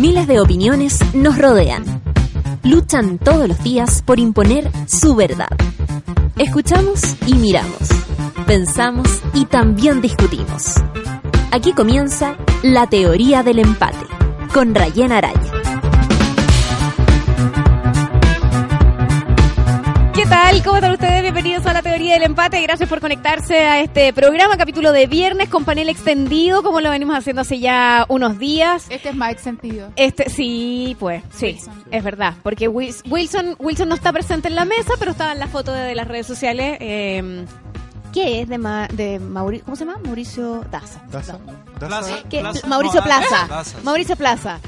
Miles 0.00 0.26
de 0.26 0.40
opiniones 0.40 0.98
nos 1.12 1.36
rodean. 1.36 1.84
Luchan 2.62 3.18
todos 3.18 3.46
los 3.46 3.62
días 3.62 4.00
por 4.00 4.18
imponer 4.18 4.70
su 4.86 5.14
verdad. 5.14 5.50
Escuchamos 6.38 7.16
y 7.26 7.34
miramos. 7.34 7.90
Pensamos 8.46 9.20
y 9.34 9.44
también 9.44 10.00
discutimos. 10.00 10.76
Aquí 11.50 11.74
comienza 11.74 12.38
la 12.62 12.86
teoría 12.88 13.42
del 13.42 13.58
empate 13.58 14.06
con 14.54 14.74
Rayen 14.74 15.12
Araya. 15.12 15.59
Tal? 20.30 20.62
¿Cómo 20.62 20.76
están 20.76 20.92
ustedes? 20.92 21.22
Bienvenidos 21.22 21.66
a 21.66 21.72
la 21.72 21.82
teoría 21.82 22.14
del 22.14 22.22
empate. 22.22 22.60
Gracias 22.62 22.88
por 22.88 23.00
conectarse 23.00 23.66
a 23.66 23.80
este 23.80 24.12
programa, 24.12 24.56
capítulo 24.56 24.92
de 24.92 25.06
viernes 25.06 25.48
con 25.48 25.64
panel 25.64 25.88
extendido, 25.88 26.62
como 26.62 26.80
lo 26.80 26.90
venimos 26.90 27.16
haciendo 27.16 27.42
hace 27.42 27.58
ya 27.58 28.06
unos 28.08 28.38
días. 28.38 28.86
Este 28.90 29.08
es 29.10 29.14
más 29.16 29.32
extendido. 29.32 29.92
Este, 29.96 30.30
sí, 30.30 30.96
pues, 31.00 31.22
sí, 31.34 31.46
Wilson. 31.46 31.84
es 31.90 32.04
verdad. 32.04 32.34
Porque 32.42 32.68
Wilson, 32.68 33.56
Wilson 33.58 33.88
no 33.88 33.94
está 33.94 34.12
presente 34.12 34.48
en 34.48 34.54
la 34.54 34.64
mesa, 34.64 34.92
pero 34.98 35.10
estaba 35.12 35.32
en 35.32 35.40
la 35.40 35.48
foto 35.48 35.72
de 35.72 35.94
las 35.94 36.06
redes 36.06 36.26
sociales. 36.26 36.76
Eh, 36.80 37.44
¿Qué 38.12 38.40
es 38.42 38.48
de, 38.48 38.58
Ma- 38.58 38.88
de 38.92 39.18
Mauricio? 39.20 39.64
¿Cómo 39.64 39.76
se 39.76 39.84
llama? 39.84 39.98
Mauricio 40.04 40.64
Daza. 40.70 41.00
Daza. 41.10 41.38
Plaza. 41.78 42.16
Mauricio 42.66 43.00
No, 43.00 43.04
Plaza. 43.06 43.64
Mauricio 43.84 44.16
Plaza. 44.16 44.58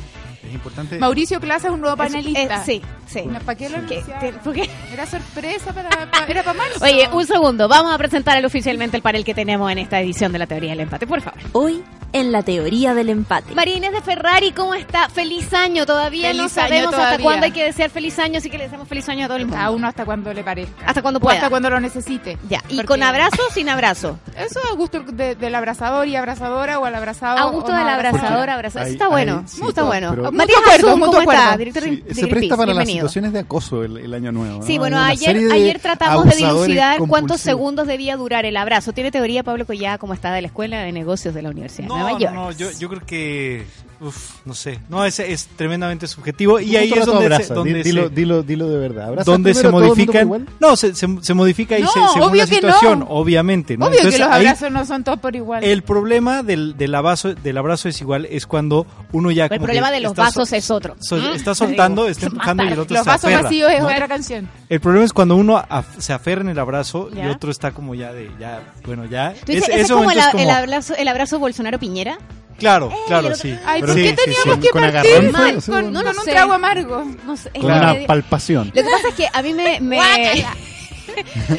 Es 0.45 0.53
importante. 0.55 0.99
Mauricio 0.99 1.41
Plaza 1.41 1.69
es 1.69 1.75
un 1.75 1.81
nuevo 1.81 1.95
Es- 2.03 2.11
panelista. 2.11 2.57
eh, 2.57 2.63
sí, 2.65 2.83
sí. 3.07 3.21
¿Para 3.45 3.57
qué 3.57 3.69
lo 3.69 3.77
¿Qué? 3.87 3.99
anunciaron? 3.99 4.21
¿Te- 4.21 4.33
por 4.41 4.53
qué? 4.55 4.69
Era 4.93 5.07
sorpresa 5.07 5.73
para, 5.73 5.89
pa- 6.11 6.25
era 6.29 6.43
para 6.43 6.59
marzo. 6.59 6.85
Oye, 6.85 7.09
un 7.13 7.27
segundo. 7.27 7.69
Vamos 7.69 7.93
a 7.95 7.99
presentar 7.99 8.45
oficialmente 8.45 8.97
el 8.97 9.03
panel 9.03 9.25
que 9.25 9.35
tenemos 9.35 9.71
en 9.71 9.79
esta 9.79 10.01
edición 10.01 10.33
de 10.33 10.39
la 10.39 10.47
teoría 10.47 10.71
del 10.71 10.81
empate, 10.81 11.07
por 11.07 11.21
favor. 11.21 11.39
Hoy 11.53 11.83
en 12.15 12.31
la 12.31 12.43
teoría 12.43 12.93
del 12.93 13.09
empate. 13.09 13.55
María 13.55 13.77
Inés 13.77 13.93
de 13.93 14.03
Ferrari, 14.03 14.53
¿cómo 14.53 14.75
está? 14.75 15.09
Feliz 15.09 15.55
año. 15.55 15.87
Todavía 15.87 16.33
no 16.35 16.41
Feliz 16.49 16.59
año 16.59 16.69
sabemos 16.69 16.95
hasta 16.95 17.23
cuándo 17.23 17.47
hay 17.47 17.53
que 17.53 17.65
desear 17.65 17.89
feliz 17.89 18.19
año, 18.19 18.37
así 18.39 18.51
que 18.51 18.59
le 18.59 18.65
deseamos 18.65 18.87
feliz 18.87 19.09
año 19.09 19.25
a 19.25 19.29
todo 19.29 19.39
el 19.39 19.47
mundo. 19.47 19.63
a 19.63 19.71
uno 19.71 19.87
hasta 19.89 20.05
cuando 20.05 20.35
le 20.35 20.45
parezca. 20.45 20.85
Hasta 20.87 21.01
cuando 21.01 21.19
O 21.19 21.21
pueda. 21.23 21.37
hasta 21.39 21.49
cuando 21.49 21.71
lo 21.71 21.81
necesite. 21.81 22.37
Ya, 22.51 22.59
¿y 22.69 22.77
Porque 22.77 22.87
con 22.89 23.03
abrazo 23.03 23.39
o 23.49 23.53
sin 23.53 23.69
abrazo? 23.71 24.19
Eso 24.37 24.61
a 24.71 24.75
gusto 24.75 25.01
de- 25.01 25.37
del 25.37 25.55
abrazador 25.55 26.07
y 26.09 26.17
abrazadora 26.17 26.79
o 26.79 26.85
al 26.85 26.95
abrazado. 26.95 27.39
A 27.39 27.45
gusto 27.51 27.73
no 27.73 27.79
del 27.79 27.89
abrazado. 27.89 28.19
abrazador, 28.19 28.51
abrazado. 28.51 28.85
Eso 28.85 28.93
está 28.93 29.09
bueno. 29.09 29.39
ahí, 29.39 29.49
sí, 29.49 29.57
Eso 29.61 29.69
está 29.71 29.83
bueno. 29.85 30.11
pero- 30.11 30.32
Matías 30.37 30.59
acuerdo, 30.61 30.89
Azul, 30.89 31.01
¿cómo 31.01 31.21
está? 31.21 31.23
acuerdo. 31.53 31.59
Director 31.59 31.83
Sí, 31.83 31.97
de 32.07 32.15
se 32.15 32.27
presta 32.27 32.57
para 32.57 32.67
las 32.75 32.77
bienvenido. 32.87 33.09
situaciones 33.09 33.33
de 33.33 33.39
acoso 33.41 33.85
el, 33.85 33.97
el 33.99 34.15
año 34.15 34.33
nuevo. 34.33 34.59
¿no? 34.61 34.67
Sí, 34.67 34.79
bueno, 34.79 34.97
Hay 34.99 35.03
una 35.03 35.31
ayer, 35.31 35.41
de 35.49 35.53
ayer 35.53 35.79
tratamos 35.81 36.25
de 36.27 36.37
dilucidar 36.37 36.99
cuántos 37.07 37.41
segundos 37.41 37.87
debía 37.87 38.17
durar 38.17 38.45
el 38.47 38.57
abrazo. 38.57 38.93
¿Tiene 38.93 39.11
teoría 39.11 39.43
Pablo 39.43 39.67
Collada 39.67 39.99
cómo 39.99 40.15
está 40.15 40.33
de 40.33 40.43
la 40.43 40.47
Escuela 40.49 40.81
de 40.81 40.93
Negocios 40.93 41.35
de 41.35 41.43
la 41.43 41.51
Universidad 41.51 41.85
de 41.85 41.89
No, 41.89 41.95
Nueva 41.97 42.13
no, 42.13 42.19
York? 42.19 42.35
no, 42.35 42.51
yo, 42.53 42.71
yo 42.79 42.89
creo 42.89 43.07
que, 43.07 43.65
uf, 44.03 44.35
no 44.45 44.55
sé, 44.55 44.81
no, 44.89 45.05
es, 45.05 45.19
es 45.21 45.47
tremendamente 45.57 46.07
subjetivo 46.07 46.59
y 46.61 46.67
¿Cómo 46.67 46.79
ahí 46.79 46.93
es 46.93 47.07
donde, 47.07 47.25
abraza? 47.27 47.45
se, 47.45 47.55
donde, 47.55 47.75
Di- 47.75 47.83
dilo, 47.83 48.09
se, 48.09 48.15
dilo, 48.15 48.43
dilo 48.43 48.69
de 48.69 48.79
verdad. 48.79 49.05
¿Abrazas 49.09 49.27
donde 49.27 49.55
se 49.55 49.69
modifican, 49.71 50.23
igual? 50.27 50.47
no, 50.61 50.77
se, 50.77 50.95
se, 50.95 51.07
se 51.21 51.35
modifica 51.35 51.79
y 51.79 51.83
No, 51.83 51.89
se, 51.89 52.01
según 52.13 52.29
obvio 52.31 52.43
la 52.43 52.49
que 52.49 52.55
situación, 52.57 52.99
no. 53.01 53.07
obviamente, 53.09 53.77
¿no? 53.77 53.87
Obvio 53.87 53.99
Entonces, 53.99 54.21
que 54.21 54.25
los 54.27 54.35
ahí 54.35 54.47
abrazos 54.47 54.71
no 54.73 54.85
son 54.85 55.05
todos 55.05 55.19
por 55.21 55.37
igual. 55.37 55.63
el 55.65 55.83
problema 55.83 56.43
del, 56.43 56.77
del 56.77 56.95
abrazo, 56.95 57.35
del 57.35 57.57
abrazo 57.59 57.89
es 57.89 58.01
igual, 58.01 58.27
es 58.31 58.47
cuando 58.47 58.87
uno 59.13 59.31
ya 59.31 59.47
El 59.47 59.59
problema 59.61 59.91
de 59.91 60.01
los 60.01 60.15
vasos 60.15 60.49
so- 60.49 60.57
es 60.57 60.71
otro. 60.71 60.97
so- 61.01 61.17
¿Mm? 61.17 61.35
está 61.35 61.55
soltando, 61.55 62.09
está 62.09 62.27
empujando 62.27 62.65
y 62.65 62.69
el 62.69 62.79
otro 62.81 62.97
los 62.97 63.05
se 63.05 63.11
vasos 63.11 63.25
aferra, 63.27 63.43
vacíos 63.43 63.71
es 63.73 63.81
¿no? 63.81 63.87
otra 63.87 64.09
canción. 64.09 64.49
El 64.69 64.81
problema 64.81 65.05
es 65.05 65.13
cuando 65.13 65.37
uno 65.37 65.57
af- 65.63 65.85
se 65.99 66.13
aferra 66.13 66.41
en 66.43 66.49
el 66.49 66.59
abrazo 66.59 67.09
y 67.13 67.17
Ya. 67.17 67.31
otro 67.31 67.51
está 67.51 67.71
como 67.73 67.95
ya 67.95 68.13
de, 68.13 68.31
ya, 68.41 68.63
bueno, 68.85 69.05
ya. 69.05 69.35
¿Tú 69.45 69.53
dices, 69.53 69.65
Ese- 69.65 69.73
ese 69.73 69.75
es 69.75 69.85
ese 69.85 69.93
como, 69.93 70.03
momento 70.05 70.21
el, 70.21 70.27
es 70.27 70.31
como- 70.33 70.43
el 70.45 70.51
abrazo, 70.51 70.95
el 70.97 71.09
abrazo 71.09 71.39
Bolsonaro-Piñera? 71.39 72.19
Claro, 72.63 72.91
el 72.91 73.07
claro, 73.07 73.35
sí. 73.35 73.59
Ay, 73.67 73.81
¿por 73.81 73.93
sí, 73.95 74.03
qué 74.03 74.09
sí, 74.11 74.17
teníamos 74.25 74.55
sí, 74.55 74.61
que 74.63 74.69
con 74.71 74.83
partir 74.83 75.33
con, 75.33 75.61
sí, 75.61 75.71
con 75.71 75.93
no 75.93 76.01
un 76.01 76.15
sé. 76.25 76.31
trago 76.31 76.53
amargo? 76.53 77.05
No 77.27 77.37
sé. 77.37 77.51
Con 77.51 77.65
una 77.67 77.93
me- 77.93 78.07
palpación. 78.07 78.69
Lo 78.69 78.73
que 78.73 78.85
pasa 78.85 79.09
es 79.09 79.15
que 79.15 79.29
a 79.33 79.43
mí 79.43 79.53
me... 79.53 79.81
me... 79.81 80.01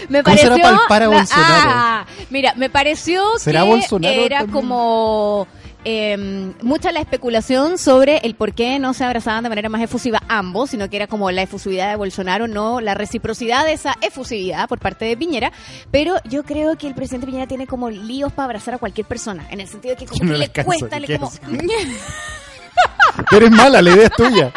Me 0.10 0.24
¿Cómo 0.24 0.36
será 0.38 0.50
pareció 0.56 0.64
palpar 0.78 1.04
a 1.04 1.08
la- 1.08 1.16
Bolsonaro? 1.18 1.70
ah, 1.76 2.06
mira, 2.32 2.54
me 2.56 2.70
pareció 2.72 3.38
¿Será 3.38 3.62
que 3.62 3.68
Bolsonaro 3.68 4.14
era 4.22 4.38
también? 4.40 4.52
como 4.62 5.48
eh, 5.86 6.54
mucha 6.62 6.92
la 6.92 7.00
especulación 7.00 7.78
sobre 7.78 8.18
el 8.18 8.36
por 8.36 8.54
qué 8.54 8.80
no 8.80 8.94
se 8.94 9.04
abrazaban 9.04 9.44
de 9.44 9.50
manera 9.50 9.70
más 9.70 9.82
efusiva 9.82 10.22
ambos, 10.28 10.70
sino 10.70 10.90
que 10.90 10.96
era 10.96 11.08
como 11.08 11.32
la 11.32 11.42
efusividad 11.42 11.90
de 11.90 11.96
Bolsonaro, 11.96 12.48
no 12.48 12.82
la 12.82 12.94
reciprocidad 12.94 13.66
de 13.66 13.74
esa 13.74 13.96
efusividad 14.02 14.68
por 14.68 14.80
parte 14.80 15.06
de 15.06 15.18
Piñera. 15.18 15.52
Pero 15.92 16.16
yo 16.26 16.44
creo 16.44 16.78
que 16.78 16.88
el 16.88 16.94
presidente 16.94 17.28
Piñera 17.28 17.48
tiene 17.48 17.68
como 17.68 17.90
líos 17.90 18.32
para 18.32 18.46
abrazar 18.46 18.76
a 18.76 18.78
cualquier 18.78 19.08
persona, 19.08 19.46
en 19.50 19.60
el 19.60 19.68
sentido 19.68 19.96
de 19.96 20.00
que 20.00 20.06
como 20.06 20.20
Que 20.20 20.26
no 20.26 20.34
le 20.34 20.46
alcanza, 20.46 20.66
cuesta, 20.66 21.00
le 21.00 21.20
como... 21.20 21.32
eres 23.32 23.52
mala, 23.52 23.82
la 23.82 23.90
idea 23.92 24.06
es 24.06 24.12
tuya. 24.12 24.52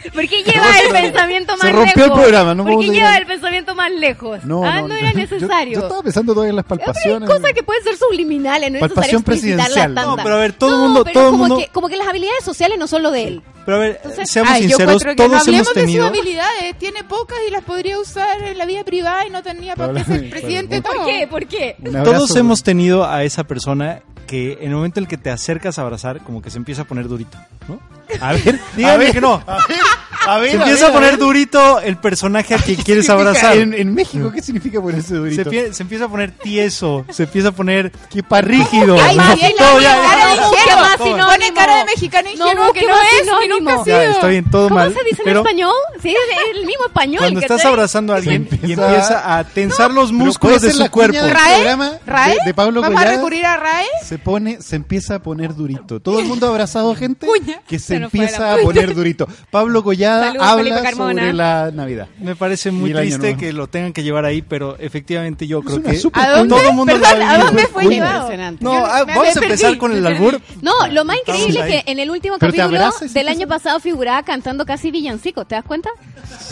¿Por 0.14 0.26
qué 0.28 0.42
lleva 0.42 0.66
el 0.80 0.90
pensamiento 0.92 1.52
más 1.52 1.60
Se 1.60 1.66
lejos? 1.68 1.84
rompió 1.84 2.04
el 2.06 2.12
programa, 2.12 2.54
no 2.54 2.64
¿Por 2.64 2.80
qué 2.80 2.88
lleva 2.90 3.16
el 3.16 3.26
pensamiento 3.26 3.74
más 3.74 3.90
lejos? 3.92 4.44
No, 4.44 4.64
ah, 4.64 4.80
no, 4.82 4.88
no, 4.88 4.94
era 4.96 5.12
yo- 5.12 5.18
necesario. 5.18 5.74
Yo, 5.74 5.80
estaba 5.86 6.02
pensando 6.02 6.32
todavía 6.34 6.50
en 6.50 6.56
las 6.56 6.64
Pero 6.64 6.80
hay 6.80 6.86
palpaciones. 6.86 7.28
cosas 7.28 7.52
que 7.52 7.62
pueden 7.62 7.82
ser 7.84 7.96
subliminales, 7.96 8.70
no 8.70 8.76
es 8.78 8.80
Palpación 8.80 9.22
presidencial. 9.22 9.94
No, 9.94 10.16
pero 10.16 10.34
a 10.34 10.38
ver, 10.38 10.52
todo 10.54 10.70
el 10.70 10.76
No, 10.76 10.82
mundo- 10.84 11.04
pero 11.04 11.14
todo 11.14 11.24
el 11.26 11.30
como 11.32 11.44
mundo- 11.48 11.58
Que, 11.58 11.68
como 11.72 11.88
que 11.88 11.96
las 11.96 12.08
habilidades 12.08 12.44
sociales 12.44 12.78
no 12.78 12.86
son 12.86 13.02
lo 13.02 13.10
de 13.10 13.24
él. 13.24 13.42
Pero 13.66 13.76
a 13.76 13.80
ver, 13.80 14.00
Entonces- 14.02 14.30
seamos 14.30 14.52
Ay, 14.52 14.62
yo 14.62 14.68
sinceros, 14.68 15.04
que 15.04 15.14
todos 15.14 15.40
hablemos 15.40 15.48
hemos 15.48 15.58
de 15.58 15.64
sus 15.64 15.74
tenido... 15.74 16.06
habilidades. 16.06 16.78
Tiene 16.78 17.04
pocas 17.04 17.38
y 17.46 17.50
las 17.50 17.62
podría 17.62 17.98
usar 17.98 18.40
en 18.42 18.56
la 18.58 18.64
vida 18.64 18.84
privada 18.84 19.26
y 19.26 19.30
no 19.30 19.42
tenía 19.42 19.76
por 19.76 19.94
qué 19.94 20.04
ser 20.04 20.30
presidente. 20.30 20.80
¿Por 20.82 21.04
qué? 21.04 21.26
¿Por 21.28 21.46
qué? 21.46 21.76
Todos 22.04 22.34
hemos 22.36 22.62
tenido 22.62 23.04
a 23.06 23.22
esa 23.24 23.44
persona 23.44 24.00
que 24.30 24.58
en 24.60 24.68
el 24.68 24.76
momento 24.76 25.00
en 25.00 25.04
el 25.04 25.08
que 25.08 25.18
te 25.18 25.28
acercas 25.28 25.80
a 25.80 25.82
abrazar, 25.82 26.20
como 26.20 26.40
que 26.40 26.50
se 26.50 26.58
empieza 26.58 26.82
a 26.82 26.84
poner 26.84 27.08
durito, 27.08 27.36
¿no? 27.66 27.80
A 28.20 28.32
ver, 28.32 28.60
dígame 28.76 29.10
que 29.10 29.20
no. 29.20 29.42
A 29.44 29.56
ver, 29.66 29.80
Se 30.24 30.28
a 30.30 30.38
empieza 30.46 30.86
a 30.86 30.90
ver, 30.90 30.92
poner 30.92 31.18
durito 31.18 31.80
el 31.80 31.96
personaje 31.96 32.54
al 32.54 32.62
que 32.62 32.76
quieres 32.76 33.08
abrazar. 33.08 33.56
En, 33.56 33.72
en 33.74 33.94
México, 33.94 34.30
¿qué 34.30 34.42
significa 34.42 34.80
ponerse 34.80 35.14
durito? 35.14 35.44
Se, 35.44 35.50
pie- 35.50 35.72
se 35.72 35.82
empieza 35.82 36.04
a 36.04 36.08
poner 36.08 36.32
tieso, 36.32 37.04
se 37.10 37.22
empieza 37.24 37.48
a 37.48 37.52
poner 37.52 37.90
Qué 38.10 38.22
pa- 38.22 38.40
rígido. 38.42 38.96
Ay, 39.00 39.16
¿no? 39.16 39.36
sí, 39.36 39.54
Todo 39.56 39.80
ya- 39.80 39.96
cara 40.02 40.26
de 40.30 40.36
no, 40.36 40.42
ingenuo. 40.52 40.52
¿qué 40.66 40.76
más 40.76 40.96
Pone 41.30 41.52
cara 41.54 41.76
de 41.78 41.84
mexicano 41.86 42.28
No, 42.36 42.44
ingenuo 42.46 42.72
que 42.72 42.80
¿qué 42.80 42.86
no 42.86 42.94
es 42.96 43.48
nunca 43.48 43.80
ha 43.80 43.84
Ya, 43.84 44.04
está 44.10 44.26
bien, 44.28 44.50
todo 44.50 44.64
¿Cómo 44.68 44.74
mal. 44.80 44.94
se 44.94 45.04
dice 45.04 45.22
en 45.24 45.36
español? 45.36 45.74
Sí, 46.02 46.08
es 46.10 46.56
el 46.56 46.66
mismo 46.66 46.86
español. 46.86 47.18
cuando 47.20 47.40
estás 47.40 47.64
abrazando 47.64 48.12
a 48.12 48.16
alguien 48.16 48.48
y 48.62 48.72
empieza- 48.72 49.38
a 49.38 49.44
tensar 49.44 49.90
los 49.90 50.12
músculos 50.12 50.60
de 50.62 50.72
su 50.72 50.90
cuerpo. 50.90 51.18
¿Rae? 51.20 51.54
programa 51.54 51.92
¿Rae? 52.06 52.36
De, 52.44 52.54
Pablo 52.54 52.80
¿Vamos 52.82 53.00
a 53.00 53.04
recurrir 53.04 53.46
a 53.46 53.56
RAE? 53.56 53.86
se 54.04 54.18
pone, 54.18 54.60
se 54.60 54.76
empieza 54.76 55.16
a 55.16 55.18
poner 55.22 55.54
durito. 55.54 56.00
Todo 56.00 56.20
el 56.20 56.26
mundo 56.26 56.46
ha 56.46 56.50
abrazado 56.50 56.94
gente 56.94 57.26
Cuña. 57.26 57.62
que 57.66 57.78
se 57.78 57.96
empieza 57.96 58.52
a 58.52 58.58
poner 58.58 58.94
durito. 58.94 59.26
Pablo 59.50 59.82
Saludos, 60.20 60.46
habla 60.46 60.82
Carmona. 60.82 61.22
sobre 61.22 61.32
la 61.32 61.70
Navidad. 61.72 62.08
Me 62.18 62.36
parece 62.36 62.70
muy 62.70 62.92
triste 62.92 63.36
que 63.36 63.52
lo 63.52 63.66
tengan 63.68 63.92
que 63.92 64.02
llevar 64.02 64.24
ahí, 64.24 64.42
pero 64.42 64.76
efectivamente 64.78 65.46
yo 65.46 65.62
creo 65.62 65.76
una 65.76 65.90
que 65.90 65.98
super 65.98 66.22
¿A 66.22 66.30
dónde? 66.30 66.54
todo 66.54 66.68
el 66.68 66.74
mundo 66.74 66.94
lo 66.96 67.00
Perdón, 67.00 67.22
ha 67.22 67.30
¿a 67.32 67.38
dónde 67.38 67.66
fue 67.66 67.84
llevado? 67.84 68.30
No, 68.60 68.72
Yo 68.74 68.86
ah, 68.86 69.04
me- 69.06 69.14
vamos 69.14 69.22
me 69.34 69.40
a 69.40 69.44
empezar 69.44 69.78
con 69.78 69.92
el 69.92 70.06
albur. 70.06 70.40
No, 70.62 70.72
lo 70.90 71.04
más 71.04 71.16
increíble 71.18 71.60
es 71.60 71.84
que 71.84 71.90
en 71.92 71.98
el 71.98 72.10
último 72.10 72.38
capítulo 72.38 72.90
del 73.12 73.28
año 73.28 73.46
pasado 73.46 73.80
figuraba 73.80 74.22
cantando 74.22 74.64
casi 74.66 74.90
villancico, 74.90 75.44
¿te 75.44 75.54
das 75.54 75.64
cuenta? 75.64 75.90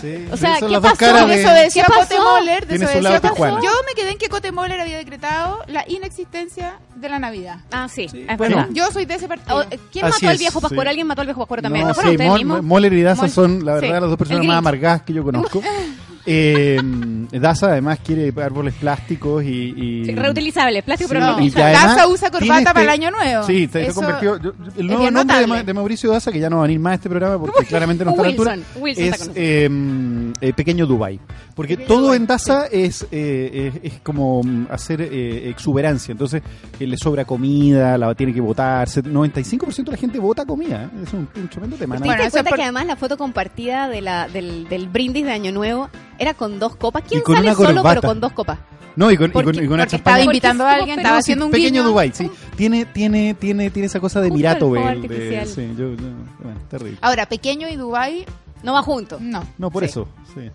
Sí. 0.00 0.26
O 0.32 0.36
sea, 0.36 0.58
Son 0.58 0.70
¿qué 0.70 0.80
pasó? 0.80 1.26
de- 1.26 1.40
Eso 1.42 1.50
decía 1.50 1.84
¿Qué 1.84 1.92
Cote 1.92 2.16
pasó? 2.16 2.22
Moller. 2.22 2.66
de 2.66 2.74
eso 2.76 2.86
decía. 2.86 3.20
Yo 3.20 3.70
me 3.86 3.94
quedé 3.96 4.10
en 4.12 4.18
que 4.18 4.28
Cote 4.28 4.52
Moller 4.52 4.80
había 4.80 4.96
decretado 4.98 5.60
la 5.66 5.84
inexistencia 5.88 6.74
de 6.96 7.08
la 7.08 7.18
Navidad. 7.18 7.58
Ah, 7.70 7.88
sí, 7.88 8.04
es 8.06 8.36
Bueno, 8.38 8.56
verdad. 8.56 8.68
Yo 8.72 8.90
soy 8.90 9.04
de 9.04 9.14
ese 9.14 9.28
partido. 9.28 9.64
¿Quién 9.92 10.04
Así 10.04 10.14
mató 10.14 10.28
al 10.28 10.34
es, 10.34 10.38
viejo 10.40 10.60
Pascuero? 10.60 10.82
sí. 10.82 10.88
¿Alguien 10.88 11.06
mató 11.06 11.20
al 11.20 11.26
viejo 11.26 11.40
Pascuero 11.40 11.62
también? 11.62 11.82
No, 11.84 11.88
¿No 11.88 11.94
fueron 11.94 12.10
sí, 12.12 12.16
ustedes 12.16 12.30
Mol- 12.30 12.38
mismos? 12.38 12.62
Moller 12.62 12.92
y 12.92 13.02
Daza 13.02 13.22
Mol- 13.22 13.30
son, 13.56 13.64
la 13.64 13.74
verdad, 13.74 13.88
sí. 13.88 13.92
las 14.00 14.10
dos 14.10 14.16
personas 14.18 14.46
más 14.46 14.58
amargadas 14.58 15.02
que 15.02 15.12
yo 15.12 15.22
conozco. 15.24 15.62
Eh, 16.30 16.78
Daza 17.32 17.68
además 17.68 18.00
quiere 18.04 18.30
árboles 18.42 18.74
plásticos 18.74 19.42
y... 19.44 19.72
y- 19.74 20.04
Sí, 20.04 20.14
reutilizables, 20.14 20.84
plástico 20.84 21.08
pero 21.08 21.38
Sí, 21.38 21.48
Daza 21.48 22.06
usa 22.06 22.30
corbata 22.30 22.58
este- 22.58 22.64
para 22.74 22.82
el 22.82 22.88
año 22.90 23.10
nuevo. 23.10 23.44
Sí, 23.44 23.66
se, 23.72 23.86
se 23.86 23.94
convirtió. 23.94 24.36
yo- 24.38 24.52
el 24.76 24.86
nuevo 24.88 25.10
nombre 25.10 25.62
de, 25.64 25.72
Mauricio 25.72 26.10
Daza, 26.10 26.30
que 26.30 26.38
ya 26.38 26.50
no 26.50 26.56
va 26.56 26.64
a 26.64 26.66
venir 26.66 26.80
más 26.80 26.92
a 26.92 26.94
este 26.96 27.08
programa 27.08 27.38
porque 27.38 27.64
claramente 27.68 28.04
no 28.04 28.10
está 28.10 28.20
a 28.20 28.24
la 28.26 28.30
altura, 28.30 28.58
Wilson 28.78 29.04
es 29.04 29.30
eh, 29.36 29.70
eh, 30.42 30.52
Pequeño 30.52 30.86
Dubai. 30.86 31.18
Porque 31.58 31.76
todo 31.76 32.14
en 32.14 32.24
Daza 32.24 32.66
es, 32.70 33.04
eh, 33.10 33.72
es, 33.82 33.92
es 33.94 34.00
como 34.00 34.42
mm, 34.44 34.68
hacer 34.70 35.02
eh, 35.02 35.50
exuberancia. 35.50 36.12
Entonces, 36.12 36.40
eh, 36.78 36.86
le 36.86 36.96
sobra 36.96 37.24
comida, 37.24 37.98
la 37.98 38.14
tiene 38.14 38.32
que 38.32 38.40
votar. 38.40 38.88
Se- 38.88 39.02
95% 39.02 39.84
de 39.86 39.90
la 39.90 39.96
gente 39.98 40.20
vota 40.20 40.46
comida. 40.46 40.84
¿eh? 40.84 41.02
Es 41.02 41.12
un, 41.12 41.28
un 41.34 41.48
tremendo 41.48 41.76
tema. 41.76 41.96
¿no? 41.96 42.00
¿Te 42.02 42.06
Bueno, 42.06 42.22
eso 42.22 42.30
cuenta 42.30 42.48
por- 42.50 42.56
que 42.58 42.62
además 42.62 42.86
la 42.86 42.94
foto 42.94 43.16
compartida 43.18 43.88
de 43.88 44.00
la, 44.00 44.28
del, 44.28 44.68
del 44.68 44.86
brindis 44.88 45.24
de 45.24 45.32
Año 45.32 45.50
Nuevo 45.50 45.90
era 46.16 46.32
con 46.34 46.60
dos 46.60 46.76
copas? 46.76 47.02
¿Quién 47.08 47.22
sale 47.26 47.52
solo 47.54 47.82
pero 47.82 48.02
con 48.02 48.20
dos 48.20 48.32
copas? 48.32 48.60
No, 48.94 49.10
y 49.10 49.16
con, 49.16 49.30
y 49.30 49.32
con, 49.32 49.54
y 49.54 49.58
con 49.66 49.72
una 49.72 49.86
champaña. 49.86 50.18
estaba 50.18 50.20
invitando 50.22 50.64
a 50.64 50.72
alguien, 50.74 50.90
es 51.00 51.04
estaba 51.04 51.18
haciendo 51.18 51.44
un 51.46 51.50
pequeño 51.50 51.82
guiño. 51.82 51.88
Dubai, 51.88 52.12
sí. 52.14 52.30
Tiene, 52.56 52.84
tiene, 52.84 53.34
tiene, 53.34 53.70
tiene 53.70 53.86
esa 53.86 53.98
cosa 53.98 54.20
de 54.20 54.30
Mirato 54.30 54.72
de- 54.72 55.44
sí, 55.46 55.68
yo, 55.76 55.90
yo- 55.90 55.96
bueno, 56.40 56.60
terrible. 56.70 56.98
Ahora, 57.00 57.26
pequeño 57.26 57.68
y 57.68 57.74
Dubai, 57.76 58.24
No 58.62 58.72
va 58.74 58.82
junto. 58.82 59.18
no. 59.20 59.42
No, 59.58 59.70
por 59.70 59.82
Sí. 59.84 59.90
eso, 59.90 60.08
sí. 60.34 60.50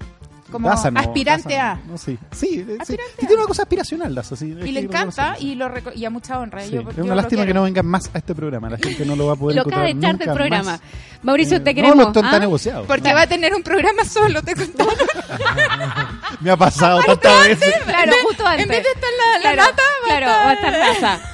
Como 0.54 0.70
Daza 0.70 0.90
no, 0.92 1.00
aspirante 1.00 1.56
Daza 1.56 1.72
a. 1.72 1.76
no, 1.88 1.98
sí. 1.98 2.18
Sí, 2.32 2.66
eh, 2.68 2.78
sí. 2.86 2.96
Tiene 3.20 3.36
una 3.36 3.46
cosa 3.46 3.64
aspiracional, 3.64 4.16
Daza, 4.16 4.36
sí. 4.38 4.46
Y 4.64 4.72
le 4.72 4.80
encanta 4.82 5.36
y, 5.40 5.56
lo 5.56 5.70
y 5.96 6.06
a 6.06 6.10
mucha 6.10 6.40
honra. 6.40 6.62
Sí, 6.64 6.72
Yo- 6.72 6.82
es 6.90 6.98
una 6.98 7.16
lástima 7.16 7.46
que 7.46 7.54
no 7.54 7.64
vengan 7.64 7.86
más 7.86 8.10
a 8.14 8.18
este 8.20 8.34
programa. 8.34 8.70
La 8.70 8.78
gente 8.78 9.06
no 9.06 9.16
lo 9.16 9.28
va 9.28 9.34
a 9.34 9.36
poder 9.36 9.56
Lo 9.58 9.62
encontrar 9.64 9.86
de 9.86 9.92
echar 9.92 10.18
del 10.18 10.28
nunca 10.28 10.34
programa. 10.34 10.72
más. 10.72 10.82
Mauricio, 11.24 11.58
Eh, 11.58 11.60
te 11.62 11.76
queremos. 11.76 11.98
No, 11.98 12.04
no 12.04 12.08
está, 12.10 12.20
está 12.22 12.36
¿ah? 12.36 12.40
negociado. 12.40 12.84
Porque 12.86 13.14
va 13.14 13.22
a 13.24 13.28
tener 13.28 13.54
un 13.54 13.64
programa 13.64 14.06
solo, 14.06 14.42
te 14.42 14.56
contaba. 14.56 14.92
Me 16.42 16.52
ha 16.52 16.58
pasado 16.58 17.02
tantas 17.06 17.48
veces. 17.48 17.74
Claro, 17.86 18.12
justo 18.28 18.46
antes. 18.46 18.64
En 18.64 18.70
vez 18.70 18.84
de 18.84 18.90
estar 18.90 19.10
la, 19.18 19.38
la 19.50 19.54
Claro, 19.56 19.72
nata, 19.72 19.84
va 19.84 20.08
claro, 20.08 20.26
a 20.28 20.44
va 20.46 20.50
a 20.50 20.54
estar- 20.54 20.74
Daza. 21.02 21.33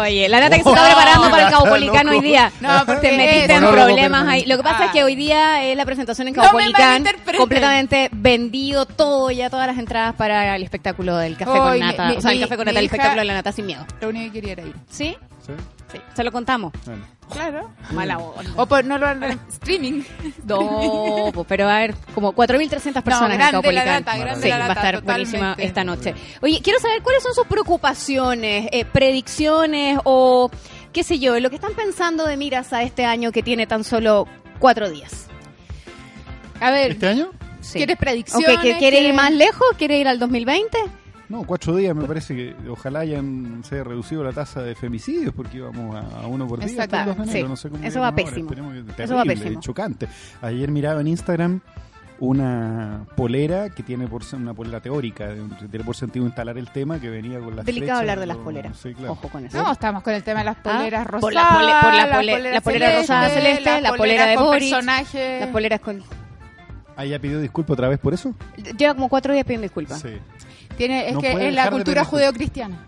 Oye, 0.00 0.28
la 0.28 0.40
nata 0.40 0.56
que 0.56 0.62
se 0.62 0.68
está 0.68 0.84
preparando 0.84 1.30
para 1.30 1.42
el 1.42 1.48
Está 1.48 1.58
Caupolicano 1.58 2.10
hoy 2.12 2.20
día. 2.20 2.52
No, 2.60 2.68
porque 2.86 3.08
te 3.08 3.16
metiste 3.16 3.54
en 3.54 3.66
problemas 3.66 4.28
ahí. 4.28 4.44
Lo 4.46 4.56
que 4.56 4.62
pasa 4.62 4.78
Ah. 4.80 4.84
es 4.86 4.90
que 4.92 5.04
hoy 5.04 5.14
día 5.14 5.64
es 5.64 5.76
la 5.76 5.84
presentación 5.84 6.28
en 6.28 6.34
Caupolicán. 6.34 7.04
completamente 7.36 8.08
vendido 8.12 8.86
todo, 8.86 9.30
ya 9.30 9.50
todas 9.50 9.66
las 9.66 9.78
entradas 9.78 10.14
para 10.14 10.56
el 10.56 10.62
espectáculo 10.62 11.16
del 11.16 11.36
café 11.36 11.58
con 11.58 11.78
nata. 11.78 12.12
o 12.16 12.20
sea, 12.20 12.32
el 12.32 12.40
café 12.40 12.56
con 12.56 12.66
nata, 12.66 12.78
el 12.78 12.84
espectáculo 12.86 13.20
de 13.20 13.26
la 13.26 13.34
nata 13.34 13.52
sin 13.52 13.66
miedo. 13.66 13.84
Lo 14.00 14.08
único 14.08 14.32
que 14.32 14.40
quería 14.40 14.52
era 14.54 14.62
ir. 14.62 14.74
¿Sí? 14.90 15.16
Sí, 15.46 15.52
Sí. 15.92 16.00
Se 16.14 16.24
lo 16.24 16.32
contamos. 16.32 16.72
bueno. 16.86 17.04
Claro. 17.30 17.70
Mala 17.92 18.18
onda. 18.18 18.50
O 18.56 18.66
por 18.66 18.84
no 18.84 18.98
lo 18.98 19.06
harán 19.06 19.40
streaming. 19.48 20.02
No, 20.44 21.30
pues, 21.34 21.46
pero 21.48 21.66
va 21.66 21.72
a 21.74 21.76
haber 21.78 21.94
como 22.14 22.34
4.300 22.34 23.02
personas 23.02 23.30
en 23.32 23.38
grande 23.38 23.52
Caupolicán. 23.52 23.86
la 23.86 24.00
nata, 24.00 24.16
grande 24.18 24.42
Sí, 24.42 24.48
la 24.48 24.58
va 24.58 24.66
a 24.66 24.72
estar 24.72 25.02
buenísima 25.02 25.38
totalmente. 25.38 25.64
esta 25.66 25.84
noche. 25.84 26.14
Oye, 26.40 26.60
quiero 26.62 26.78
saber 26.80 27.02
cuáles 27.02 27.22
son 27.22 27.34
sus 27.34 27.46
preocupaciones, 27.46 28.68
eh, 28.72 28.84
predicciones 28.84 29.98
o 30.04 30.50
qué 30.92 31.04
sé 31.04 31.18
yo, 31.18 31.38
lo 31.40 31.48
que 31.48 31.56
están 31.56 31.72
pensando 31.74 32.26
de 32.26 32.36
miras 32.36 32.72
a 32.72 32.82
este 32.82 33.04
año 33.06 33.32
que 33.32 33.42
tiene 33.42 33.66
tan 33.66 33.82
solo 33.84 34.26
cuatro 34.58 34.90
días. 34.90 35.26
A 36.60 36.70
ver, 36.70 36.92
¿Este 36.92 37.08
año? 37.08 37.30
Sí. 37.60 37.78
¿quieres 37.78 37.96
predicciones? 37.96 38.58
¿que- 38.58 38.76
¿Quiere 38.78 38.98
ir 38.98 39.02
¿Quieres- 39.04 39.14
más 39.14 39.32
lejos? 39.32 39.66
¿Quiere 39.78 39.98
ir 39.98 40.06
al 40.08 40.18
2020? 40.18 40.78
No, 41.32 41.44
cuatro 41.44 41.74
días 41.74 41.96
me 41.96 42.04
parece 42.04 42.36
que 42.36 42.54
ojalá 42.68 43.00
hayan 43.00 43.62
se 43.64 43.76
haya 43.76 43.84
reducido 43.84 44.22
la 44.22 44.32
tasa 44.32 44.62
de 44.62 44.74
femicidios 44.74 45.32
porque 45.34 45.56
íbamos 45.56 45.96
a, 45.96 46.20
a 46.22 46.26
uno 46.26 46.46
por 46.46 46.58
día. 46.58 46.68
Exacto. 46.68 46.96
hasta 46.96 47.10
el 47.10 47.16
2 47.16 47.26
de 47.26 47.32
enero, 47.32 47.46
Sí. 47.46 47.50
no 47.50 47.56
sé 47.56 47.70
cómo 47.70 47.84
Eso 47.84 48.00
va 48.00 48.14
pésimo. 48.14 48.50
que- 48.50 49.02
Eso 49.02 49.14
va 49.16 49.22
terrible, 49.22 49.44
pésimo. 49.44 49.60
chocante. 49.62 50.08
Ayer 50.42 50.70
miraba 50.70 51.00
en 51.00 51.06
Instagram 51.08 51.60
una 52.20 53.04
polera 53.16 53.70
que 53.70 53.82
tiene 53.82 54.06
por 54.06 54.22
una 54.34 54.54
polera 54.54 54.80
teórica, 54.80 55.30
tiene 55.70 55.84
por 55.84 55.96
sentido 55.96 56.24
instalar 56.26 56.56
el 56.56 56.70
tema 56.70 57.00
que 57.00 57.10
venía 57.10 57.40
con 57.40 57.56
las 57.56 57.64
Delicado 57.66 57.86
flechas, 57.86 58.00
hablar 58.00 58.20
de 58.20 58.26
las 58.26 58.36
poleras. 58.36 58.76
Sí, 58.78 58.94
claro. 58.94 59.12
Ojo 59.12 59.28
con 59.28 59.44
eso. 59.46 59.56
No, 59.60 59.72
estamos 59.72 60.02
con 60.02 60.12
el 60.14 60.22
tema 60.22 60.40
de 60.40 60.44
las 60.44 60.56
poleras 60.56 61.00
Ah, 61.00 61.10
rosadas. 61.10 61.22
por 61.22 61.32
la 61.32 61.48
pole- 61.48 61.72
por 61.82 61.94
la 61.94 62.16
pole- 62.16 62.52
la 62.52 62.60
polera 62.60 62.96
rosada 63.00 63.28
celeste, 63.30 63.80
la 63.80 63.92
polera 63.94 64.26
de 64.26 64.34
con 64.36 64.44
Boris, 64.44 64.70
personajes. 64.70 65.40
Las 65.40 65.48
poleras 65.50 65.80
con... 65.80 66.02
Ah, 66.94 67.06
ya 67.06 67.18
pidió 67.18 67.40
disculpas 67.40 67.72
otra 67.72 67.88
vez 67.88 67.98
por 67.98 68.12
eso. 68.12 68.34
Lleva 68.76 68.94
como 68.94 69.08
cuatro 69.08 69.32
días 69.32 69.44
pidiendo 69.46 69.62
disculpas. 69.62 69.98
Sí. 70.00 70.10
Tiene, 70.76 71.08
es 71.08 71.14
No 71.14 71.20
que 71.20 71.48
es 71.48 71.54
la 71.54 71.70
cultura 71.70 72.04
judeocristiana. 72.04 72.86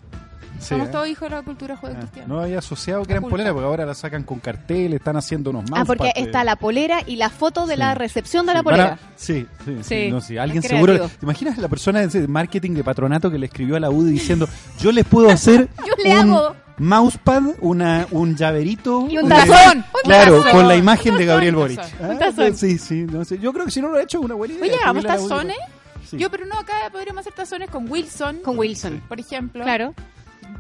Sí, 0.60 0.68
Somos 0.68 0.88
¿eh? 0.88 0.92
todos 0.92 1.08
hijos 1.08 1.28
de 1.28 1.34
la 1.36 1.42
cultura 1.42 1.74
Ah, 1.74 1.78
judeocristiana. 1.78 2.28
no 2.28 2.40
había 2.40 2.58
asociado 2.60 3.02
que 3.04 3.12
eran 3.12 3.22
Culpa. 3.22 3.34
poleras 3.34 3.52
porque 3.52 3.66
ahora 3.66 3.84
la 3.84 3.94
sacan 3.94 4.22
con 4.22 4.38
cartel, 4.38 4.94
están 4.94 5.16
haciendo 5.16 5.50
unos 5.50 5.64
Ah, 5.72 5.84
porque 5.84 6.12
está 6.16 6.42
la 6.44 6.56
polera 6.56 7.00
y 7.04 7.16
la 7.16 7.28
foto 7.28 7.66
de 7.66 7.74
Sí. 7.74 7.78
la 7.80 7.94
recepción 7.94 8.46
de 8.46 8.54
la 8.54 8.60
Sí, 8.60 8.64
polera. 8.64 8.84
a- 8.84 8.98
sí, 9.16 9.46
sí, 9.64 9.76
sí, 9.82 9.82
Sí, 9.82 10.10
no, 10.10 10.20
sí. 10.20 10.38
Alguien 10.38 10.62
seguro. 10.62 11.08
¿Te 11.08 11.18
imaginas 11.26 11.58
la 11.58 11.68
persona 11.68 12.06
de 12.06 12.28
marketing 12.28 12.70
de 12.70 12.84
patronato 12.84 13.30
que 13.30 13.38
le 13.38 13.46
escribió 13.46 13.76
a 13.76 13.80
la 13.80 13.90
UDI 13.90 14.12
diciendo: 14.12 14.48
Yo 14.78 14.90
les 14.92 15.04
puedo 15.04 15.28
hacer 15.28 15.68
Yo 15.86 15.92
le 16.02 16.18
un 16.22 16.30
hago. 16.30 16.56
mousepad, 16.78 17.42
una, 17.60 18.06
un 18.12 18.34
llaverito. 18.36 19.06
Y 19.10 19.18
un 19.18 19.28
de- 19.28 19.34
tazón, 19.34 19.78
un 19.78 20.00
Claro, 20.04 20.38
tazón. 20.38 20.52
con 20.60 20.68
la 20.68 20.76
imagen 20.76 21.12
Un 21.12 21.18
de 21.18 21.26
Gabriel 21.26 21.54
un 21.56 21.60
Boric. 21.62 21.76
tazón. 21.80 21.98
Ah, 22.00 22.08
Un 22.10 22.18
tazón. 22.18 22.56
Sí, 22.56 22.78
sí. 22.78 23.06
No 23.10 23.24
sé. 23.24 23.38
Yo 23.38 23.52
creo 23.52 23.66
que 23.66 23.70
si 23.72 23.82
no 23.82 23.88
lo 23.88 23.96
ha 23.98 24.02
hecho, 24.02 24.20
una 24.20 24.34
buena 24.34 24.54
idea. 24.54 24.64
Oye, 24.66 24.76
hagamos 24.82 25.04
tazones. 25.04 25.56
Sí. 26.08 26.16
Yo, 26.18 26.30
pero 26.30 26.46
no, 26.46 26.58
acá 26.58 26.74
podríamos 26.92 27.20
hacer 27.20 27.32
tazones 27.32 27.70
con 27.70 27.90
Wilson. 27.90 28.38
Con 28.38 28.58
Wilson. 28.58 29.02
Por 29.08 29.20
ejemplo. 29.20 29.62
Claro. 29.64 29.94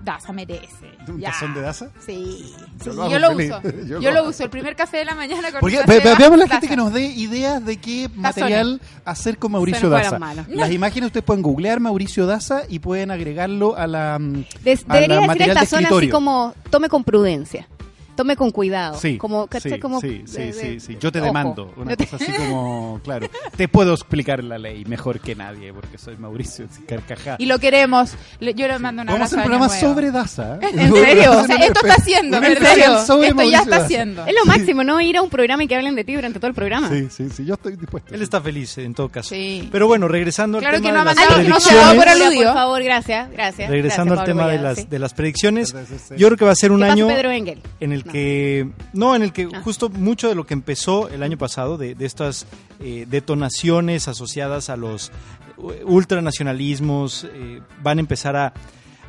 Daza 0.02 0.32
merece. 0.32 0.90
¿Un 1.08 1.18
Ya. 1.20 1.30
tazón 1.30 1.54
de 1.54 1.60
Daza? 1.62 1.88
Sí. 2.04 2.52
Yo 2.84 2.90
Sí, 2.92 2.96
lo 2.96 3.02
hago 3.04 3.12
yo 3.12 3.18
lo 3.18 3.30
uso. 3.32 3.62
Yo 3.62 4.00
Yo, 4.00 4.10
lo 4.10 4.22
lo 4.22 4.28
uso. 4.28 4.44
El 4.44 4.50
primer 4.50 4.76
café 4.76 4.98
de 4.98 5.04
la 5.06 5.14
mañana 5.14 5.50
con 5.50 5.60
Porque, 5.60 5.78
ve- 5.86 6.00
ve- 6.00 6.14
veamos 6.18 6.38
la 6.38 6.44
Daza. 6.44 6.54
gente 6.56 6.68
que 6.68 6.76
nos 6.76 6.92
dé 6.92 7.04
ideas 7.06 7.64
de 7.64 7.76
qué 7.78 8.10
material 8.14 8.80
hacer 9.04 9.38
con 9.38 9.52
Mauricio 9.52 9.88
Daza. 9.88 10.18
las 10.48 10.70
imágenes 10.70 11.06
ustedes 11.08 11.24
pueden 11.24 11.42
googlear 11.42 11.80
Mauricio 11.80 12.26
Daza 12.26 12.62
y 12.68 12.80
pueden 12.80 13.10
agregarlo 13.10 13.76
a 13.76 13.86
la 13.86 14.18
Des- 14.62 14.84
a 14.84 14.88
la 14.88 14.94
debería 14.94 15.16
decir 15.16 15.26
material 15.28 15.50
esta 15.50 15.60
de 15.60 15.66
zona 15.66 15.96
así 15.98 16.08
como 16.10 16.54
tome 16.70 16.88
con 16.88 17.04
prudencia, 17.04 17.68
tome 18.16 18.36
con 18.36 18.50
cuidado. 18.50 18.98
Sí, 18.98 19.18
como, 19.18 19.48
sí, 19.60 19.78
como 19.78 20.00
sí, 20.00 20.22
sí, 20.26 20.38
de- 20.38 20.52
sí, 20.52 20.68
de- 20.74 20.80
sí. 20.80 20.96
Yo 21.00 21.10
te 21.12 21.18
ojo. 21.20 21.26
demando. 21.26 21.72
Una 21.76 21.90
Yo 21.92 21.96
te- 21.96 22.06
cosa 22.06 22.16
así 22.24 22.32
como, 22.36 23.00
claro, 23.02 23.28
te 23.56 23.68
puedo 23.68 23.94
explicar 23.94 24.42
la 24.44 24.58
ley 24.58 24.84
mejor 24.84 25.20
que 25.20 25.34
nadie 25.34 25.72
porque 25.72 25.98
soy 25.98 26.16
Mauricio 26.16 26.66
Carcajá. 26.88 27.36
Y 27.38 27.46
lo 27.46 27.58
queremos. 27.58 28.12
Yo 28.40 28.68
le 28.68 28.78
mando 28.78 29.02
un 29.02 29.08
Vamos 29.08 29.32
a 29.32 29.36
un 29.36 29.42
programa 29.42 29.68
sobre 29.68 30.10
Daza. 30.10 30.58
¿En 30.62 30.92
serio? 30.92 31.32
O 31.38 31.44
sea, 31.46 31.56
esto 31.56 31.80
está 31.86 31.94
haciendo, 31.94 32.36
especial 32.38 33.00
sobre 33.06 33.28
Esto 33.28 33.28
ya 33.28 33.34
Mauricio 33.34 33.58
está 33.60 33.70
Daza. 33.70 33.84
haciendo. 33.84 34.26
Es 34.26 34.34
lo 34.34 34.44
máximo, 34.46 34.84
¿no? 34.84 35.00
Ir 35.00 35.16
a 35.16 35.22
un 35.22 35.30
programa 35.30 35.64
y 35.64 35.68
que 35.68 35.76
hablen 35.76 35.94
de 35.94 36.04
ti 36.04 36.14
durante 36.14 36.38
todo 36.38 36.48
el 36.48 36.54
programa. 36.54 36.88
Sí, 36.88 37.08
sí, 37.10 37.28
sí, 37.30 37.44
yo 37.44 37.54
estoy 37.54 37.76
dispuesto. 37.76 38.14
Él 38.14 38.22
está 38.22 38.40
feliz 38.40 38.78
en 38.78 38.94
todo 38.94 39.08
caso. 39.08 39.30
Sí. 39.30 39.68
Pero 39.72 39.86
bueno, 39.86 40.08
regresando 40.08 40.58
Claro 40.58 40.76
al 40.76 40.82
que 40.82 40.88
tema 40.88 41.04
no 41.04 41.10
de 41.10 41.14
las 41.16 41.30
Alguien 41.30 41.48
no 41.50 41.54
que 41.56 41.60
se 41.62 41.70
nos 41.72 41.78
ha 41.82 41.86
dado 41.86 41.94
por 41.96 42.04
predicciones, 42.04 42.44
Por 42.44 42.54
favor, 42.54 42.82
gracias, 42.82 43.30
gracias. 43.30 43.70
regresando 43.70 44.14
Gracias, 44.14 44.28
al 44.28 44.36
tema 44.36 44.48
de 44.52 44.58
las, 44.58 44.90
de 44.90 44.98
las 44.98 45.14
predicciones, 45.14 45.74
yo 46.16 46.28
creo 46.28 46.36
que 46.38 46.44
va 46.44 46.52
a 46.52 46.54
ser 46.54 46.72
un 46.72 46.78
¿Qué 46.80 46.82
pasa, 46.86 46.92
año 46.92 47.06
Pedro 47.08 47.30
Engel? 47.30 47.60
en 47.80 47.92
el 47.92 48.03
No. 48.04 48.12
que 48.12 48.68
no 48.92 49.14
en 49.16 49.22
el 49.22 49.32
que 49.32 49.48
Ah. 49.52 49.60
justo 49.64 49.88
mucho 49.88 50.28
de 50.28 50.34
lo 50.34 50.44
que 50.46 50.54
empezó 50.54 51.08
el 51.08 51.22
año 51.22 51.38
pasado 51.38 51.78
de, 51.78 51.94
de 51.94 52.04
estas 52.06 52.46
eh, 52.80 53.06
detonaciones 53.08 54.08
asociadas 54.08 54.68
a 54.70 54.76
los 54.76 55.10
eh, 55.58 55.82
ultranacionalismos 55.84 57.24
eh, 57.32 57.60
van 57.82 57.98
a 57.98 58.00
empezar 58.00 58.36
a, 58.36 58.52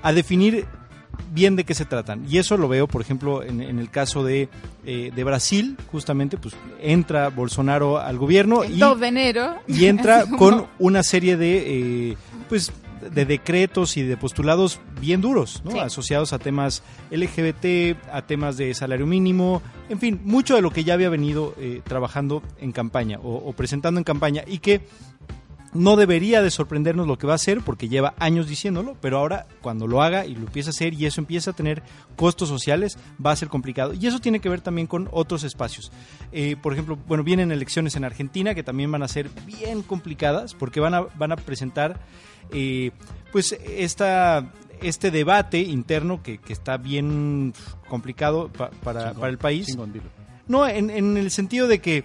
a 0.01 0.13
definir 0.13 0.65
bien 1.31 1.55
de 1.55 1.63
qué 1.63 1.73
se 1.73 1.85
tratan 1.85 2.25
y 2.29 2.37
eso 2.39 2.57
lo 2.57 2.67
veo 2.67 2.87
por 2.87 3.01
ejemplo 3.01 3.41
en, 3.43 3.61
en 3.61 3.79
el 3.79 3.89
caso 3.89 4.23
de, 4.23 4.49
eh, 4.85 5.11
de 5.15 5.23
Brasil 5.23 5.77
justamente 5.91 6.37
pues 6.37 6.55
entra 6.81 7.29
Bolsonaro 7.29 7.99
al 7.99 8.17
gobierno 8.17 8.63
El 8.63 8.75
y 8.75 8.79
2 8.79 8.99
de 8.99 9.07
enero. 9.07 9.55
y 9.67 9.85
entra 9.85 10.25
con 10.37 10.67
una 10.79 11.03
serie 11.03 11.37
de 11.37 12.11
eh, 12.11 12.17
pues 12.49 12.71
de 13.01 13.25
decretos 13.25 13.97
y 13.97 14.03
de 14.03 14.17
postulados 14.17 14.79
bien 14.99 15.21
duros, 15.21 15.61
¿no? 15.63 15.71
Sí. 15.71 15.79
asociados 15.79 16.33
a 16.33 16.39
temas 16.39 16.83
LGBT, 17.11 17.97
a 18.11 18.21
temas 18.23 18.57
de 18.57 18.73
salario 18.73 19.05
mínimo, 19.05 19.61
en 19.89 19.99
fin, 19.99 20.21
mucho 20.23 20.55
de 20.55 20.61
lo 20.61 20.71
que 20.71 20.83
ya 20.83 20.93
había 20.93 21.09
venido 21.09 21.53
eh, 21.57 21.81
trabajando 21.83 22.41
en 22.59 22.71
campaña 22.71 23.19
o, 23.19 23.35
o 23.35 23.53
presentando 23.53 23.99
en 23.99 24.03
campaña 24.03 24.43
y 24.45 24.59
que 24.59 24.81
no 25.75 25.97
debería 25.97 26.41
de 26.41 26.51
sorprendernos 26.51 27.05
lo 27.05 27.17
que 27.17 27.27
va 27.27 27.33
a 27.33 27.35
hacer 27.35 27.59
porque 27.61 27.89
lleva 27.89 28.15
años 28.17 28.47
diciéndolo, 28.47 28.95
pero 29.01 29.17
ahora 29.17 29.45
cuando 29.61 29.87
lo 29.87 30.01
haga 30.01 30.25
y 30.25 30.33
lo 30.33 30.45
empieza 30.45 30.69
a 30.69 30.71
hacer 30.71 30.93
y 30.93 31.05
eso 31.05 31.19
empieza 31.19 31.51
a 31.51 31.53
tener 31.53 31.83
costos 32.15 32.47
sociales, 32.47 32.97
va 33.23 33.31
a 33.31 33.35
ser 33.35 33.49
complicado. 33.49 33.93
Y 33.93 34.07
eso 34.07 34.19
tiene 34.19 34.39
que 34.39 34.47
ver 34.47 34.61
también 34.61 34.87
con 34.87 35.09
otros 35.11 35.43
espacios. 35.43 35.91
Eh, 36.31 36.55
por 36.61 36.71
ejemplo, 36.71 36.97
bueno, 37.07 37.25
vienen 37.25 37.51
elecciones 37.51 37.97
en 37.97 38.05
Argentina 38.05 38.55
que 38.55 38.63
también 38.63 38.89
van 38.89 39.03
a 39.03 39.07
ser 39.09 39.29
bien 39.45 39.81
complicadas 39.81 40.53
porque 40.53 40.79
van 40.79 40.93
a, 40.93 41.01
van 41.01 41.33
a 41.33 41.35
presentar 41.35 41.99
eh, 42.51 42.91
pues 43.31 43.57
esta, 43.67 44.51
este 44.81 45.11
debate 45.11 45.59
interno 45.59 46.21
que, 46.23 46.37
que 46.37 46.53
está 46.53 46.77
bien 46.77 47.53
complicado 47.89 48.49
pa- 48.49 48.69
para, 48.71 49.01
Chingón, 49.01 49.19
para 49.19 49.31
el 49.31 49.37
país. 49.37 49.67
chingón, 49.67 49.93
dilo. 49.93 50.05
No, 50.47 50.67
en, 50.67 50.89
en 50.89 51.17
el 51.17 51.31
sentido 51.31 51.67
de 51.67 51.79
que 51.79 52.03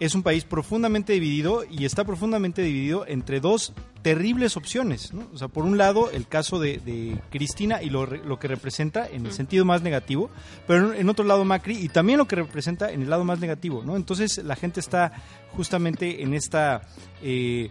es 0.00 0.14
un 0.16 0.22
país 0.24 0.44
profundamente 0.44 1.12
dividido 1.12 1.62
y 1.70 1.84
está 1.84 2.02
profundamente 2.04 2.62
dividido 2.62 3.06
entre 3.06 3.38
dos 3.38 3.72
terribles 4.02 4.56
opciones. 4.56 5.12
¿no? 5.12 5.28
O 5.32 5.38
sea, 5.38 5.46
por 5.46 5.64
un 5.64 5.78
lado, 5.78 6.10
el 6.10 6.26
caso 6.26 6.58
de, 6.58 6.78
de 6.78 7.16
Cristina 7.30 7.80
y 7.82 7.90
lo, 7.90 8.08
que 8.40 8.48
representa 8.48 9.06
en 9.06 9.26
el 9.26 9.32
sentido 9.32 9.64
más 9.64 9.82
negativo, 9.82 10.28
pero 10.66 10.92
en 10.92 11.08
otro 11.08 11.24
lado 11.24 11.44
Macri 11.44 11.76
y 11.78 11.88
también 11.88 12.18
lo 12.18 12.26
que 12.26 12.34
representa 12.34 12.90
en 12.90 13.02
el 13.02 13.10
lado 13.10 13.22
más 13.24 13.38
negativo. 13.38 13.82
¿no? 13.84 13.94
Entonces 13.94 14.38
la 14.42 14.56
gente 14.56 14.80
está 14.80 15.12
justamente 15.52 16.22
en 16.22 16.34
esta... 16.34 16.82
eh, 17.22 17.70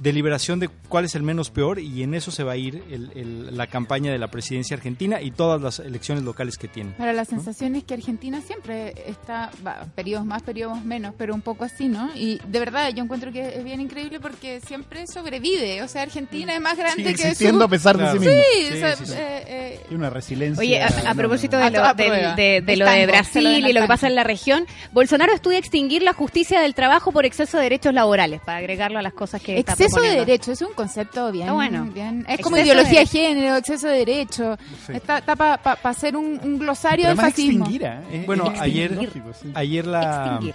deliberación 0.00 0.60
de 0.60 0.68
cuál 0.88 1.04
es 1.04 1.14
el 1.14 1.22
menos 1.22 1.50
peor 1.50 1.78
y 1.78 2.02
en 2.02 2.14
eso 2.14 2.30
se 2.30 2.44
va 2.44 2.52
a 2.52 2.56
ir 2.56 2.82
el- 2.90 3.10
el- 3.14 3.56
la 3.56 3.66
campaña 3.66 4.12
de 4.12 4.18
la 4.18 4.28
presidencia 4.30 4.76
argentina 4.76 5.20
y 5.20 5.30
todas 5.30 5.60
las 5.60 5.78
elecciones 5.80 6.24
locales 6.24 6.56
que 6.56 6.68
tiene. 6.68 6.92
Ahora, 6.98 7.12
la 7.12 7.24
sensación 7.24 7.74
es 7.76 7.84
que 7.84 7.94
Argentina 7.94 8.40
siempre 8.40 8.94
está, 9.06 9.50
va, 9.66 9.86
periodos 9.94 10.24
más, 10.26 10.42
periodos 10.42 10.84
menos, 10.84 11.14
pero 11.18 11.34
un 11.34 11.42
poco 11.42 11.64
así, 11.64 11.88
¿no? 11.88 12.10
Y 12.14 12.40
de 12.46 12.58
verdad, 12.60 12.90
yo 12.94 13.02
encuentro 13.04 13.32
que 13.32 13.56
es 13.58 13.64
bien 13.64 13.80
increíble 13.80 14.20
porque 14.20 14.60
siempre 14.60 15.04
sobrevive. 15.06 15.82
O 15.82 15.88
sea, 15.88 16.02
Argentina 16.02 16.54
es 16.54 16.60
más 16.60 16.76
grande 16.76 17.02
Sigue 17.02 17.12
que 17.14 17.22
su... 17.22 17.26
existiendo 17.28 17.64
a 17.64 17.68
pesar 17.68 17.96
Claro. 17.96 18.18
de 18.18 18.18
sí 18.20 18.26
mismo. 18.26 18.42
Sí, 18.42 18.66
Sí, 18.68 18.74
o 18.74 18.76
sea, 18.78 18.96
sí, 18.96 19.06
sí. 19.06 19.12
eh, 19.16 19.44
eh, 19.46 19.80
Tiene 19.88 19.98
una 19.98 20.10
resiliencia. 20.10 20.60
Oye, 20.60 20.82
a, 20.82 21.14
propósito 21.14 21.56
de 21.56 21.70
lo, 21.70 21.94
de, 21.94 22.60
lo 22.60 22.64
de 22.66 22.76
lo 22.76 23.06
Brasil 23.08 23.46
y 23.66 23.72
lo 23.72 23.80
que 23.82 23.86
pasa 23.88 24.06
en 24.06 24.14
la 24.14 24.24
región, 24.24 24.66
Bolsonaro 24.92 25.32
estudia 25.34 25.58
extinguir 25.58 26.02
la 26.02 26.12
justicia 26.12 26.60
del 26.60 26.74
trabajo 26.74 27.12
por 27.12 27.24
exceso 27.26 27.56
de 27.56 27.64
derechos 27.64 27.92
laborales, 27.94 28.40
para 28.40 28.58
agregarlo 28.58 28.98
a 28.98 29.02
las 29.02 29.12
cosas 29.12 29.42
que 29.42 29.58
está 29.58 29.74
Exceso 29.88 30.00
de 30.02 30.18
derecho, 30.20 30.52
es 30.52 30.62
un 30.62 30.72
concepto 30.74 31.32
bien. 31.32 31.44
Está 31.44 31.52
bueno. 31.54 31.84
bien- 31.92 32.24
es 32.28 32.40
como 32.40 32.56
ideología 32.58 33.00
de- 33.00 33.06
género, 33.06 33.56
exceso 33.56 33.88
de 33.88 33.98
derecho. 33.98 34.56
Sí. 34.86 34.92
Está, 34.94 35.20
para 35.22 35.54
hacer 35.84 36.16
un, 36.16 36.40
un 36.42 36.58
glosario 36.58 37.08
del 37.08 37.16
fascismo. 37.16 37.64
extinguir, 37.66 37.82
¿eh? 38.10 38.22
Bueno, 38.26 38.50
es 38.54 38.60
ayer-. 38.60 39.10
Ayer 39.54 39.86
la, 39.86 40.00
Extinguir. 40.26 40.54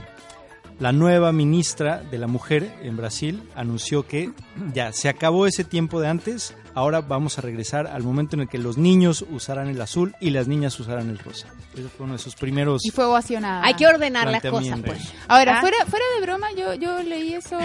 La 0.83 0.91
nueva 0.91 1.31
ministra 1.31 2.03
de 2.11 2.17
la 2.17 2.27
mujer 2.27 2.69
en 2.81 2.97
Brasil 2.97 3.41
anunció 3.55 4.05
que 4.05 4.33
ya 4.73 4.91
se 4.91 5.07
acabó 5.07 5.47
ese 5.47 5.63
tiempo 5.63 6.01
de 6.01 6.09
antes, 6.09 6.57
ahora 6.75 6.99
vamos 6.99 7.37
a 7.37 7.41
regresar 7.41 7.87
al 7.87 8.03
momento 8.03 8.35
en 8.35 8.41
el 8.41 8.49
que 8.49 8.57
los 8.57 8.77
niños 8.77 9.25
usarán 9.31 9.69
el 9.69 9.79
azul 9.79 10.13
y 10.19 10.31
las 10.31 10.49
niñas 10.49 10.77
usarán 10.77 11.09
el 11.09 11.19
rosa. 11.19 11.47
Ese 11.73 11.87
fue 11.87 12.03
uno 12.03 12.15
de 12.15 12.19
sus 12.19 12.35
primeros... 12.35 12.83
Y 12.83 12.89
fue 12.89 13.05
ovacionada. 13.05 13.63
Hay 13.63 13.75
que 13.75 13.87
ordenar 13.87 14.29
las 14.29 14.41
cosas, 14.41 14.77
pues. 14.85 15.13
Ahora, 15.29 15.59
¿Ah? 15.59 15.61
fuera, 15.61 15.77
fuera 15.85 16.03
de 16.17 16.21
broma, 16.21 16.47
yo, 16.51 16.73
yo 16.73 17.01
leí 17.01 17.33
eso 17.33 17.57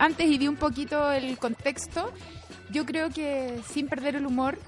antes 0.00 0.28
y 0.28 0.36
vi 0.36 0.48
un 0.48 0.56
poquito 0.56 1.12
el 1.12 1.38
contexto. 1.38 2.10
Yo 2.72 2.84
creo 2.86 3.08
que 3.08 3.60
sin 3.72 3.86
perder 3.86 4.16
el 4.16 4.26
humor, 4.26 4.58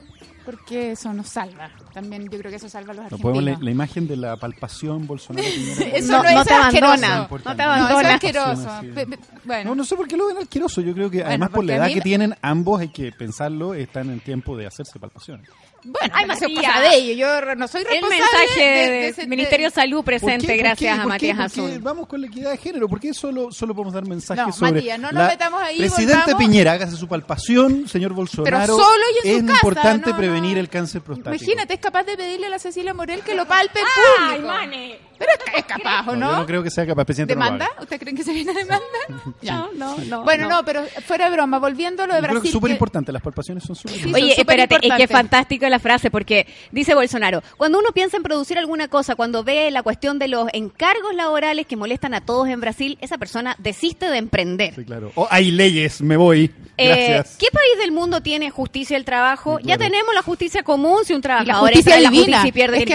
porque 0.46 0.92
eso 0.92 1.12
nos 1.12 1.28
salva. 1.28 1.68
También 1.92 2.22
yo 2.30 2.38
creo 2.38 2.50
que 2.50 2.56
eso 2.56 2.68
salva 2.70 2.92
a 2.92 2.96
los 2.96 3.10
No 3.10 3.18
podemos 3.18 3.42
la, 3.44 3.50
argentinos. 3.50 3.64
la 3.64 3.70
imagen 3.70 4.08
de 4.08 4.16
la 4.16 4.36
palpación 4.36 5.06
Bolsonaro. 5.06 5.46
Eso 5.92 6.12
No- 6.12 6.22
no, 6.22 6.28
es 6.40 6.46
te 6.46 6.54
asqueroso. 6.54 6.94
abandona, 6.94 7.18
no 7.18 7.26
te 7.28 7.34
no 7.34 7.38
te 7.38 7.44
No, 7.44 7.52
eso 7.52 7.62
abandona. 7.84 8.08
es 8.08 8.14
asqueroso. 8.14 8.80
Sí. 8.80 8.86
Pe- 8.94 9.06
pe- 9.06 9.18
Bueno, 9.44 9.70
No, 9.70 9.74
no 9.76 9.84
sé 9.84 9.96
por 9.96 10.08
qué 10.08 10.16
lo 10.16 10.26
ven 10.28 10.38
asqueroso. 10.38 10.80
Yo 10.80 10.94
creo 10.94 11.10
que 11.10 11.22
además 11.24 11.50
por 11.50 11.64
la 11.64 11.76
edad 11.76 11.86
mí 11.88 11.94
que 11.94 12.00
tienen, 12.00 12.34
ambos 12.40 12.80
hay 12.80 12.88
que 12.88 13.12
pensarlo, 13.12 13.74
están 13.74 14.08
en 14.10 14.20
tiempo 14.20 14.56
de 14.56 14.66
hacerse 14.66 14.98
palpaciones. 14.98 15.48
Bueno, 15.84 16.14
Ay, 16.14 16.24
pero 16.26 16.32
eso 16.34 16.46
es 16.46 16.52
Matías. 16.54 16.72
cosa 16.74 16.88
de. 16.90 17.16
Yo 17.16 17.54
no 17.56 17.68
soy 17.68 17.80
El 17.82 17.86
responsable 17.88 18.18
mensaje 18.18 18.60
de- 18.60 18.90
del 19.02 19.14
de 19.16 19.26
Ministerio 19.28 19.66
de 19.68 19.70
Salud 19.70 19.96
¿Por 19.98 20.04
presente, 20.04 20.56
gracias 20.56 20.78
qué? 20.78 20.88
a 21.00 21.02
¿Por 21.02 21.12
Matías 21.12 21.38
Azul. 21.38 21.78
Vamos 21.80 22.06
con 22.08 22.20
la 22.20 22.26
equidad 22.26 22.50
de 22.50 22.56
género. 22.58 22.88
¿Por 22.88 22.98
qué 23.00 23.14
solo, 23.14 23.52
solo 23.52 23.74
podemos 23.74 23.94
dar 23.94 24.04
mensajes 24.06 24.46
No, 24.46 24.52
sobre 24.52 24.72
Matías, 24.72 24.98
no 24.98 25.12
nos 25.12 25.22
la- 25.22 25.28
metamos 25.28 25.62
ahí, 25.62 25.78
Presidente 25.78 26.14
volvamos. 26.26 26.38
Piñera, 26.42 26.72
hágase 26.72 26.96
su 26.96 27.06
palpación, 27.08 27.86
señor 27.88 28.12
Bolsonaro. 28.14 28.76
solo 28.76 29.04
y 29.24 29.28
en 29.28 29.34
es 29.34 29.40
su 29.40 29.46
casa, 29.46 29.58
importante 29.58 30.10
no, 30.10 30.16
prevenir 30.16 30.54
no. 30.54 30.60
el 30.60 30.68
cáncer 30.68 31.02
prostático. 31.02 31.34
Imagínate, 31.44 31.74
es 31.74 31.80
capaz 31.80 32.02
de 32.04 32.16
pedirle 32.16 32.46
a 32.46 32.50
la 32.50 32.58
Cecilia 32.58 32.92
Morel 32.94 33.20
que 33.22 33.34
lo 33.34 33.46
palpe 33.46 33.78
en 33.80 33.86
Ay, 33.86 34.26
público. 34.38 34.48
mane. 34.48 34.98
Pero 35.18 35.30
es, 35.32 35.58
es 35.58 35.64
capaz, 35.64 36.02
¿o 36.08 36.16
No, 36.16 36.26
no? 36.26 36.30
Yo 36.32 36.36
no 36.38 36.46
creo 36.46 36.62
que 36.62 36.70
sea 36.70 36.86
capaz, 36.86 37.04
presidente. 37.04 37.34
no 37.34 37.42
¿Demanda? 37.44 37.66
haga. 37.66 37.82
¿Usted 37.82 37.98
creen 37.98 38.16
que 38.16 38.22
se 38.24 38.32
viene 38.32 38.50
a 38.52 38.54
demanda? 38.54 38.80
No, 39.42 39.70
no, 39.74 39.96
no. 39.98 40.22
Bueno, 40.24 40.48
no. 40.48 40.64
pero 40.64 40.82
fuera 41.06 41.26
de 41.26 41.32
broma, 41.36 41.58
volviendo 41.58 42.02
a 42.02 42.06
lo 42.06 42.14
de 42.14 42.20
Yo 42.20 42.22
creo 42.22 42.28
que 42.28 42.34
Brasil. 42.40 42.48
es 42.48 42.52
súper 42.52 42.68
que- 42.68 42.72
importante, 42.72 43.12
las 43.12 43.22
palpaciones 43.22 43.64
son 43.64 43.76
súper 43.76 43.92
Sí, 43.92 43.98
importantes. 44.00 44.22
Oye, 44.24 44.34
son 44.34 44.40
espérate, 44.42 44.74
es 44.74 44.80
que 44.80 44.86
es 44.86 44.90
importantes. 44.92 45.16
fantástico 45.16 45.68
la 45.68 45.78
frase, 45.78 46.10
porque 46.10 46.46
dice 46.72 46.94
Bolsonaro, 46.94 47.42
cuando 47.56 47.78
uno 47.78 47.90
piensa 47.92 48.16
en 48.16 48.22
producir 48.22 48.58
alguna 48.58 48.88
cosa, 48.88 49.14
cuando 49.14 49.44
ve 49.44 49.70
la 49.70 49.82
cuestión 49.82 50.18
de 50.18 50.28
los 50.28 50.48
encargos 50.52 51.14
laborales 51.14 51.66
que 51.66 51.76
molestan 51.76 52.14
a 52.14 52.20
todos 52.20 52.48
en 52.48 52.60
Brasil, 52.60 52.98
esa 53.00 53.18
persona 53.18 53.54
desiste 53.58 54.06
de 54.10 54.18
emprender. 54.18 54.74
Sí, 54.74 54.84
claro. 54.84 55.12
Oh, 55.14 55.28
hay 55.30 55.50
leyes, 55.50 56.00
me 56.02 56.16
voy. 56.16 56.50
Eh, 56.78 56.88
Gracias. 56.88 57.36
¿Qué 57.38 57.46
país 57.52 57.78
del 57.78 57.92
mundo 57.92 58.20
tiene 58.20 58.50
justicia 58.50 58.96
del 58.96 59.04
trabajo? 59.04 59.58
Sí, 59.58 59.64
Ya 59.68 59.78
tenemos 59.78 60.14
la 60.14 60.22
justicia 60.22 60.62
común 60.62 60.98
si 61.04 61.14
un 61.14 61.22
trabajador 61.22 61.60
justicia 61.70 61.94
entra 61.94 61.96
en 61.96 62.02
la 62.02 62.10
divina. 62.10 62.36
justicia 62.38 62.48
y 62.48 62.52
pierde 62.52 62.76
Es 62.78 62.84
que 62.84 62.92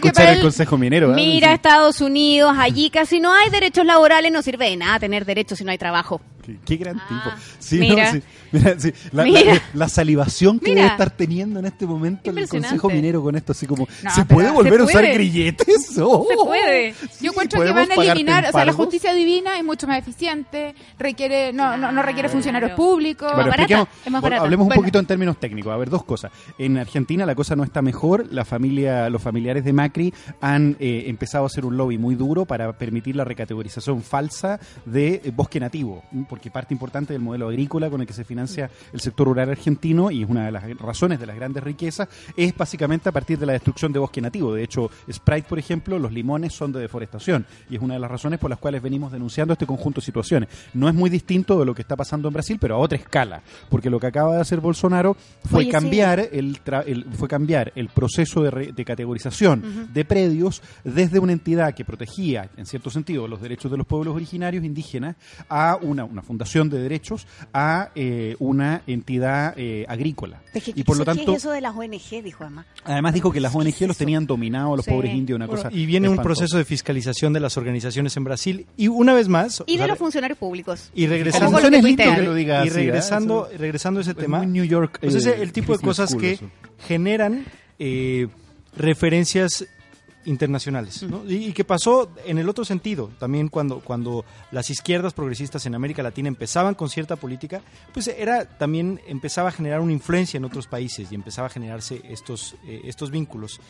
que 0.00 0.12
para 0.12 0.32
el 0.32 0.40
Consejo 0.40 0.78
Minero. 0.78 1.10
¿eh? 1.12 1.14
Mira. 1.14 1.54
Estados 1.64 2.02
Unidos, 2.02 2.54
allí 2.58 2.90
casi 2.90 3.20
no 3.20 3.32
hay 3.32 3.48
derechos 3.48 3.86
laborales, 3.86 4.30
no 4.30 4.42
sirve 4.42 4.68
de 4.68 4.76
nada 4.76 4.98
tener 5.00 5.24
derechos 5.24 5.56
si 5.56 5.64
no 5.64 5.70
hay 5.70 5.78
trabajo. 5.78 6.20
Qué, 6.44 6.56
qué 6.64 6.76
gran 6.76 6.98
Ah, 6.98 7.06
tipo. 7.08 7.36
Sí, 7.58 7.78
mira. 7.78 8.06
no, 8.06 8.12
sí. 8.12 8.22
Mira, 8.52 8.74
sí. 8.78 8.92
La, 9.12 9.24
Mira. 9.24 9.54
la- 9.54 9.62
la 9.72 9.88
salivación 9.88 10.58
que 10.60 10.70
Mira. 10.70 10.82
debe 10.82 10.92
estar 10.92 11.10
teniendo 11.10 11.58
en 11.60 11.66
este 11.66 11.86
momento 11.86 12.30
el. 12.30 12.48
Consejo 12.48 12.88
Minero 12.90 13.22
con 13.22 13.34
esto, 13.36 13.52
así 13.52 13.66
como, 13.66 13.86
No, 14.02 14.10
¿se 14.10 14.24
puede 14.26 14.48
se 14.48 14.54
volver 14.54 14.80
a 14.80 14.84
usar 14.84 15.04
grilletes? 15.04 15.98
Oh, 15.98 16.26
Se 16.28 16.34
puede. 16.36 16.94
Yo 17.20 17.30
encuentro 17.30 17.60
que 17.60 17.66
¿podemos 17.68 17.88
van 17.88 17.98
a 17.98 18.02
eliminar, 18.12 18.46
o 18.48 18.52
sea, 18.52 18.64
la 18.64 18.72
justicia 18.72 19.12
divina 19.14 19.56
es 19.58 19.64
mucho 19.64 19.86
más 19.86 19.98
eficiente, 19.98 20.74
requiere, 20.98 21.52
no, 21.52 21.76
no, 21.76 21.90
no 21.92 22.02
requiere 22.02 22.28
funcionarios 22.28 22.72
públicos. 22.72 23.28
Bueno, 23.32 23.50
barata, 23.50 23.62
expliquemos, 23.62 23.88
es 24.04 24.12
más 24.12 24.20
bueno, 24.20 24.34
barata. 24.34 24.44
hablemos 24.44 24.64
un 24.64 24.68
Bueno. 24.68 24.82
poquito 24.82 24.98
en 24.98 25.06
términos 25.06 25.40
técnicos. 25.40 25.72
A 25.72 25.76
ver, 25.76 25.88
dos 25.90 26.04
cosas. 26.04 26.30
En 26.58 26.76
Argentina 26.78 27.24
la 27.26 27.34
cosa 27.34 27.56
no 27.56 27.64
está 27.64 27.80
mejor. 27.82 28.26
La 28.30 28.44
familia, 28.44 29.08
los 29.08 29.22
familiares 29.22 29.64
de 29.64 29.72
Macri 29.72 30.12
han 30.40 30.76
eh, 30.80 31.04
empezado 31.06 31.44
a 31.44 31.46
hacer 31.46 31.64
un 31.64 31.76
lobby 31.76 31.96
muy 31.98 32.14
duro 32.14 32.44
para 32.44 32.76
permitir 32.76 33.16
la 33.16 33.24
recategorización 33.24 34.02
falsa 34.02 34.60
de 34.84 35.22
eh, 35.24 35.32
bosque 35.34 35.58
nativo. 35.60 36.02
Porque 36.34 36.50
parte 36.50 36.74
importante 36.74 37.12
del 37.12 37.22
modelo 37.22 37.48
agrícola 37.48 37.88
con 37.88 38.00
el 38.00 38.08
que 38.08 38.12
se 38.12 38.24
financia 38.24 38.68
el 38.92 38.98
sector 39.00 39.28
rural 39.28 39.50
argentino 39.50 40.10
y 40.10 40.24
es 40.24 40.28
una 40.28 40.46
de 40.46 40.50
las 40.50 40.64
razones 40.78 41.20
de 41.20 41.26
las 41.26 41.36
grandes 41.36 41.62
riquezas 41.62 42.08
es 42.36 42.56
básicamente 42.56 43.08
a 43.08 43.12
partir 43.12 43.38
de 43.38 43.46
la 43.46 43.52
destrucción 43.52 43.92
de 43.92 44.00
bosque 44.00 44.20
nativo. 44.20 44.52
De 44.52 44.64
hecho, 44.64 44.90
Sprite, 45.12 45.46
por 45.48 45.60
ejemplo, 45.60 45.96
los 45.96 46.10
limones 46.12 46.52
son 46.52 46.72
de 46.72 46.80
deforestación 46.80 47.46
y 47.70 47.76
es 47.76 47.80
una 47.82 47.94
de 47.94 48.00
las 48.00 48.10
razones 48.10 48.40
por 48.40 48.50
las 48.50 48.58
cuales 48.58 48.82
venimos 48.82 49.12
denunciando 49.12 49.52
este 49.52 49.64
conjunto 49.64 50.00
de 50.00 50.06
situaciones. 50.06 50.48
No 50.74 50.88
es 50.88 50.94
muy 50.96 51.08
distinto 51.08 51.56
de 51.60 51.66
lo 51.66 51.72
que 51.72 51.82
está 51.82 51.94
pasando 51.94 52.26
en 52.26 52.34
Brasil, 52.34 52.58
pero 52.60 52.74
a 52.74 52.78
otra 52.78 52.98
escala, 52.98 53.40
porque 53.68 53.88
lo 53.90 54.00
que 54.00 54.08
acaba 54.08 54.34
de 54.34 54.40
hacer 54.40 54.58
Bolsonaro 54.60 55.16
fue 55.44 55.60
Oye, 55.60 55.66
sí. 55.66 55.70
cambiar 55.70 56.18
el, 56.32 56.64
tra- 56.64 56.82
el- 56.84 57.04
fue 57.12 57.28
cambiar 57.28 57.72
el 57.76 57.90
proceso 57.90 58.42
de, 58.42 58.50
re- 58.50 58.72
de 58.72 58.84
categorización 58.84 59.90
de 59.94 60.04
predios 60.04 60.62
desde 60.82 61.20
una 61.20 61.32
entidad 61.32 61.74
que 61.74 61.84
protegía, 61.84 62.50
en 62.56 62.66
cierto 62.66 62.90
sentido, 62.90 63.28
los 63.28 63.40
derechos 63.40 63.70
de 63.70 63.76
los 63.76 63.86
pueblos 63.86 64.16
originarios 64.16 64.64
indígenas 64.64 65.14
a 65.48 65.78
una, 65.80 66.04
una 66.04 66.22
fundación 66.24 66.68
de 66.70 66.78
derechos 66.80 67.26
a 67.52 67.90
eh, 67.94 68.34
una 68.40 68.82
entidad 68.86 69.54
eh, 69.56 69.84
agrícola. 69.88 70.40
Y 70.74 70.82
por 70.84 70.96
lo 70.96 71.04
tanto, 71.04 71.34
eso 71.36 71.50
de 71.52 71.60
las 71.60 71.74
ONG, 71.76 72.22
dijo 72.22 72.42
además. 72.44 72.66
además 72.84 73.14
dijo 73.14 73.30
que 73.30 73.40
las 73.40 73.52
¿Qué 73.52 73.58
ONG 73.58 73.68
es 73.68 73.80
los 73.88 73.96
tenían 73.96 74.26
dominados, 74.26 74.76
los 74.76 74.84
Sí. 74.84 74.90
pobres 74.90 75.14
indios, 75.14 75.36
una 75.36 75.46
Bueno, 75.46 75.62
cosa. 75.64 75.74
y 75.76 75.86
viene 75.86 76.08
un 76.08 76.16
proceso 76.18 76.56
de 76.58 76.64
fiscalización 76.64 77.32
de 77.32 77.40
las 77.40 77.56
organizaciones 77.56 78.16
en 78.16 78.24
Brasil 78.24 78.66
y 78.76 78.88
una 78.88 79.14
vez 79.14 79.28
más 79.28 79.62
Y 79.66 79.72
de 79.72 79.78
sea, 79.78 79.86
los 79.88 79.98
funcionarios 79.98 80.38
públicos. 80.38 80.90
y 80.94 81.06
regresando 81.06 81.52
con 81.52 81.62
lo 81.62 81.70
que 81.70 81.76
es 81.76 81.82
lindo 81.84 81.96
tuitean. 82.02 82.16
que 82.16 82.22
lo 82.22 82.34
diga 82.34 82.64
y 82.64 82.68
así, 82.68 82.80
¿eh? 82.80 83.58
regresando 83.58 83.98
a 83.98 84.02
ese 84.02 84.10
es 84.12 84.16
tema 84.16 84.38
muy 84.38 84.46
New 84.48 84.64
York, 84.64 84.98
pues 85.00 85.14
es 85.14 85.26
eh, 85.26 85.36
el 85.40 85.52
tipo 85.52 85.76
de 85.76 85.82
cosas 85.84 86.10
school 86.10 86.20
que 86.22 86.32
eso. 86.32 86.50
generan 86.86 87.44
eh, 87.78 88.28
referencias 88.76 89.66
internacionales 90.24 91.02
¿no? 91.02 91.22
y, 91.26 91.48
y 91.48 91.52
que 91.52 91.64
pasó 91.64 92.10
en 92.24 92.38
el 92.38 92.48
otro 92.48 92.64
sentido 92.64 93.10
también 93.18 93.48
cuando 93.48 93.80
cuando 93.80 94.24
las 94.50 94.70
izquierdas 94.70 95.12
progresistas 95.12 95.66
en 95.66 95.74
América 95.74 96.02
Latina 96.02 96.28
empezaban 96.28 96.74
con 96.74 96.88
cierta 96.88 97.16
política 97.16 97.62
pues 97.92 98.08
era 98.08 98.44
también 98.46 99.00
empezaba 99.06 99.48
a 99.48 99.52
generar 99.52 99.80
una 99.80 99.92
influencia 99.92 100.38
en 100.38 100.44
otros 100.44 100.66
países 100.66 101.10
y 101.10 101.14
empezaba 101.14 101.46
a 101.46 101.50
generarse 101.50 102.02
estos 102.08 102.56
eh, 102.66 102.82
estos 102.84 103.10
vínculos 103.10 103.60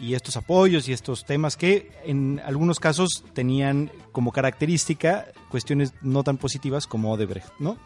y 0.00 0.14
estos 0.14 0.36
apoyos 0.36 0.88
y 0.88 0.92
estos 0.92 1.24
temas 1.26 1.56
que 1.56 1.90
en 2.04 2.40
algunos 2.46 2.80
casos 2.80 3.22
tenían 3.34 3.90
como 4.12 4.32
característica 4.32 5.26
cuestiones 5.50 5.92
no 6.00 6.22
tan 6.24 6.38
positivas 6.38 6.86
como 6.86 7.12
Odebrecht, 7.12 7.48
¿no? 7.58 7.76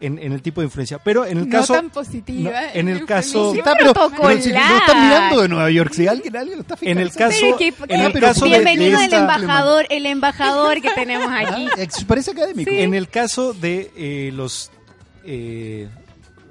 En, 0.00 0.18
en 0.18 0.32
el 0.32 0.40
tipo 0.42 0.60
de 0.60 0.66
influencia. 0.66 0.98
Pero 0.98 1.24
en 1.26 1.38
el 1.38 1.48
no 1.48 1.50
caso... 1.58 1.74
tan 1.74 1.90
positiva. 1.90 2.50
no, 2.50 2.58
en 2.74 2.88
el 2.88 3.04
caso- 3.04 3.52
Sí, 3.52 3.58
está, 3.58 3.74
pero, 3.76 3.92
pero 3.92 4.40
si 4.42 4.50
lo 4.50 4.58
están 4.58 5.06
mirando 5.08 5.42
de 5.42 5.48
Nueva 5.48 5.70
York, 5.70 5.92
si 5.92 6.06
alguien, 6.06 6.36
alguien 6.36 6.58
lo 6.58 6.62
está 6.62 6.76
En 6.80 6.98
el 6.98 7.12
caso- 7.12 7.36
Sí, 7.38 7.52
que- 7.58 7.74
en 7.88 8.00
el 8.00 8.12
caso 8.18 8.44
de- 8.44 8.50
bienvenido 8.50 8.98
de 8.98 9.04
el 9.06 9.12
esta- 9.12 9.20
embajador, 9.20 9.86
el 9.90 10.06
embajador 10.06 10.80
que 10.80 10.90
tenemos 10.94 11.28
aquí. 11.30 11.66
Ah, 11.76 12.04
parece 12.06 12.30
académico. 12.30 12.70
En 12.70 12.94
el 12.94 13.08
caso 13.08 13.52
de 13.52 13.90
eh, 13.96 14.30
los 14.32 14.70
eh, 15.24 15.88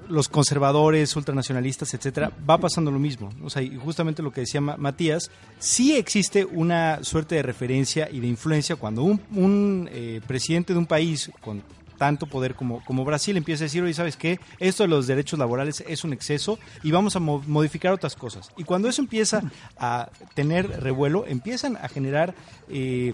los 0.08 0.28
conservadores, 0.28 1.14
ultranacionalistas, 1.16 1.94
etcétera, 1.94 2.32
va 2.48 2.58
pasando 2.58 2.90
lo 2.90 2.98
mismo. 2.98 3.30
O 3.42 3.50
sea, 3.50 3.62
y 3.62 3.76
justamente 3.76 4.22
lo 4.22 4.32
que 4.32 4.42
decía 4.42 4.60
Ma- 4.60 4.76
Matías, 4.76 5.30
sí 5.58 5.96
existe 5.96 6.44
una 6.44 7.02
suerte 7.02 7.34
de 7.36 7.42
referencia 7.42 8.08
y 8.10 8.20
de 8.20 8.26
influencia 8.26 8.76
cuando 8.76 9.02
un, 9.04 9.88
eh, 9.92 10.20
presidente 10.26 10.72
de 10.72 10.78
un 10.78 10.86
país 10.86 11.30
con 11.40 11.62
tanto 11.98 12.26
poder 12.26 12.56
como, 12.56 12.84
como 12.84 13.04
Brasil 13.04 13.36
empieza 13.36 13.62
a 13.62 13.66
decir, 13.66 13.80
oye, 13.82 13.94
¿sabes 13.94 14.16
qué? 14.16 14.40
Esto 14.58 14.82
de 14.82 14.88
los 14.88 15.06
derechos 15.06 15.38
laborales 15.38 15.84
es 15.86 16.02
un 16.02 16.12
exceso 16.12 16.58
y 16.82 16.90
vamos 16.90 17.14
a 17.14 17.20
mo- 17.20 17.42
modificar 17.46 17.92
otras 17.92 18.16
cosas. 18.16 18.50
Y 18.56 18.64
cuando 18.64 18.88
eso 18.88 19.00
empieza 19.02 19.42
a 19.78 20.10
tener 20.34 20.68
revuelo, 20.80 21.26
empiezan 21.26 21.76
a 21.76 21.88
generar... 21.88 22.34
eh, 22.68 23.12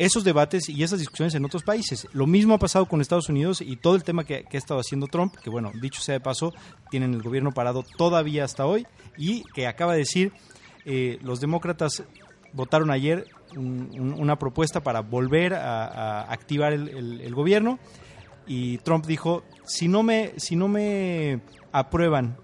esos 0.00 0.24
debates 0.24 0.68
y 0.70 0.82
esas 0.82 0.98
discusiones 0.98 1.34
en 1.34 1.44
otros 1.44 1.62
países. 1.62 2.08
Lo 2.12 2.26
mismo 2.26 2.54
ha 2.54 2.58
pasado 2.58 2.86
con 2.86 3.00
Estados 3.02 3.28
Unidos 3.28 3.60
y 3.60 3.76
todo 3.76 3.94
el 3.96 4.02
tema 4.02 4.24
que, 4.24 4.46
ha 4.50 4.56
estado 4.56 4.80
haciendo 4.80 5.06
Trump, 5.08 5.36
que 5.36 5.50
bueno, 5.50 5.70
dicho 5.80 6.00
sea 6.00 6.14
de 6.14 6.20
paso, 6.20 6.54
tienen 6.90 7.12
el 7.12 7.22
gobierno 7.22 7.52
parado 7.52 7.84
todavía 7.98 8.44
hasta 8.44 8.64
hoy 8.66 8.86
y 9.18 9.42
que 9.54 9.66
acaba 9.66 9.92
de 9.92 9.98
decir, 9.98 10.32
eh, 10.86 11.18
los 11.22 11.40
demócratas 11.40 12.02
votaron 12.54 12.90
ayer 12.90 13.26
un- 13.56 13.90
un- 13.98 14.14
una 14.18 14.38
propuesta 14.38 14.82
para 14.82 15.00
volver 15.00 15.52
a, 15.54 16.22
activar 16.32 16.72
el, 16.72 16.88
el- 16.88 17.20
el 17.20 17.34
gobierno 17.34 17.78
y 18.46 18.78
Trump 18.78 19.04
dijo, 19.06 19.42
si 19.66 19.86
no 19.86 20.02
me, 20.02 20.32
si 20.38 20.56
no 20.56 20.66
me 20.66 21.40
aprueban 21.72 22.38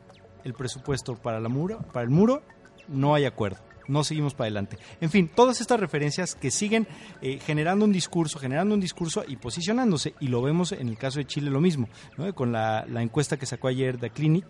el 0.44 0.52
presupuesto 0.52 1.16
para, 1.16 1.40
la 1.40 1.48
muro, 1.48 1.78
para 1.92 2.04
el 2.04 2.10
muro, 2.10 2.42
no 2.86 3.14
hay 3.14 3.24
acuerdo. 3.24 3.58
No 3.88 4.04
seguimos 4.04 4.34
para 4.34 4.46
adelante. 4.46 4.78
En 5.00 5.10
fin, 5.10 5.28
todas 5.34 5.60
estas 5.60 5.78
referencias 5.80 6.34
que 6.34 6.50
siguen 6.50 6.86
eh, 7.22 7.38
generando 7.44 7.84
un 7.84 7.92
discurso, 7.92 8.38
generando 8.38 8.74
un 8.74 8.80
discurso 8.80 9.24
y 9.26 9.36
posicionándose. 9.36 10.14
Y 10.20 10.28
lo 10.28 10.42
vemos 10.42 10.72
en 10.72 10.88
el 10.88 10.96
caso 10.98 11.18
de 11.18 11.26
Chile 11.26 11.50
lo 11.50 11.60
mismo, 11.60 11.88
¿no? 12.16 12.34
con 12.34 12.52
la, 12.52 12.84
la 12.88 13.02
encuesta 13.02 13.36
que 13.36 13.46
sacó 13.46 13.68
ayer 13.68 13.98
The 13.98 14.10
Clinic, 14.10 14.46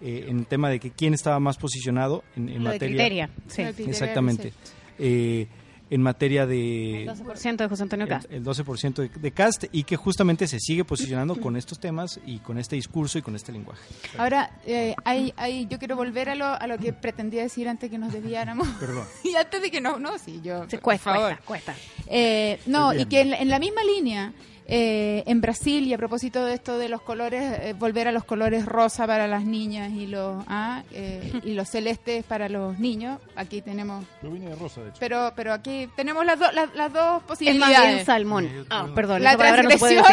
eh, 0.00 0.26
en 0.28 0.38
el 0.40 0.46
tema 0.46 0.70
de 0.70 0.80
que 0.80 0.90
quién 0.90 1.14
estaba 1.14 1.38
más 1.40 1.58
posicionado 1.58 2.24
en, 2.36 2.48
en 2.48 2.64
Lo 2.64 2.70
de 2.70 2.76
materia. 2.76 3.28
criteria, 3.28 3.30
sí. 3.48 3.84
Exactamente. 3.84 4.50
sí. 4.50 4.72
Eh, 4.98 5.46
en 5.90 6.02
materia 6.02 6.46
de 6.46 7.04
12% 7.06 7.56
de 7.56 7.68
José 7.68 7.82
Antonio 7.82 8.06
Cast. 8.06 8.30
el, 8.30 8.36
el 8.36 8.44
12% 8.44 8.94
de, 8.94 9.08
de 9.08 9.32
cast 9.32 9.64
y 9.72 9.82
que 9.82 9.96
justamente 9.96 10.46
se 10.46 10.58
sigue 10.60 10.84
posicionando 10.84 11.38
con 11.40 11.56
estos 11.56 11.80
temas 11.80 12.20
y 12.24 12.38
con 12.38 12.58
este 12.58 12.76
discurso 12.76 13.18
y 13.18 13.22
con 13.22 13.34
este 13.34 13.50
lenguaje. 13.52 13.82
Ahora, 14.16 14.52
eh, 14.64 14.94
hay, 15.04 15.34
hay, 15.36 15.66
yo 15.66 15.78
quiero 15.78 15.96
volver 15.96 16.30
a 16.30 16.34
lo, 16.36 16.46
a 16.46 16.66
lo 16.66 16.78
que 16.78 16.92
pretendía 16.92 17.42
decir 17.42 17.68
antes 17.68 17.90
que 17.90 17.98
nos 17.98 18.12
desviáramos. 18.12 18.68
Perdón. 18.78 19.04
y 19.24 19.34
antes 19.34 19.60
de 19.60 19.70
que 19.70 19.80
no, 19.80 19.98
no, 19.98 20.16
sí, 20.18 20.40
yo. 20.42 20.66
Por 20.68 20.80
cuesta, 20.80 21.12
favor. 21.12 21.38
cuesta, 21.44 21.74
cuesta. 21.74 22.04
Eh, 22.06 22.60
no, 22.66 22.94
y 22.94 23.06
que 23.06 23.22
en, 23.22 23.34
en 23.34 23.48
la 23.48 23.58
misma 23.58 23.82
línea, 23.82 24.32
eh, 24.72 25.24
en 25.26 25.40
Brasil, 25.40 25.84
y 25.86 25.92
a 25.92 25.98
propósito 25.98 26.44
de 26.44 26.54
esto 26.54 26.78
de 26.78 26.88
los 26.88 27.02
colores, 27.02 27.42
eh, 27.60 27.74
volver 27.76 28.06
a 28.06 28.12
los 28.12 28.22
colores 28.24 28.64
rosa 28.66 29.06
para 29.06 29.26
las 29.26 29.44
niñas 29.44 29.90
y 29.92 30.06
los, 30.06 30.44
ah, 30.46 30.82
eh, 30.92 31.32
y 31.44 31.54
los 31.54 31.68
celestes 31.70 32.22
para 32.24 32.48
los 32.48 32.78
niños, 32.78 33.18
aquí 33.34 33.62
tenemos, 33.62 34.04
Yo 34.22 34.30
vine 34.30 34.48
de 34.50 34.54
rosa, 34.54 34.80
de 34.82 34.90
hecho. 34.90 34.98
pero 35.00 35.32
pero 35.34 35.52
aquí 35.52 35.88
tenemos 35.96 36.24
las, 36.24 36.38
do- 36.38 36.52
las, 36.52 36.72
las 36.74 36.92
dos 36.92 37.16
Es 37.16 37.20
más 37.20 37.22
posibilidades. 37.26 37.94
bien 37.94 38.06
salmón. 38.06 38.48
Ah, 38.70 38.86
perdón, 38.94 39.22
la 39.22 39.32
no 39.32 39.38
transgresión. 39.38 40.04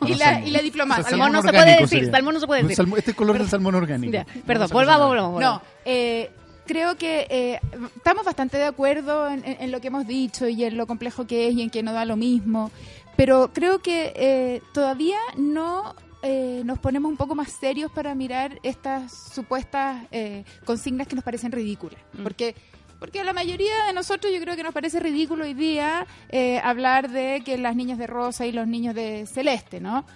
No, 0.00 0.08
y, 0.08 0.14
la, 0.14 0.40
y 0.40 0.50
la 0.50 0.60
diplomacia. 0.62 1.04
Salmón 1.04 1.32
no 1.32 1.42
se 1.42 1.48
puede 1.52 1.70
decir, 1.72 1.88
sería. 1.88 2.10
salmón 2.10 2.34
no 2.34 2.40
se 2.40 2.46
puede 2.46 2.62
No, 2.62 2.68
decir. 2.68 2.84
salmón- 2.84 2.98
este 2.98 3.10
es 3.10 3.16
color 3.16 3.38
del 3.38 3.48
salmón 3.48 3.74
orgánico. 3.74 4.12
Ya, 4.12 4.26
perdón, 4.46 4.68
No, 4.70 4.74
volvamos, 4.74 5.08
volvamos. 5.08 5.40
No, 5.42 5.62
eh, 5.84 6.30
creo 6.66 6.96
que 6.96 7.26
eh, 7.30 7.60
estamos 7.96 8.24
bastante 8.24 8.56
de 8.56 8.64
acuerdo 8.64 9.28
en, 9.28 9.44
en- 9.44 9.56
en 9.60 9.70
lo 9.70 9.80
que 9.80 9.88
hemos 9.88 10.06
dicho 10.06 10.48
y 10.48 10.64
en 10.64 10.76
lo 10.76 10.86
complejo 10.86 11.26
que 11.26 11.48
es 11.48 11.54
y 11.54 11.62
en 11.62 11.70
que 11.70 11.82
no 11.82 11.92
da 11.92 12.04
lo 12.04 12.16
mismo, 12.16 12.70
pero 13.16 13.50
creo 13.52 13.78
que 13.80 14.12
eh, 14.16 14.62
todavía 14.72 15.18
no 15.36 15.94
eh, 16.22 16.62
nos 16.64 16.78
ponemos 16.78 17.10
un 17.10 17.16
poco 17.16 17.34
más 17.34 17.52
serios 17.52 17.90
para 17.92 18.14
mirar 18.14 18.58
estas 18.62 19.12
supuestas 19.32 20.04
eh, 20.10 20.44
consignas 20.64 21.06
que 21.06 21.14
nos 21.14 21.24
parecen 21.24 21.52
ridículas, 21.52 22.00
Mm. 22.14 22.22
porque 22.22 22.54
porque 22.98 23.20
a 23.20 23.24
la 23.24 23.34
mayoría 23.34 23.84
de 23.86 23.92
nosotros 23.92 24.32
yo 24.32 24.40
creo 24.40 24.56
que 24.56 24.62
nos 24.62 24.72
parece 24.72 24.98
ridículo 25.00 25.44
hoy 25.44 25.52
día 25.52 26.06
eh, 26.30 26.58
hablar 26.64 27.10
de 27.10 27.42
que 27.44 27.58
las 27.58 27.76
niñas 27.76 27.98
de 27.98 28.06
rosa 28.06 28.46
y 28.46 28.52
los 28.52 28.66
niños 28.66 28.94
de 28.94 29.26
celeste, 29.26 29.80
¿no? 29.80 30.06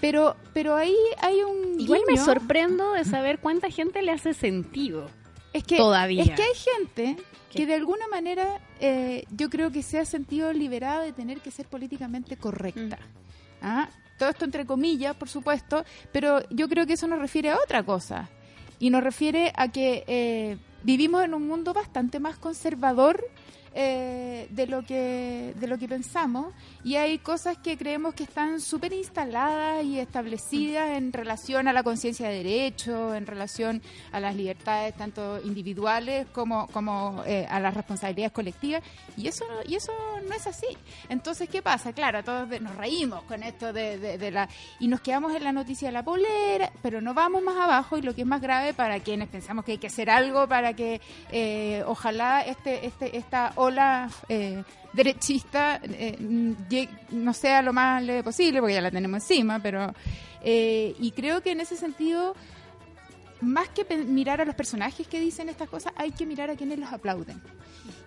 Pero, 0.00 0.34
pero 0.52 0.74
ahí 0.74 0.96
hay 1.20 1.42
un 1.42 1.80
Igual 1.80 2.00
me 2.10 2.16
sorprendo 2.18 2.92
de 2.94 3.04
saber 3.04 3.38
cuánta 3.38 3.70
gente 3.70 4.02
le 4.02 4.10
hace 4.10 4.34
sentido. 4.34 5.08
Es 5.52 5.62
que, 5.62 5.76
Todavía. 5.76 6.24
es 6.24 6.30
que 6.32 6.42
hay 6.42 6.54
gente 6.54 7.16
¿Qué? 7.50 7.58
que 7.58 7.66
de 7.66 7.74
alguna 7.74 8.06
manera 8.08 8.60
eh, 8.80 9.24
yo 9.30 9.48
creo 9.50 9.70
que 9.70 9.82
se 9.82 9.98
ha 9.98 10.04
sentido 10.04 10.52
liberada 10.52 11.02
de 11.02 11.12
tener 11.12 11.40
que 11.40 11.50
ser 11.50 11.66
políticamente 11.66 12.36
correcta. 12.36 12.98
¿Ah? 13.62 13.88
Todo 14.18 14.30
esto 14.30 14.44
entre 14.44 14.64
comillas, 14.66 15.14
por 15.16 15.28
supuesto, 15.28 15.84
pero 16.12 16.48
yo 16.50 16.68
creo 16.68 16.86
que 16.86 16.94
eso 16.94 17.06
nos 17.06 17.18
refiere 17.18 17.50
a 17.50 17.56
otra 17.56 17.82
cosa. 17.82 18.28
Y 18.78 18.90
nos 18.90 19.02
refiere 19.02 19.52
a 19.56 19.68
que 19.68 20.04
eh, 20.06 20.58
vivimos 20.82 21.24
en 21.24 21.34
un 21.34 21.46
mundo 21.46 21.72
bastante 21.72 22.20
más 22.20 22.36
conservador 22.38 23.26
eh, 23.78 24.48
de 24.48 24.66
lo 24.66 24.82
que 24.84 25.52
de 25.60 25.66
lo 25.66 25.76
que 25.76 25.86
pensamos 25.86 26.54
y 26.82 26.96
hay 26.96 27.18
cosas 27.18 27.58
que 27.58 27.76
creemos 27.76 28.14
que 28.14 28.22
están 28.22 28.58
súper 28.58 28.94
instaladas 28.94 29.84
y 29.84 29.98
establecidas 29.98 30.96
en 30.96 31.12
relación 31.12 31.68
a 31.68 31.74
la 31.74 31.82
conciencia 31.82 32.30
de 32.30 32.42
derecho, 32.42 33.14
en 33.14 33.26
relación 33.26 33.82
a 34.12 34.20
las 34.20 34.34
libertades 34.34 34.96
tanto 34.96 35.42
individuales 35.44 36.26
como 36.32 36.68
como 36.68 37.22
eh, 37.26 37.46
a 37.50 37.60
las 37.60 37.74
responsabilidades 37.74 38.32
colectivas 38.32 38.82
y 39.16 39.28
eso 39.28 39.44
y 39.66 39.74
eso 39.76 39.92
no 40.28 40.34
es 40.34 40.46
así. 40.46 40.66
Entonces 41.08 41.48
qué 41.48 41.62
pasa, 41.62 41.92
claro, 41.92 42.22
todos 42.22 42.48
de- 42.48 42.60
nos 42.60 42.74
reímos 42.76 43.22
con 43.24 43.42
esto 43.42 43.72
de, 43.72 43.98
de- 43.98 44.18
de 44.18 44.30
la 44.30 44.48
y 44.78 44.88
nos 44.88 45.00
quedamos 45.00 45.34
en 45.34 45.44
la 45.44 45.52
noticia 45.52 45.88
de 45.88 45.92
la 45.92 46.02
polera, 46.02 46.70
pero 46.82 47.00
no 47.00 47.14
vamos 47.14 47.42
más 47.42 47.56
abajo 47.56 47.96
y 47.96 48.02
lo 48.02 48.14
que 48.14 48.22
es 48.22 48.26
más 48.26 48.40
grave 48.40 48.74
para 48.74 49.00
quienes 49.00 49.28
pensamos 49.28 49.64
que 49.64 49.72
hay 49.72 49.78
que 49.78 49.86
hacer 49.86 50.10
algo 50.10 50.46
para 50.48 50.74
que 50.74 51.00
eh, 51.32 51.82
ojalá 51.86 52.42
este 52.42 52.86
este 52.86 53.16
esta 53.16 53.52
ola 53.56 54.10
eh, 54.28 54.62
derechista 54.92 55.80
eh, 55.82 56.16
no 57.10 57.32
sea 57.32 57.62
lo 57.62 57.72
más 57.72 58.02
leve 58.02 58.22
posible 58.22 58.60
porque 58.60 58.74
ya 58.74 58.80
la 58.80 58.90
tenemos 58.90 59.22
encima, 59.22 59.58
pero 59.60 59.92
eh, 60.42 60.94
y 60.98 61.10
creo 61.12 61.42
que 61.42 61.50
en 61.52 61.60
ese 61.60 61.76
sentido 61.76 62.34
más 63.46 63.68
que 63.68 63.84
mirar 63.96 64.40
a 64.40 64.44
los 64.44 64.54
personajes 64.54 65.06
que 65.06 65.20
dicen 65.20 65.48
estas 65.48 65.68
cosas, 65.68 65.92
hay 65.96 66.10
que 66.10 66.26
mirar 66.26 66.50
a 66.50 66.56
quienes 66.56 66.78
los 66.78 66.92
aplauden. 66.92 67.40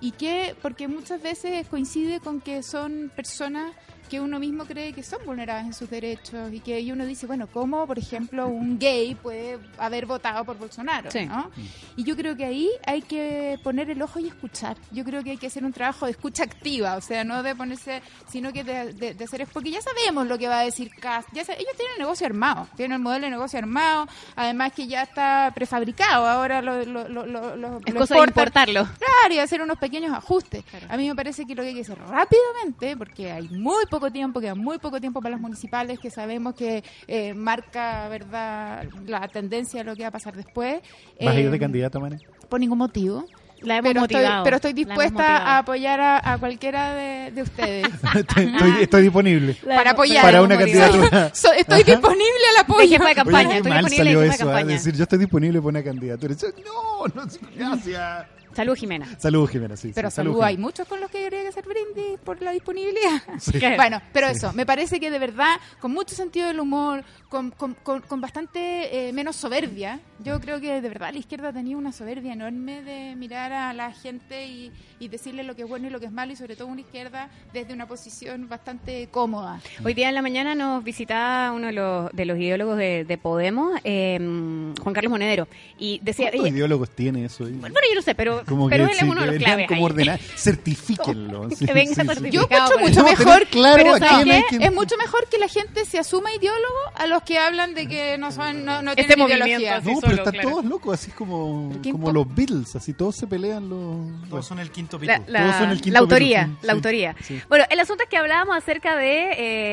Y 0.01 0.11
que, 0.11 0.55
porque 0.61 0.87
muchas 0.87 1.21
veces 1.21 1.67
coincide 1.67 2.19
con 2.19 2.41
que 2.41 2.61
son 2.61 3.11
personas 3.15 3.73
que 4.09 4.19
uno 4.19 4.39
mismo 4.39 4.65
cree 4.65 4.91
que 4.93 5.03
son 5.03 5.19
vulneradas 5.25 5.65
en 5.65 5.73
sus 5.73 5.89
derechos 5.89 6.51
y 6.51 6.59
que 6.59 6.91
uno 6.91 7.05
dice, 7.05 7.27
bueno, 7.27 7.47
¿cómo, 7.47 7.85
por 7.87 7.97
ejemplo, 7.99 8.47
un 8.47 8.79
gay 8.79 9.15
puede 9.15 9.59
haber 9.77 10.05
votado 10.05 10.43
por 10.43 10.57
Bolsonaro? 10.57 11.11
Sí. 11.11 11.25
¿no? 11.25 11.49
Y 11.95 12.03
yo 12.03 12.15
creo 12.15 12.35
que 12.35 12.45
ahí 12.45 12.69
hay 12.85 13.01
que 13.01 13.57
poner 13.63 13.89
el 13.89 14.01
ojo 14.01 14.19
y 14.19 14.27
escuchar. 14.27 14.75
Yo 14.91 15.03
creo 15.03 15.23
que 15.23 15.31
hay 15.31 15.37
que 15.37 15.47
hacer 15.47 15.63
un 15.63 15.71
trabajo 15.73 16.05
de 16.05 16.11
escucha 16.11 16.43
activa, 16.43 16.95
o 16.97 17.01
sea, 17.01 17.23
no 17.23 17.43
de 17.43 17.55
ponerse, 17.55 18.01
sino 18.29 18.51
que 18.51 18.63
de, 18.63 18.93
de- 18.93 19.13
de 19.13 19.23
hacer, 19.23 19.45
porque 19.53 19.71
ya 19.71 19.81
sabemos 19.81 20.27
lo 20.27 20.37
que 20.37 20.47
va 20.47 20.59
a 20.59 20.63
decir 20.63 20.91
ya 21.33 21.45
sa- 21.45 21.53
ellos 21.53 21.73
tienen 21.77 21.93
el 21.93 21.99
negocio 21.99 22.25
armado, 22.25 22.67
tienen 22.75 22.95
el 22.97 22.99
modelo 23.03 23.25
de 23.25 23.31
negocio 23.31 23.59
armado, 23.59 24.07
además 24.35 24.73
que 24.73 24.87
ya 24.87 25.03
está 25.03 25.51
prefabricado, 25.53 26.27
ahora 26.27 26.61
lo, 26.61 26.83
lo, 26.85 27.07
lo, 27.07 27.25
lo- 27.25 27.79
Es 27.85 27.93
cosa 27.93 28.15
de 28.15 28.21
importarlo. 28.21 28.83
Claro, 28.97 29.33
y 29.35 29.39
hacer 29.39 29.61
unos 29.61 29.77
pequeños 29.77 30.11
ajustes. 30.13 30.63
Claro. 30.65 30.87
A 30.89 30.97
mí 30.97 31.07
me 31.07 31.15
parece 31.15 31.45
que 31.45 31.53
lo 31.55 31.61
que 31.63 31.69
hay 31.69 31.75
que 31.75 31.81
hacer 31.81 31.97
rápidamente, 31.99 32.95
porque 32.97 33.31
hay 33.31 33.47
muy 33.49 33.85
poco 33.87 33.98
tiempo, 34.11 34.39
queda 34.39 34.55
muy 34.55 34.77
poco 34.79 34.99
tiempo 34.99 35.21
para 35.21 35.31
las 35.33 35.41
municipales, 35.41 35.99
que 35.99 36.09
sabemos 36.09 36.55
que 36.55 36.83
eh, 37.07 37.33
marca, 37.33 38.07
¿verdad?, 38.09 38.85
la 39.05 39.27
tendencia 39.27 39.79
de 39.81 39.83
lo 39.83 39.95
que 39.95 40.03
va 40.03 40.07
a 40.09 40.11
pasar 40.11 40.35
después. 40.35 40.81
¿Vas 41.21 41.35
a 41.35 41.39
ir 41.39 41.47
Eh, 41.47 41.49
de 41.49 41.59
candidata, 41.59 41.99
Mane? 41.99 42.19
Por 42.47 42.59
ningún 42.59 42.77
motivo. 42.77 43.25
La 43.61 43.75
hemos 43.75 43.89
Pero 43.89 44.01
estoy, 44.05 44.15
motivado. 44.21 44.43
pero 44.45 44.55
estoy 44.55 44.71
La 44.73 44.79
hemos 44.79 44.87
dispuesta 44.95 45.37
a 45.37 45.57
apoyar 45.57 45.99
a, 45.99 46.31
a 46.33 46.37
cualquiera 46.37 46.93
de, 46.95 47.31
de 47.31 47.41
ustedes. 47.41 47.87
estoy, 48.15 48.45
estoy- 48.45 48.83
estoy 48.83 49.01
disponible. 49.03 49.57
La 49.65 49.75
para 49.75 49.91
apoyar. 49.91 50.23
Para 50.23 50.41
una 50.41 50.57
candidatura. 50.57 51.29
So- 51.35 51.51
estoy 51.51 51.83
disponible 51.83 52.23
al 52.51 52.55
De 52.55 52.61
apoyo. 52.61 52.87
jefa 52.89 53.09
de 53.09 53.15
campaña. 53.15 53.49
Oye, 53.49 53.57
estoy 53.57 53.71
mal 53.71 53.83
disponible 53.83 53.97
salió 54.05 54.19
de 54.21 54.25
jefa 54.27 54.31
de 54.31 54.35
eso, 54.43 54.45
campaña. 54.45 54.73
decir 54.77 54.95
yo 54.95 55.03
estoy 55.03 55.19
disponible 55.19 55.59
para 55.59 55.67
una 55.69 55.83
candidatura. 55.83 56.33
Yo, 56.35 56.47
no, 56.65 57.07
no, 57.13 57.29
gracias. 57.57 58.27
Salud, 58.59 58.75
Jimena. 58.75 59.07
Saludos, 59.19 59.51
Jimena, 59.51 59.77
sí. 59.77 59.91
Pero 59.95 60.09
sí, 60.09 60.15
salud, 60.17 60.31
salud, 60.33 60.43
hay 60.43 60.57
muchos 60.57 60.85
con 60.85 60.99
los 60.99 61.09
que 61.09 61.23
habría 61.23 61.43
que 61.43 61.47
hacer 61.47 61.63
brindis 61.65 62.19
por 62.25 62.41
la 62.41 62.51
disponibilidad. 62.51 63.21
Sí. 63.39 63.57
Bueno, 63.77 64.01
pero 64.11 64.27
eso, 64.27 64.51
me 64.51 64.65
parece 64.65 64.99
que 64.99 65.09
de 65.09 65.17
verdad, 65.19 65.55
con 65.79 65.91
mucho 65.91 66.13
sentido 66.13 66.47
del 66.47 66.59
humor, 66.59 67.03
con, 67.29 67.51
con, 67.51 67.73
con, 67.75 68.01
con 68.01 68.19
bastante 68.19 69.07
eh, 69.07 69.13
menos 69.13 69.37
soberbia, 69.37 70.01
yo 70.23 70.41
creo 70.41 70.59
que 70.59 70.81
de 70.81 70.89
verdad 70.89 71.13
la 71.13 71.19
izquierda 71.19 71.53
tenía 71.53 71.77
una 71.77 71.93
soberbia 71.93 72.33
enorme 72.33 72.81
de 72.81 73.15
mirar 73.15 73.53
a 73.53 73.73
la 73.73 73.93
gente 73.93 74.45
y, 74.47 74.71
y 74.99 75.07
decirle 75.07 75.43
lo 75.43 75.55
que 75.55 75.61
es 75.61 75.69
bueno 75.69 75.87
y 75.87 75.89
lo 75.89 75.99
que 76.01 76.07
es 76.07 76.11
malo, 76.11 76.33
y 76.33 76.35
sobre 76.35 76.57
todo 76.57 76.67
una 76.67 76.81
izquierda 76.81 77.29
desde 77.53 77.73
una 77.73 77.87
posición 77.87 78.49
bastante 78.49 79.07
cómoda. 79.09 79.61
Hoy 79.85 79.93
día 79.93 80.09
en 80.09 80.15
la 80.15 80.21
mañana 80.21 80.53
nos 80.55 80.83
visitaba 80.83 81.51
uno 81.53 81.67
de 81.67 81.73
los, 81.73 82.11
de 82.11 82.25
los 82.25 82.37
ideólogos 82.37 82.77
de, 82.77 83.05
de 83.05 83.17
Podemos, 83.17 83.79
eh, 83.85 84.17
Juan 84.19 84.93
Carlos 84.93 85.11
Monedero, 85.11 85.47
y 85.77 85.99
decía... 86.03 86.25
¿Cuántos 86.31 86.47
ella- 86.47 86.55
ideólogos 86.57 86.89
tiene 86.89 87.23
eso? 87.25 87.45
ahí? 87.45 87.53
bueno, 87.53 87.75
yo 87.89 87.95
no 87.95 88.01
sé, 88.01 88.15
pero, 88.15 88.43
Como 88.49 88.69
pero 88.69 88.85
que 88.85 88.91
él 88.91 88.97
sí, 88.97 89.05
es 89.05 89.11
uno 89.11 89.21
de 89.21 89.27
los 89.27 89.37
claves 89.37 89.67
como 89.67 89.83
ordenar, 89.85 90.19
certifíquenlo. 90.35 91.49
sí, 91.51 91.65
Que 91.65 91.73
venga 91.73 91.93
sí, 91.95 92.01
sí. 92.01 92.07
certificado. 92.07 92.47
Yo 92.69 92.75
por 92.75 92.81
mucho 92.81 93.03
mejor, 93.03 93.47
claro 93.47 93.95
es 93.95 94.73
mucho 94.73 94.97
mejor 94.97 95.27
que 95.29 95.37
la 95.37 95.47
gente 95.47 95.85
se 95.85 95.99
asuma 95.99 96.33
ideólogo 96.33 96.75
a 96.95 97.07
los 97.07 97.23
que 97.23 97.37
hablan 97.37 97.73
de 97.73 97.87
que 97.87 98.17
no 98.17 98.31
son 98.31 98.65
no, 98.65 98.81
no 98.81 98.91
Este 98.91 99.15
tienen 99.15 99.27
ideología. 99.27 99.79
No, 99.81 99.99
pero 100.01 100.13
están 100.15 100.33
claro. 100.33 100.49
todos 100.49 100.65
locos, 100.65 100.93
así 100.93 101.11
como, 101.11 101.71
¿Qué 101.81 101.91
como 101.91 102.11
los 102.11 102.33
Beatles, 102.35 102.75
así 102.75 102.93
todos 102.93 103.15
se 103.15 103.27
pelean 103.27 103.69
los... 103.69 104.29
Todos 104.29 104.45
son 104.45 104.59
el 104.59 104.71
quinto 104.71 104.97
La, 104.99 105.17
Beatle. 105.17 105.31
la- 105.33 105.39
Todos 105.43 105.55
son 105.55 105.69
el 105.71 105.81
quinto 105.81 105.93
la 105.93 105.99
autoría, 105.99 106.49
la 106.61 106.73
autoría. 106.73 107.15
Sí. 107.21 107.39
Bueno, 107.49 107.65
el 107.69 107.79
asunto 107.79 108.03
es 108.03 108.09
que 108.09 108.17
hablábamos 108.17 108.55
acerca 108.57 108.95
de, 108.95 109.31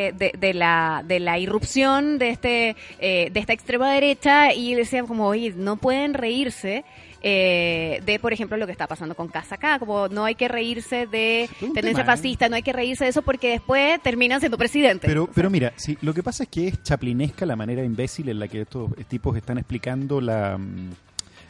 eh, 0.09 0.13
de, 0.17 0.33
de 0.39 0.55
la, 0.55 1.03
de 1.05 1.21
la 1.21 1.39
irrupción 1.39 2.19
de 2.19 2.31
este 2.31 2.77
eh, 2.99 3.29
de 3.31 3.41
esta 3.41 3.53
extrema 3.53 3.91
derecha 3.93 4.53
y 4.53 4.75
decían 4.75 5.07
como, 5.07 5.27
oye, 5.27 5.53
no 5.57 5.77
pueden 5.77 6.15
reírse 6.15 6.85
eh, 7.29 8.01
de, 8.07 8.21
por 8.21 8.33
ejemplo, 8.33 8.57
lo 8.57 8.67
que 8.67 8.73
está 8.73 8.87
pasando 8.87 9.17
con 9.17 9.27
Casa 9.27 9.59
como 9.81 10.07
no 10.07 10.25
hay 10.25 10.37
que 10.37 10.47
reírse 10.47 11.09
de 11.09 11.51
tendencia 11.59 12.05
¿eh? 12.05 12.07
fascista, 12.07 12.49
no 12.49 12.55
hay 12.55 12.63
que 12.63 12.73
reírse 12.73 13.03
de 13.03 13.11
eso 13.11 13.23
porque 13.23 13.51
después 13.51 14.01
terminan 14.01 14.39
siendo 14.39 14.57
presidentes. 14.57 15.09
Pero, 15.09 15.25
O 15.25 15.27
sea, 15.27 15.35
pero 15.35 15.51
mira, 15.51 15.73
sí, 15.75 15.99
lo 16.03 16.15
que 16.15 16.23
pasa 16.23 16.45
es 16.45 16.49
que 16.49 16.69
es 16.69 16.83
chaplinesca 16.85 17.45
la 17.45 17.57
manera 17.57 17.83
imbécil 17.83 18.29
en 18.29 18.39
la 18.39 18.47
que 18.47 18.61
estos 18.61 18.93
tipos 19.09 19.37
están 19.37 19.59
explicando 19.59 20.21
la, 20.21 20.57
mm, 20.57 20.91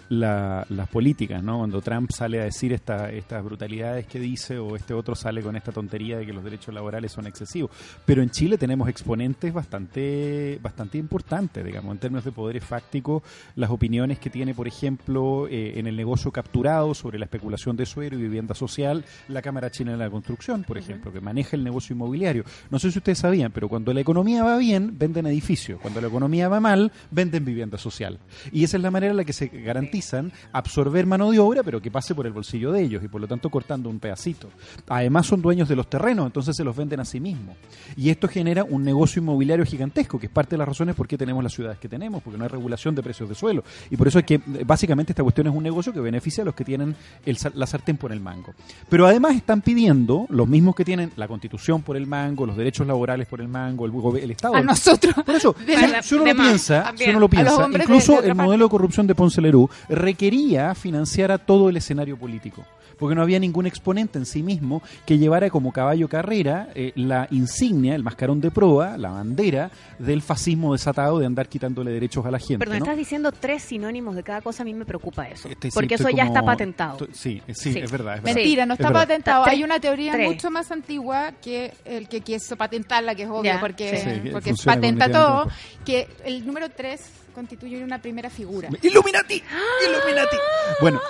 la- 0.09 0.65
las 0.69 0.89
políticas, 0.89 1.43
¿no? 1.43 1.59
Cuando 1.59 1.81
Trump 1.83 2.11
sale 2.13 2.41
a 2.41 2.45
decir 2.45 2.73
esta, 2.73 3.11
estas 3.11 3.43
brutalidades 3.45 4.07
que 4.07 4.19
dice 4.19 4.59
o 4.59 4.77
este 4.77 4.95
otro 4.95 5.15
sale 5.15 5.43
con 5.43 5.57
esta 5.57 5.73
tontería 5.73 6.19
de 6.19 6.27
que 6.27 6.33
los 6.33 6.45
derechos 6.45 6.75
laborales 6.75 7.13
son 7.13 7.27
excesivos. 7.27 7.71
Pero 8.05 8.23
en 8.23 8.31
Chile 8.31 8.59
tenemos 8.59 8.89
exponentes 8.89 9.53
bastante, 9.53 10.59
bastante 10.63 10.99
importantes, 10.99 11.65
digamos, 11.65 11.93
en 11.93 11.99
términos 11.99 12.25
de 12.25 12.33
poderes 12.33 12.65
fácticos, 12.65 13.23
las 13.57 13.71
opiniones 13.71 14.19
que 14.19 14.31
tiene, 14.31 14.55
por 14.55 14.69
ejemplo, 14.69 15.47
eh, 15.49 15.75
en 15.79 15.87
el 15.87 15.97
negocio 15.97 16.31
capturado 16.31 16.95
sobre 16.95 17.19
la 17.19 17.25
especulación 17.25 17.77
de 17.77 17.87
suelo 17.87 18.19
y 18.19 18.23
vivienda 18.23 18.55
social, 18.55 19.05
la 19.29 19.43
Cámara 19.43 19.71
Chilena 19.71 19.97
de 19.97 20.05
la 20.05 20.11
Construcción, 20.11 20.65
por 20.65 20.79
ejemplo, 20.79 21.13
que 21.13 21.21
maneja 21.21 21.57
el 21.57 21.65
negocio 21.65 21.95
inmobiliario. 21.95 22.45
No 22.71 22.79
sé 22.79 22.91
si 22.91 22.99
ustedes 22.99 23.19
sabían, 23.19 23.53
pero 23.53 23.69
cuando 23.69 23.93
la 23.93 24.01
economía 24.01 24.45
va 24.45 24.57
bien, 24.59 24.99
venden 24.99 25.27
edificios. 25.27 25.81
Cuando 25.81 26.01
la 26.01 26.09
economía 26.09 26.49
va 26.49 26.61
mal, 26.61 26.93
venden 27.11 27.45
vivienda 27.45 27.79
social. 27.79 28.19
Y 28.53 28.65
esa 28.65 28.77
es 28.77 28.83
la 28.83 28.91
manera 28.91 29.11
en 29.13 29.17
la 29.19 29.25
que 29.25 29.33
se 29.33 29.49
garantizan 29.97 30.33
absorber 30.53 31.07
mano 31.07 31.31
de 31.31 31.39
obra, 31.39 31.63
pero 31.63 31.81
que 31.81 31.91
pase 31.91 32.15
por 32.15 32.27
el 32.27 32.33
bolsillo 32.33 32.73
de 32.73 32.83
ellos 32.83 33.03
y 33.05 33.09
por 33.09 33.21
lo 33.21 33.27
tanto 33.27 33.49
cortando 33.51 33.89
un 33.89 33.99
pedacito. 33.99 34.49
Además 34.89 35.27
son 35.27 35.41
dueños 35.43 35.69
de 35.69 35.77
los 35.77 35.89
terrenos, 35.89 36.27
entonces 36.27 36.55
se 36.57 36.65
los 36.65 36.77
venden 36.77 37.01
a 37.01 37.05
sí 37.05 37.21
mismos. 37.21 37.57
Y 37.97 38.11
esto 38.11 38.29
genera 38.29 38.65
un 38.65 38.85
negocio 38.85 39.21
inmobiliario 39.23 39.65
gigantesco, 39.65 40.19
que 40.19 40.27
es 40.27 40.33
parte 40.33 40.51
de 40.51 40.59
las 40.59 40.69
razones 40.69 40.95
por 40.95 41.09
qué 41.09 41.17
tenemos 41.17 41.43
las 41.43 41.53
ciudades 41.53 41.79
que 41.79 41.89
tenemos, 41.89 42.23
porque 42.23 42.39
no 42.39 42.45
hay 42.45 42.51
regulación 42.51 42.95
de 42.95 43.03
precios 43.03 43.29
de 43.29 43.35
suelo. 43.35 43.65
Y 43.91 43.97
por 43.97 44.09
eso 44.09 44.19
es 44.19 44.25
que 44.25 44.35
eh, 44.35 44.41
básicamente 44.67 45.13
esta 45.13 45.23
cuestión 45.23 45.47
es 45.47 45.55
un 45.55 45.63
negocio 45.63 45.93
que 45.93 46.01
beneficia 46.01 46.43
a 46.43 46.45
los 46.45 46.55
que 46.55 46.65
tienen 46.65 46.95
el 47.25 47.37
la 47.55 47.67
sartén 47.67 47.97
por 47.97 48.13
el 48.13 48.21
mango. 48.21 48.55
Pero 48.89 49.07
además 49.07 49.35
están 49.37 49.63
pidiendo, 49.63 50.27
los 50.31 50.49
mismos 50.49 50.75
que 50.75 50.85
tienen 50.85 51.13
la 51.17 51.29
constitución 51.29 51.83
por 51.83 51.97
el 51.97 52.07
mango, 52.07 52.45
los 52.47 52.57
derechos 52.57 52.87
laborales 52.87 53.27
por 53.29 53.41
el 53.41 53.49
mango, 53.49 53.87
el, 53.87 54.23
el 54.23 54.31
Estado. 54.31 54.55
A 54.57 54.63
nosotros. 54.63 55.15
Por 55.25 55.35
eso, 55.35 55.55
si, 55.65 55.77
la- 55.87 56.03
si 56.03 56.15
uno 56.15 56.25
lo 56.27 56.35
piensa, 56.35 56.93
si 56.97 57.11
uno 57.11 57.21
lo 57.21 57.29
piensa, 57.29 57.69
de- 57.69 57.79
incluso 57.83 58.21
de 58.23 58.29
el 58.29 58.35
modelo 58.35 58.65
de 58.65 58.71
corrupción 58.71 59.07
de 59.07 59.15
Ponce 59.15 59.41
Lerú 59.41 59.69
requería 59.89 60.75
financiar 60.75 61.33
a 61.33 61.39
todo 61.39 61.69
el 61.69 61.77
escenario 61.77 62.17
político, 62.17 62.65
porque 62.99 63.15
no 63.15 63.23
había 63.23 63.39
ningún 63.39 63.67
exponente 63.67 64.19
en 64.19 64.27
sí 64.27 64.43
mismo 64.43 64.83
que 65.05 65.19
llevara 65.19 65.51
como 65.51 65.73
caballo 65.73 66.09
carrera 66.09 66.69
eh, 66.75 66.93
la 66.95 67.29
insignia, 67.31 67.95
el 67.95 68.03
mascarón 68.03 68.41
de 68.41 68.51
proa, 68.51 68.97
la 68.97 69.11
bandera 69.11 69.71
del 69.99 70.23
fascismo 70.23 70.73
desatado 70.73 71.19
de 71.19 71.27
andar 71.27 71.49
quitándole 71.49 71.91
derechos 71.91 72.25
a 72.27 72.31
la 72.31 72.39
gente. 72.39 72.59
Perdón, 72.59 72.79
¿no? 72.79 72.85
estás 72.85 72.97
diciendo 72.97 73.33
tres 73.33 73.63
sinónimos 73.63 74.17
de 74.17 74.23
cada 74.23 74.41
cosa, 74.41 74.63
a 74.63 74.65
mí 74.65 74.75
me 74.75 74.85
preocupa 74.85 75.29
eso. 75.29 75.49
Este, 75.49 75.71
sí, 75.71 75.75
porque 75.75 75.95
eso 75.97 76.09
ya 76.11 76.25
como- 76.25 76.35
está 76.37 76.43
patentado. 76.43 76.99
Sí, 77.13 77.43
sí, 77.49 77.73
Sí. 77.73 77.79
es 77.79 77.91
verdad. 77.91 78.17
es 78.17 78.23
verdad. 78.23 78.35
Mentira, 78.35 78.67
no 78.67 78.75
Es 78.75 78.81
está 78.81 78.93
patentado. 78.93 79.45
Tres. 79.45 79.55
Hay 79.57 79.65
una 79.65 79.79
teoría 79.81 80.13
Tres. 80.13 80.29
mucho 80.29 80.51
más 80.51 80.71
antigua 80.71 81.33
que 81.43 81.73
el 81.85 82.09
que 82.09 82.21
quiso 82.21 82.57
patentarla, 82.57 83.15
que 83.15 83.25
es 83.25 83.29
obvio, 83.29 83.45
Ya, 83.45 83.61
porque, 83.61 83.97
sí. 83.99 84.11
Sí, 84.11 84.21
que 84.23 84.31
porque 84.31 84.55
patenta 84.65 85.11
todo, 85.11 85.49
que 85.85 86.09
el 86.25 86.47
número 86.47 86.69
3 86.71 87.01
constituye 87.35 87.83
una 87.85 88.01
primera 88.01 88.31
figura. 88.31 88.69
¡Illuminati! 88.83 89.43
¡Illuminati! 89.87 90.37
Bueno, 90.81 91.01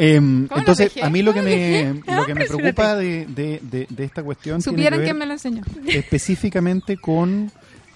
em, 0.00 0.46
¿Cómo 0.48 0.56
lo 0.56 0.60
entonces 0.60 0.92
a 1.02 1.10
mí 1.10 1.22
lo 1.22 1.32
que 1.32 1.42
me, 1.42 2.00
¿Cómo 2.04 2.16
lo 2.20 2.26
que 2.26 2.34
me 2.34 2.44
preocupa 2.48 2.96
de, 2.96 3.26
de- 3.26 3.60
de- 3.62 3.86
de 3.88 4.04
esta 4.04 4.22
cuestión 4.22 4.60
tiene 4.60 4.64
que 4.64 4.70
Supieran 4.78 4.98
ver 5.00 5.06
quién 5.06 5.18
me 5.18 5.26
lo 5.26 5.32
enseñó. 5.32 5.62
específicamente 5.86 6.96
con... 6.96 7.50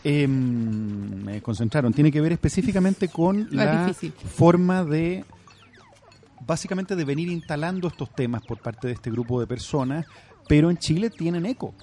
em, 0.04 1.24
me 1.24 1.40
concentraron, 1.42 1.92
tiene 1.92 2.12
que 2.12 2.20
ver 2.20 2.32
específicamente 2.32 3.08
con 3.08 3.48
No 3.50 3.64
la 3.64 3.94
forma 4.34 4.84
de 4.84 5.24
básicamente 6.46 6.94
de 6.94 7.04
venir 7.04 7.28
instalando 7.30 7.88
estos 7.88 8.14
temas 8.14 8.42
por 8.42 8.58
parte 8.60 8.86
de 8.88 8.92
este 8.94 9.10
grupo 9.10 9.40
de 9.40 9.46
personas, 9.46 10.04
pero 10.46 10.70
en 10.70 10.76
Chile 10.76 11.08
tienen 11.10 11.46
eco. 11.46 11.74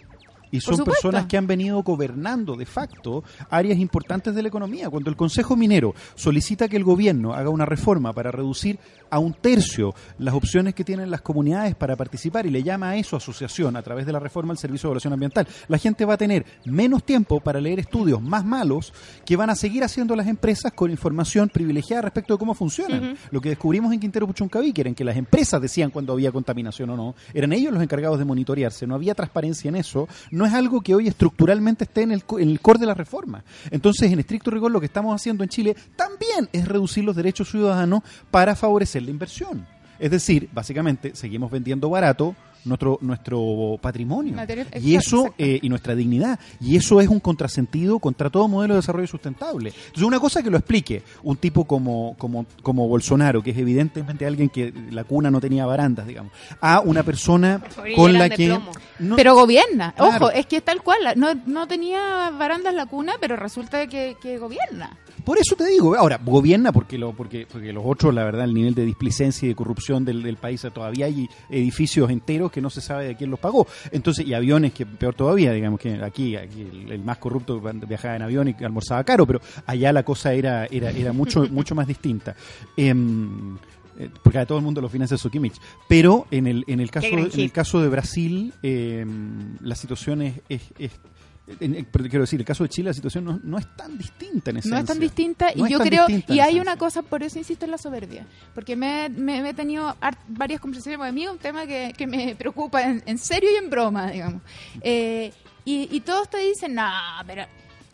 Y 0.52 0.60
son 0.62 0.84
personas 0.84 1.26
que 1.26 1.38
han 1.38 1.48
venido 1.48 1.82
gobernando 1.82 2.56
de 2.56 2.66
facto 2.66 3.24
áreas 3.50 3.80
importantes 3.80 4.36
de 4.36 4.42
la 4.42 4.50
economía. 4.50 4.90
Cuando 4.90 5.10
el 5.10 5.16
Consejo 5.16 5.56
Minero 5.56 5.94
solicita 6.16 6.68
que 6.68 6.78
el 6.78 6.84
gobierno 6.84 7.34
haga 7.34 7.50
una 7.50 7.66
reforma 7.66 8.14
para 8.14 8.32
reducir 8.32 8.78
a 9.10 9.20
un 9.20 9.34
tercio 9.34 9.94
las 10.18 10.34
opciones 10.34 10.74
que 10.74 10.84
tienen 10.84 11.12
las 11.12 11.22
comunidades 11.22 11.76
para 11.76 11.96
participar 11.96 12.46
y 12.46 12.50
le 12.50 12.64
llama 12.64 12.92
a 12.92 12.96
eso 12.96 13.18
asociación 13.18 13.76
a 13.76 13.82
través 13.82 14.06
de 14.06 14.14
la 14.14 14.20
reforma 14.20 14.52
al 14.52 14.58
Servicio 14.58 14.88
de 14.88 14.92
Evaluación 14.92 15.14
Ambiental, 15.14 15.48
la 15.68 15.78
gente 15.78 16.06
va 16.06 16.16
a 16.16 16.18
tener 16.18 16.46
menos 16.66 17.04
tiempo 17.04 17.40
para 17.40 17.60
leer 17.60 17.80
estudios 17.80 18.22
más 18.22 18.46
malos 18.46 18.94
que 19.26 19.36
van 19.36 19.50
a 19.50 19.56
seguir 19.56 19.84
haciendo 19.84 20.16
las 20.16 20.28
empresas 20.28 20.72
con 20.74 20.92
información 20.92 21.50
privilegiada 21.50 22.04
respecto 22.04 22.34
de 22.34 22.40
cómo 22.40 22.54
funcionan. 22.54 23.18
Lo 23.32 23.42
que 23.42 23.50
descubrimos 23.50 23.94
en 23.94 24.00
Quintero 24.00 24.28
Puchuncaví, 24.28 24.74
que 24.74 24.82
eran 24.82 24.96
que 24.96 25.04
las 25.04 25.18
empresas 25.18 25.62
decían 25.62 25.92
cuando 25.92 26.14
había 26.14 26.32
contaminación 26.32 26.90
o 26.92 26.98
no, 26.98 27.16
eran 27.34 27.54
ellos 27.54 27.74
los 27.74 27.84
encargados 27.84 28.18
de 28.18 28.26
monitorearse, 28.26 28.88
no 28.88 28.96
había 28.96 29.14
transparencia 29.14 29.70
en 29.70 29.76
eso, 29.76 30.08
no 30.32 30.41
es 30.46 30.54
algo 30.54 30.82
que 30.82 30.96
hoy 30.96 31.08
estructuralmente 31.08 31.84
esté 31.84 32.04
en 32.04 32.12
el, 32.12 32.24
en 32.40 32.50
el 32.50 32.60
core 32.60 32.80
de 32.80 32.86
la 32.86 32.94
reforma. 32.94 33.44
Entonces, 33.70 34.12
en 34.12 34.20
estricto 34.20 34.52
rigor, 34.52 34.72
lo 34.72 34.80
que 34.80 34.86
estamos 34.86 35.16
haciendo 35.16 35.44
en 35.44 35.50
Chile 35.50 35.76
también 35.96 36.50
es 36.52 36.68
reducir 36.68 37.04
los 37.04 37.16
derechos 37.16 37.50
ciudadanos 37.50 38.02
para 38.30 38.56
favorecer 38.56 39.04
la 39.04 39.12
inversión. 39.12 39.66
Es 40.00 40.12
decir, 40.12 40.50
básicamente, 40.52 41.16
seguimos 41.16 41.52
vendiendo 41.52 41.90
barato 41.90 42.36
nuestro 42.66 42.98
nuestro 43.02 43.78
patrimonio 43.82 44.36
Material- 44.36 44.68
y 44.82 44.96
eso 44.96 45.22
exacto. 45.28 45.36
eh, 45.44 45.60
y 45.62 45.70
nuestra 45.70 45.96
dignidad 45.96 46.40
y 46.60 46.76
eso 46.76 47.02
es 47.02 47.08
un 47.08 47.20
contrasentido 47.20 48.00
contra 48.00 48.30
todo 48.30 48.48
modelo 48.48 48.76
de 48.76 48.80
desarrollo 48.82 49.08
sustentable 49.08 49.70
entonces 49.70 50.04
una 50.04 50.20
cosa 50.20 50.44
que 50.44 50.50
lo 50.50 50.58
explique 50.58 51.04
un 51.24 51.38
tipo 51.38 51.66
como 51.66 52.16
como 52.18 52.46
como 52.62 52.88
Bolsonaro 52.88 53.42
que 53.42 53.52
es 53.52 53.58
evidentemente 53.58 54.26
alguien 54.26 54.50
que 54.50 54.74
la 54.92 55.04
cuna 55.04 55.32
no 55.32 55.40
tenía 55.42 55.66
barandas 55.66 56.08
digamos 56.08 56.32
a 56.60 56.82
una 56.82 57.04
persona 57.04 57.62
con 57.96 58.14
la 58.14 58.30
que 58.30 58.60
no- 59.00 59.16
Pero 59.16 59.34
gobierna. 59.34 59.94
Claro. 59.98 60.28
Ojo, 60.28 60.32
es 60.32 60.46
que 60.46 60.58
es 60.58 60.64
tal 60.64 60.84
cual. 60.84 61.00
No, 61.16 61.30
no 61.48 61.68
tenía 61.68 62.30
barandas 62.38 62.74
la 62.76 62.86
cuna, 62.86 63.14
pero 63.20 63.36
resulta 63.36 63.88
que, 63.88 64.16
que 64.22 64.38
gobierna. 64.38 64.96
Por 65.26 65.40
eso 65.40 65.56
te 65.56 65.66
digo, 65.66 65.96
ahora, 65.96 66.20
gobierna 66.24 66.72
porque 66.72 66.98
lo, 67.00 67.14
porque, 67.14 67.48
porque 67.52 67.74
los 67.74 67.84
otros, 67.86 68.14
la 68.14 68.24
verdad, 68.24 68.44
el 68.46 68.54
nivel 68.54 68.76
de 68.76 68.86
displicencia 68.86 69.46
y 69.46 69.50
de 69.50 69.56
corrupción 69.56 70.06
del, 70.06 70.22
del 70.22 70.38
país, 70.38 70.62
todavía 70.74 71.08
hay 71.08 71.28
edificios 71.50 72.10
enteros 72.12 72.51
que 72.52 72.62
no 72.62 72.70
se 72.70 72.82
sabe 72.82 73.08
de 73.08 73.16
quién 73.16 73.30
los 73.32 73.40
pagó. 73.40 73.66
Entonces, 73.92 74.26
y 74.28 74.34
aviones 74.34 74.74
que 74.74 74.86
peor 74.86 75.16
todavía, 75.16 75.52
digamos 75.54 75.80
que 75.80 75.94
aquí, 76.04 76.36
aquí 76.36 76.62
el, 76.62 76.92
el 76.92 77.04
más 77.04 77.18
corrupto 77.18 77.60
viajaba 77.88 78.16
en 78.16 78.22
avión 78.22 78.48
y 78.60 78.64
almorzaba 78.64 79.04
caro, 79.04 79.26
pero 79.26 79.42
allá 79.66 79.92
la 79.94 80.04
cosa 80.04 80.34
era, 80.34 80.66
era, 80.66 80.92
era 80.92 81.14
mucho, 81.14 81.48
mucho 81.52 81.74
más 81.76 81.88
distinta. 81.88 82.36
Em, 82.78 83.56
eh, 84.00 84.10
porque 84.24 84.40
a 84.40 84.46
todo 84.46 84.58
el 84.58 84.64
mundo 84.64 84.80
lo 84.82 84.90
financia 84.90 85.18
Sukimich. 85.18 85.56
Pero 85.88 86.26
en 86.32 86.48
el, 86.48 86.64
en 86.68 86.80
el 86.80 86.90
caso, 86.90 87.08
en 87.34 87.40
el 87.42 87.52
caso 87.52 87.82
de 87.82 87.90
Brasil, 87.90 88.54
em, 88.64 89.58
la 89.62 89.76
situación 89.76 90.22
es, 90.22 90.36
es- 90.50 90.92
pero 91.46 92.06
quiero 92.10 92.22
decir, 92.22 92.40
el 92.40 92.46
caso 92.46 92.64
de 92.64 92.70
Chile 92.70 92.90
la 92.90 92.94
situación 92.94 93.26
no, 93.26 93.40
no 93.44 93.58
es 93.58 93.66
tan 93.76 93.98
distinta 93.98 94.52
en 94.52 94.58
ese 94.58 94.70
No 94.70 94.78
es 94.78 94.86
tan 94.86 95.00
distinta 95.00 95.48
No 95.56 95.68
y 95.68 95.72
yo 95.72 95.80
creo, 95.80 96.06
y 96.10 96.24
en 96.40 96.42
hay 96.42 96.60
una 96.60 96.78
cosa, 96.78 97.02
por 97.02 97.24
eso 97.24 97.40
insisto 97.40 97.66
en 97.66 97.72
la 97.72 97.78
soberbia, 97.78 98.26
porque 98.54 98.76
me, 98.76 99.10
me- 99.10 99.42
me 99.42 99.50
he 99.50 99.54
tenido 99.54 99.96
varias 100.28 100.62
conversaciones 100.62 100.98
con 101.00 101.08
amigos, 101.08 101.34
un 101.34 101.40
tema 101.40 101.66
que, 101.66 101.94
que 101.98 102.08
me 102.08 102.36
preocupa 102.36 102.84
en, 102.84 103.04
en 103.06 103.18
serio 103.18 103.50
y 103.54 103.56
en 103.56 103.70
broma, 103.70 104.12
digamos. 104.12 104.42
Eh, 104.82 105.34
y, 105.66 105.90
y 105.96 106.00
todos 106.02 106.30
te 106.30 106.38
dicen, 106.38 106.76
no, 106.76 106.90
pero... 107.28 107.44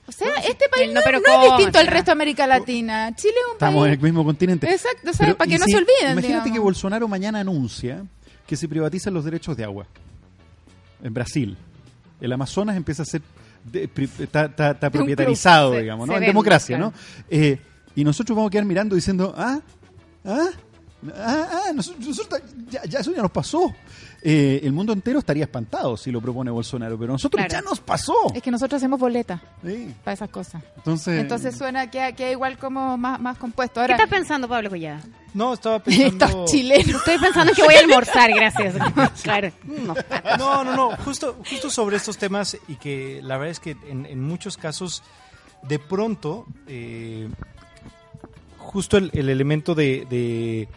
O 0.10 0.12
sea, 0.14 0.36
este 0.48 0.70
país 0.70 0.94
no, 0.94 1.02
pero 1.04 1.18
es 1.18 1.24
¿cómo 1.26 1.58
distinto 1.58 1.80
al 1.80 1.88
resto 1.88 2.06
de 2.06 2.12
América 2.14 2.48
Latina. 2.48 3.14
Chile 3.14 3.34
es 3.42 3.46
un 3.48 3.52
Estamos 3.54 3.84
en 3.86 3.90
país... 3.92 3.98
el 3.98 4.04
mismo 4.04 4.24
continente. 4.24 4.72
Exacto, 4.72 5.12
Pero, 5.18 5.36
para 5.36 5.50
que 5.52 5.58
no 5.60 5.66
si- 5.66 5.72
se 5.72 5.78
olviden. 5.78 6.12
Imagínate 6.14 6.26
digamos. 6.46 6.54
que 6.54 6.60
Bolsonaro 6.60 7.08
mañana 7.10 7.42
anuncia 7.42 8.06
que 8.46 8.56
se 8.56 8.70
privatizan 8.70 9.14
los 9.14 9.26
derechos 9.26 9.58
de 9.58 9.66
agua 9.66 9.86
en 11.04 11.14
Brasil. 11.14 11.58
El 12.22 12.32
Amazonas 12.34 12.76
empieza 12.76 13.04
a 13.04 13.06
ser 13.06 13.22
de- 13.64 13.88
pri- 13.88 14.10
está, 14.20 14.46
está- 14.46 14.72
está 14.72 14.90
De 14.90 14.98
un 15.00 15.06
club, 15.06 15.06
propietarizado, 15.06 15.74
se- 15.74 15.82
digamos, 15.82 16.08
se 16.08 16.12
¿no? 16.14 16.18
En 16.20 16.26
democracia. 16.26 16.78
¿no? 16.78 16.94
Eh, 17.30 17.60
y 17.96 18.04
nosotros 18.04 18.36
vamos 18.36 18.50
a 18.50 18.52
quedar 18.52 18.66
mirando 18.66 18.96
diciendo, 18.96 19.34
ah, 19.38 19.60
ah, 20.26 20.50
ah, 21.16 21.48
ah, 21.70 21.74
nosotros, 21.74 22.08
nosotros- 22.08 22.42
ya, 22.70 22.84
ya 22.86 23.00
eso 23.00 23.12
ya 23.14 23.22
nos 23.22 23.32
pasó. 23.32 23.74
Eh, 24.24 24.62
el 24.64 24.74
mundo 24.74 24.94
entero 24.94 25.20
estaría 25.20 25.44
espantado 25.44 25.96
si 25.96 26.12
lo 26.12 26.20
propone 26.20 26.50
Bolsonaro, 26.50 26.98
pero 26.98 27.14
nosotros 27.14 27.46
Claro. 27.46 27.64
ya 27.64 27.70
nos 27.70 27.80
pasó. 27.80 28.14
Es 28.34 28.42
que 28.42 28.50
nosotros 28.52 28.80
hacemos 28.80 29.00
boleta 29.00 29.42
Sí. 29.64 29.94
para 30.04 30.14
esas 30.16 30.30
cosas. 30.30 30.64
Entonces, 30.76 31.22
Entonces 31.22 31.56
suena 31.56 31.90
que, 31.92 32.14
que 32.18 32.32
igual 32.32 32.58
como 32.58 32.98
más, 32.98 33.20
más 33.20 33.38
compuesto. 33.38 33.86
¿Qué 33.86 33.92
estás 33.92 34.10
pensando, 34.10 34.48
Pablo 34.50 34.70
Collada? 34.72 35.02
No, 35.36 35.54
estaba 35.54 35.80
pensando... 35.84 36.26
estos 36.26 36.52
chilenos. 36.52 36.88
Estoy 36.96 37.20
pensando 37.20 37.54
que 37.54 37.62
voy 37.64 37.76
a 37.76 37.80
almorzar, 37.80 38.32
gracias. 38.34 38.76
claro. 39.24 39.52
No. 39.64 39.94
No, 40.40 40.64
no, 40.64 40.76
no, 40.76 40.98
justo, 40.98 41.38
justo 41.48 41.70
sobre 41.70 41.98
estos 41.98 42.18
temas 42.18 42.58
y 42.68 42.76
que 42.76 43.22
la 43.24 43.38
verdad 43.38 43.52
es 43.52 43.60
que 43.60 43.78
en, 43.88 44.06
en 44.08 44.22
muchos 44.22 44.58
casos, 44.58 45.04
de 45.62 45.78
pronto, 45.78 46.48
eh, 46.68 47.30
justo 48.58 48.98
el, 48.98 49.12
el 49.14 49.30
elemento 49.30 49.76
de, 49.76 50.06
de 50.10 50.68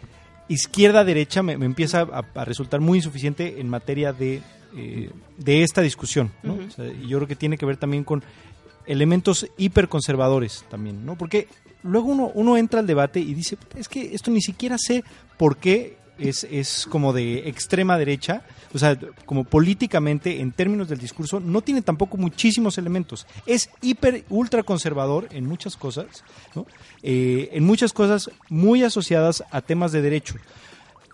izquierda-derecha 0.50 1.42
me, 1.42 1.56
me 1.56 1.64
empieza 1.64 2.00
a, 2.00 2.24
a 2.34 2.44
resultar 2.44 2.80
muy 2.80 2.98
insuficiente 2.98 3.60
en 3.60 3.68
materia 3.68 4.12
de, 4.12 4.42
eh, 4.76 5.10
de 5.38 5.62
esta 5.62 5.80
discusión. 5.80 6.30
¿no? 6.42 6.54
O 6.54 6.70
sea, 6.70 6.84
yo 6.86 7.18
creo 7.18 7.28
que 7.28 7.36
tiene 7.36 7.56
que 7.56 7.66
ver 7.66 7.76
también 7.76 8.04
con 8.04 8.22
elementos 8.86 9.48
hiperconservadores 9.56 10.64
también, 10.68 11.06
¿no? 11.06 11.16
Porque 11.16 11.48
luego 11.82 12.08
uno, 12.08 12.30
uno 12.34 12.56
entra 12.56 12.80
al 12.80 12.86
debate 12.86 13.20
y 13.20 13.34
dice, 13.34 13.56
es 13.76 13.88
que 13.88 14.14
esto 14.14 14.30
ni 14.30 14.42
siquiera 14.42 14.76
sé 14.78 15.04
por 15.38 15.56
qué 15.56 15.96
es, 16.20 16.44
es 16.44 16.86
como 16.90 17.12
de 17.12 17.48
extrema 17.48 17.98
derecha, 17.98 18.42
o 18.74 18.78
sea, 18.78 18.96
como 19.26 19.44
políticamente, 19.44 20.40
en 20.40 20.52
términos 20.52 20.88
del 20.88 20.98
discurso, 20.98 21.40
no 21.40 21.62
tiene 21.62 21.82
tampoco 21.82 22.16
muchísimos 22.16 22.78
elementos. 22.78 23.26
Es 23.46 23.70
hiper, 23.82 24.24
ultra 24.28 24.62
conservador 24.62 25.26
en 25.32 25.46
muchas 25.46 25.76
cosas, 25.76 26.06
¿no? 26.54 26.66
Eh, 27.02 27.48
en 27.52 27.64
muchas 27.64 27.92
cosas 27.92 28.30
muy 28.48 28.82
asociadas 28.84 29.42
a 29.50 29.60
temas 29.62 29.90
de 29.92 30.02
derecho, 30.02 30.34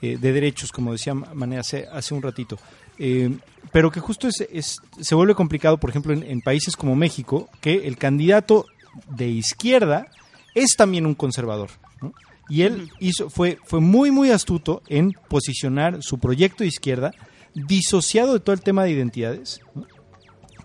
eh, 0.03 0.19
de 0.21 0.33
derechos, 0.33 0.73
como 0.73 0.93
decía 0.93 1.15
Mané 1.15 1.59
hace, 1.59 1.87
hace 1.91 2.13
un 2.15 2.23
ratito. 2.23 2.59
Eh, 2.99 3.37
pero 3.73 3.91
que 3.91 4.01
justo 4.01 4.27
es, 4.29 4.45
es- 4.53 4.79
se 5.01 5.15
vuelve 5.15 5.35
complicado, 5.35 5.79
por 5.79 5.91
ejemplo, 5.91 6.13
en, 6.13 6.23
en 6.23 6.41
países 6.41 6.77
como 6.77 6.97
México, 6.97 7.49
que 7.61 7.87
el 7.87 7.97
candidato 7.97 8.67
de 9.11 9.29
izquierda 9.29 10.07
es 10.55 10.75
también 10.77 11.05
un 11.07 11.15
conservador. 11.15 11.69
¿no? 12.01 12.13
Y 12.49 12.63
él 12.63 12.91
hizo, 13.01 13.29
fue, 13.29 13.59
fue 13.65 13.81
muy, 13.81 14.11
muy 14.11 14.31
astuto 14.31 14.83
en 14.89 15.13
posicionar 15.29 16.03
su 16.03 16.19
proyecto 16.19 16.65
de 16.65 16.69
izquierda 16.69 17.13
disociado 17.55 18.35
de 18.35 18.41
todo 18.41 18.55
el 18.55 18.61
tema 18.61 18.85
de 18.85 18.91
identidades. 18.91 19.61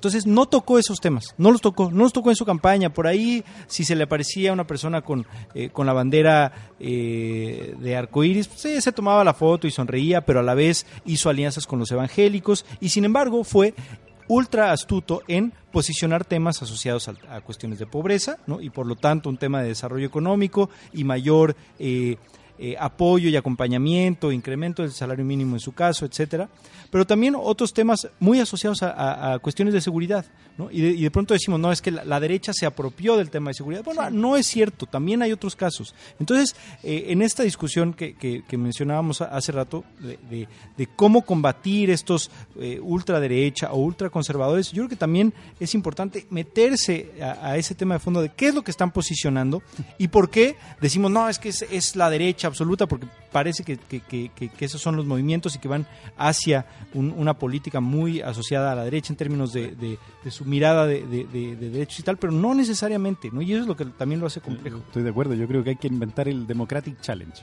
Entonces 0.01 0.25
no 0.25 0.47
tocó 0.47 0.79
esos 0.79 0.99
temas, 0.99 1.35
no 1.37 1.51
los 1.51 1.61
tocó, 1.61 1.91
no 1.91 2.03
los 2.03 2.11
tocó 2.11 2.31
en 2.31 2.35
su 2.35 2.43
campaña. 2.43 2.91
Por 2.91 3.05
ahí, 3.05 3.43
si 3.67 3.83
se 3.83 3.95
le 3.95 4.05
aparecía 4.05 4.51
una 4.51 4.65
persona 4.65 5.01
con, 5.01 5.27
eh, 5.53 5.69
con 5.69 5.85
la 5.85 5.93
bandera 5.93 6.73
eh, 6.79 7.75
de 7.79 7.95
arcoíris, 7.95 8.47
pues, 8.47 8.61
sí, 8.61 8.81
se 8.81 8.91
tomaba 8.91 9.23
la 9.23 9.35
foto 9.35 9.67
y 9.67 9.71
sonreía, 9.71 10.21
pero 10.21 10.39
a 10.39 10.43
la 10.43 10.55
vez 10.55 10.87
hizo 11.05 11.29
alianzas 11.29 11.67
con 11.67 11.77
los 11.77 11.91
evangélicos 11.91 12.65
y 12.79 12.89
sin 12.89 13.05
embargo 13.05 13.43
fue 13.43 13.75
ultra 14.31 14.71
astuto 14.71 15.23
en 15.27 15.51
posicionar 15.73 16.23
temas 16.23 16.61
asociados 16.61 17.09
a, 17.09 17.15
a 17.29 17.41
cuestiones 17.41 17.79
de 17.79 17.85
pobreza, 17.85 18.37
¿no? 18.47 18.61
y 18.61 18.69
por 18.69 18.87
lo 18.87 18.95
tanto 18.95 19.29
un 19.29 19.37
tema 19.37 19.61
de 19.61 19.67
desarrollo 19.67 20.07
económico 20.07 20.69
y 20.93 21.03
mayor 21.03 21.57
eh, 21.79 22.15
eh, 22.61 22.75
apoyo 22.79 23.27
y 23.29 23.35
acompañamiento, 23.35 24.31
incremento 24.31 24.83
del 24.83 24.91
salario 24.91 25.25
mínimo 25.25 25.55
en 25.55 25.59
su 25.59 25.73
caso, 25.73 26.05
etcétera, 26.05 26.47
pero 26.91 27.05
también 27.07 27.35
otros 27.37 27.73
temas 27.73 28.07
muy 28.19 28.39
asociados 28.39 28.83
a, 28.83 28.91
a- 28.91 29.33
a 29.33 29.39
cuestiones 29.39 29.73
de 29.73 29.81
seguridad, 29.81 30.25
¿no? 30.57 30.69
Y 30.71 30.81
de, 30.81 30.89
y 30.91 31.01
de 31.01 31.11
pronto 31.11 31.33
decimos, 31.33 31.59
no, 31.59 31.71
es 31.71 31.81
que 31.81 31.91
la, 31.91 32.03
la 32.05 32.19
derecha 32.19 32.53
se 32.53 32.65
apropió 32.65 33.17
del 33.17 33.29
tema 33.29 33.49
de 33.49 33.55
seguridad. 33.55 33.83
Bueno, 33.83 34.09
no 34.11 34.37
es 34.37 34.45
cierto, 34.47 34.85
también 34.85 35.21
hay 35.21 35.31
otros 35.31 35.55
casos. 35.55 35.95
Entonces, 36.19 36.55
eh, 36.83 37.05
en 37.07 37.21
esta 37.21 37.43
discusión 37.43 37.93
que, 37.93 38.13
que- 38.13 38.43
que 38.47 38.57
mencionábamos 38.57 39.21
hace 39.21 39.51
rato, 39.51 39.83
de, 39.99 40.19
de- 40.29 40.47
de 40.77 40.87
cómo 40.95 41.23
combatir 41.23 41.89
estos 41.89 42.29
eh, 42.59 42.79
ultraderecha 42.81 43.71
o 43.71 43.77
ultraconservadores, 43.79 44.71
yo 44.71 44.83
creo 44.83 44.89
que 44.89 44.95
también 44.95 45.33
es 45.59 45.73
importante 45.73 46.27
meterse 46.29 47.11
a, 47.21 47.51
a 47.51 47.57
ese 47.57 47.73
tema 47.73 47.95
de 47.95 47.99
fondo 47.99 48.21
de 48.21 48.29
qué 48.29 48.49
es 48.49 48.53
lo 48.55 48.63
que 48.63 48.71
están 48.71 48.91
posicionando 48.91 49.63
y 49.97 50.09
por 50.09 50.29
qué 50.29 50.55
decimos, 50.81 51.09
no, 51.09 51.27
es 51.29 51.39
que 51.39 51.49
es, 51.49 51.61
es 51.71 51.95
la 51.95 52.09
derecha 52.09 52.50
absoluta, 52.51 52.85
porque 52.87 53.07
parece 53.31 53.63
que, 53.63 53.77
que- 53.77 54.01
que- 54.29 54.51
esos 54.65 54.79
son 54.81 54.95
los 54.95 55.05
movimientos 55.05 55.55
y 55.55 55.59
que 55.59 55.67
van 55.67 55.87
hacia 56.17 56.65
un- 56.93 57.13
una 57.17 57.33
política 57.33 57.79
muy 57.79 58.21
asociada 58.21 58.71
a 58.71 58.75
la 58.75 58.83
derecha 58.83 59.11
en 59.13 59.17
términos 59.17 59.51
de, 59.53 59.97
su 60.29 60.45
mirada 60.45 60.85
de- 60.85 61.05
de 61.05 61.55
derechos 61.55 61.99
y 61.99 62.03
tal, 62.03 62.17
pero 62.17 62.31
no 62.33 62.53
necesariamente, 62.53 63.29
¿no? 63.31 63.41
Y 63.41 63.51
eso 63.53 63.61
es 63.61 63.67
lo 63.67 63.75
que 63.75 63.85
también 63.85 64.21
lo 64.21 64.27
hace 64.27 64.39
complejo. 64.41 64.77
Estoy 64.77 65.03
de 65.03 65.09
acuerdo, 65.09 65.33
yo 65.33 65.47
creo 65.47 65.63
que 65.63 65.71
hay 65.71 65.75
que 65.77 65.87
inventar 65.87 66.27
el 66.27 66.45
Democratic 66.45 67.01
Challenge. 67.01 67.41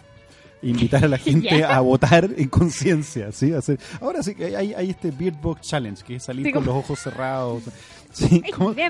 Invitar 0.62 1.05
a 1.05 1.09
la 1.09 1.18
gente 1.18 1.62
a 1.64 1.81
votar 1.81 2.29
en 2.37 2.49
conciencia, 2.49 3.31
¿sí? 3.33 3.53
Hacer... 3.53 3.79
Ahora 4.01 4.23
sí 4.23 4.35
que 4.35 4.57
hay, 4.57 4.75
hay 4.75 4.90
este 4.90 5.11
Beard 5.11 5.40
Box 5.40 5.61
Challenge, 5.68 6.03
que 6.05 6.16
es 6.16 6.23
salir 6.25 6.47
Sí, 6.47 6.53
con 6.53 6.64
como- 6.64 6.77
los 6.77 6.85
ojos 6.85 6.99
cerrados. 7.01 7.62
Sí, 8.11 8.42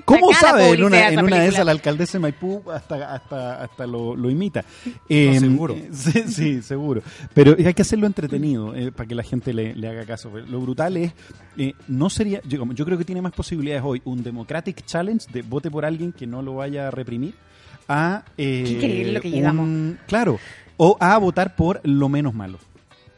¿Cómo, 0.05 0.33
sabe 0.33 0.71
en 0.71 0.85
una, 0.85 1.09
en 1.09 1.19
una 1.21 1.41
de 1.41 1.49
esas 1.49 1.67
la 1.67 1.73
alcaldesa 1.73 2.13
de 2.13 2.21
Maipú 2.21 2.63
hasta, 2.71 3.13
hasta, 3.15 3.65
hasta 3.65 3.85
lo, 3.87 4.15
lo 4.15 4.31
imita? 4.31 4.65
Eh, 5.09 5.37
seguro. 5.41 5.75
Sí, 5.93 6.23
sí, 6.29 6.63
seguro. 6.63 7.03
Pero 7.35 7.57
hay 7.59 7.75
que 7.75 7.83
hacerlo 7.83 8.07
entretenido 8.07 8.75
eh, 8.77 8.93
para 8.93 9.09
que 9.09 9.17
la 9.17 9.25
gente 9.25 9.53
le, 9.53 9.75
le 9.75 9.89
haga 9.89 10.05
caso. 10.07 10.31
Lo 10.49 10.61
brutal 10.61 10.97
es, 10.97 11.13
eh, 11.59 11.75
no 11.89 12.09
sería, 12.11 12.41
yo, 12.45 12.65
yo 12.73 12.85
creo 12.85 12.97
que 12.97 13.05
tiene 13.05 13.21
más 13.21 13.33
posibilidades 13.33 13.83
hoy 13.85 14.01
un 14.05 14.23
Democratic 14.23 14.87
Challenge 14.87 15.27
de 15.33 15.43
vote 15.43 15.69
por 15.69 15.85
alguien 15.85 16.13
que 16.13 16.27
no 16.27 16.41
lo 16.41 16.55
vaya 16.55 16.87
a 16.87 16.91
reprimir 16.93 17.35
a... 17.89 18.23
eh, 18.39 18.63
Qué 18.65 18.73
increíble 18.73 19.13
lo 19.15 19.21
que 19.21 19.31
llegamos. 19.33 19.65
un- 19.67 19.99
claro, 20.07 20.39
o 20.79 20.97
a 21.01 21.19
votar 21.19 21.55
por 21.55 21.81
lo 21.87 22.09
menos 22.09 22.33
malo. 22.33 22.59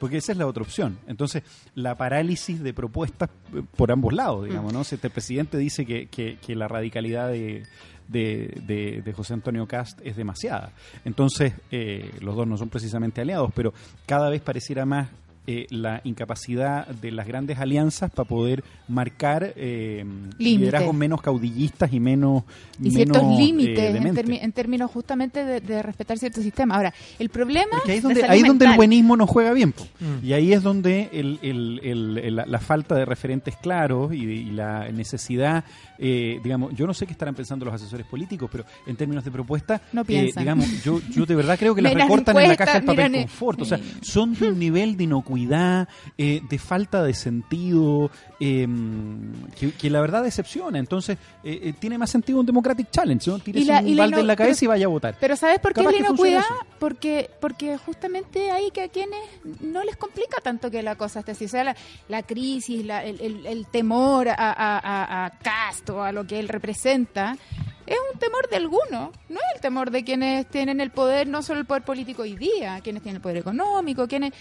Porque 0.01 0.17
esa 0.17 0.33
es 0.33 0.39
la 0.39 0.47
otra 0.47 0.63
opción. 0.63 0.99
Entonces, 1.07 1.43
la 1.75 1.95
parálisis 1.95 2.63
de 2.63 2.73
propuestas 2.73 3.29
eh, 3.55 3.63
por 3.77 3.93
ambos 3.93 4.13
lados, 4.15 4.47
digamos, 4.47 4.73
¿no? 4.73 4.83
Si 4.83 4.95
este 4.97 5.11
presidente 5.11 5.59
dice 5.59 5.85
que, 5.87 6.07
que- 6.09 6.39
que 6.39 6.57
la 6.57 6.67
radicalidad 6.69 7.29
de, 7.29 7.65
de, 8.09 9.03
de- 9.05 9.13
José 9.13 9.35
Antonio 9.35 9.67
Cast 9.67 10.01
es 10.03 10.17
demasiada. 10.17 10.73
Entonces, 11.05 11.53
eh, 11.71 12.11
los 12.23 12.35
dos 12.35 12.47
no 12.47 12.57
son 12.57 12.71
precisamente 12.71 13.21
aliados, 13.21 13.53
pero 13.55 13.75
cada 14.07 14.31
vez 14.31 14.41
pareciera 14.41 14.87
más 14.87 15.11
eh, 15.53 15.67
la 15.71 16.01
incapacidad 16.05 16.87
de 16.87 17.11
las 17.11 17.27
grandes 17.27 17.59
alianzas 17.59 18.11
para 18.11 18.29
poder 18.29 18.63
marcar 18.89 19.53
eh, 19.57 20.05
liderazgos 20.39 20.95
menos 20.95 21.21
caudillistas 21.21 21.93
y 21.93 21.99
menos 22.01 22.45
y 22.81 22.91
ciertos 22.91 23.23
menos, 23.23 23.39
eh, 23.39 23.43
límites 23.43 23.95
en, 24.29 24.33
en 24.35 24.53
términos 24.53 24.91
justamente 24.91 25.45
de, 25.45 25.61
de 25.61 25.83
respetar 25.83 26.19
ciertos 26.19 26.43
sistemas. 26.45 26.77
Ahora, 26.77 26.95
el 27.19 27.29
problema... 27.31 27.71
Porque 27.73 27.93
ahí 27.93 27.99
es 27.99 28.03
de 28.03 28.09
donde, 28.09 28.21
salud 28.21 28.33
ahí 28.33 28.41
es 28.41 28.47
donde 28.47 28.65
el 28.67 28.77
buenismo 28.77 29.17
no 29.17 29.27
juega 29.27 29.53
bien. 29.53 29.75
Mm. 29.99 30.25
Y 30.25 30.33
ahí 30.35 30.53
es 30.53 30.63
donde 30.63 31.09
el- 31.13 31.39
el- 31.43 31.81
el- 31.83 32.19
el- 32.19 32.37
la, 32.37 32.47
la 32.47 32.59
falta 32.61 32.95
de 32.95 33.05
referentes 33.05 33.57
claros 33.57 34.13
y, 34.15 34.25
de- 34.27 34.35
y 34.35 34.51
la 34.51 34.89
necesidad, 34.91 35.65
eh, 35.99 36.39
digamos, 36.45 36.75
yo 36.75 36.87
no 36.87 36.95
sé 36.95 37.07
qué 37.07 37.13
estarán 37.13 37.35
pensando 37.35 37.65
los 37.65 37.75
asesores 37.75 38.07
políticos, 38.07 38.49
pero 38.53 38.65
en 38.87 38.97
términos 38.97 39.25
de 39.25 39.31
propuesta, 39.31 39.81
No 39.93 40.03
eh, 40.03 40.05
piensan. 40.05 40.43
digamos, 40.43 40.83
yo, 40.85 41.01
yo 41.11 41.27
de 41.27 41.35
verdad 41.35 41.59
creo 41.59 41.75
que 41.75 41.83
las 41.83 41.95
recortan 41.95 42.37
en 42.39 42.49
la 42.49 42.57
caja 42.57 42.75
del 42.75 42.85
papel 42.85 43.13
confort. 43.13 43.61
O 43.63 43.65
sea, 43.65 43.79
son 44.03 44.35
de 44.35 44.49
un 44.51 44.59
nivel 44.59 44.97
de 44.97 45.05
inocuidad, 45.05 45.40
eh, 45.49 46.41
de 46.49 46.59
falta 46.59 47.03
de 47.03 47.15
sentido, 47.15 48.11
eh, 48.41 48.67
que, 49.59 49.73
que 49.73 49.91
la 49.91 50.01
verdad 50.01 50.23
decepciona. 50.23 50.79
Entonces, 50.79 51.19
eh, 51.45 51.61
eh, 51.63 51.73
tiene 51.79 51.99
más 51.99 52.11
sentido 52.11 52.41
un 52.41 52.47
Democratic 52.47 52.91
Challenge, 52.91 53.31
¿no? 53.31 53.39
Tírese 53.39 53.65
Y 53.65 53.67
la- 53.67 53.81
un 53.81 53.97
balde 53.97 54.21
en 54.21 54.27
la 54.27 54.37
cabeza 54.37 54.59
pero- 54.61 54.65
y 54.65 54.69
vaya 54.69 54.87
a 54.87 54.89
votar. 54.89 55.17
Pero 55.21 55.37
¿sabes 55.37 55.59
por 55.61 55.73
qué 55.73 55.81
Capaz 55.83 55.95
es 55.95 56.01
la 56.01 56.07
inocuidad? 56.09 56.43
Porque, 56.79 57.31
porque 57.41 57.77
justamente 57.79 58.51
hay 58.51 58.71
que 58.71 58.83
a 58.83 58.89
quienes 58.89 59.21
no 59.61 59.83
les 59.85 59.97
complica 59.97 60.39
tanto 60.43 60.71
que 60.71 60.83
la 60.83 60.97
cosa 60.97 61.21
esté 61.21 61.33
así. 61.33 61.45
O 61.45 61.49
sea, 61.49 61.65
la, 61.65 61.77
la 62.09 62.23
crisis, 62.23 62.85
la- 62.85 63.05
el, 63.05 63.21
el- 63.21 63.47
el 63.47 63.67
temor 63.67 64.29
a, 64.29 64.35
a, 64.35 64.79
a, 64.79 65.27
a 65.27 65.31
Cast 65.39 65.91
o 65.91 66.03
a 66.03 66.13
lo 66.13 66.27
que 66.27 66.39
él 66.39 66.49
representa, 66.49 67.37
es 67.87 67.97
un 68.13 68.19
temor 68.21 68.49
de 68.49 68.57
algunos. 68.57 69.11
No 69.29 69.37
es 69.41 69.55
el 69.57 69.61
temor 69.61 69.91
de 69.91 70.05
quienes 70.05 70.47
tienen 70.49 70.81
el 70.81 70.91
poder, 70.91 71.27
no 71.27 71.43
solo 71.43 71.61
el 71.61 71.67
poder 71.67 71.83
político 71.83 72.23
hoy 72.23 72.37
día, 72.37 72.81
quienes 72.83 73.03
tienen 73.03 73.17
el 73.17 73.23
poder 73.23 73.39
económico, 73.39 74.07
quienes... 74.07 74.33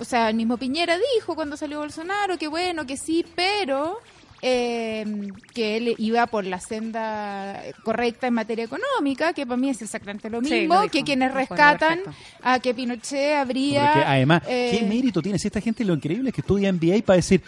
O 0.00 0.04
sea, 0.04 0.28
el 0.30 0.34
mismo 0.34 0.56
Piñera 0.56 0.96
dijo 1.14 1.34
cuando 1.34 1.56
salió 1.56 1.78
Bolsonaro 1.78 2.38
que 2.38 2.48
bueno, 2.48 2.86
que 2.86 2.96
sí, 2.96 3.24
pero 3.36 3.98
eh, 4.42 5.04
que 5.52 5.76
él 5.76 5.94
iba 5.98 6.26
por 6.26 6.46
la 6.46 6.58
senda 6.58 7.62
correcta 7.84 8.26
en 8.26 8.32
materia 8.34 8.64
económica, 8.64 9.34
que 9.34 9.44
para 9.46 9.58
mí 9.58 9.68
es 9.68 9.82
exactamente 9.82 10.30
lo 10.30 10.40
Sí, 10.42 10.60
mismo, 10.60 10.80
lo 10.82 10.88
que 10.88 11.02
quienes 11.04 11.32
rescatan 11.34 12.00
a 12.42 12.58
que 12.60 12.72
Pinochet 12.74 13.34
habría... 13.36 13.92
Porque 13.92 14.08
además, 14.08 14.42
eh, 14.48 14.78
¿qué 14.78 14.86
mérito 14.86 15.20
tiene? 15.20 15.38
Si 15.38 15.48
esta 15.48 15.60
gente 15.60 15.84
lo 15.84 15.92
increíble 15.92 16.30
es 16.30 16.34
que 16.34 16.40
estudia 16.40 16.72
MBA 16.72 17.02
para 17.04 17.16
decir, 17.16 17.42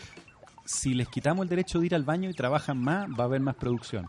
si 0.67 0.93
les 0.93 1.09
quitamos 1.09 1.45
el 1.45 1.49
derecho 1.49 1.81
de 1.81 1.87
ir 1.87 1.95
al 1.95 2.05
baño 2.05 2.29
y 2.29 2.35
trabajan 2.35 2.77
más, 2.77 3.09
va 3.09 3.23
a 3.23 3.27
haber 3.27 3.41
más 3.41 3.55
producción. 3.55 4.07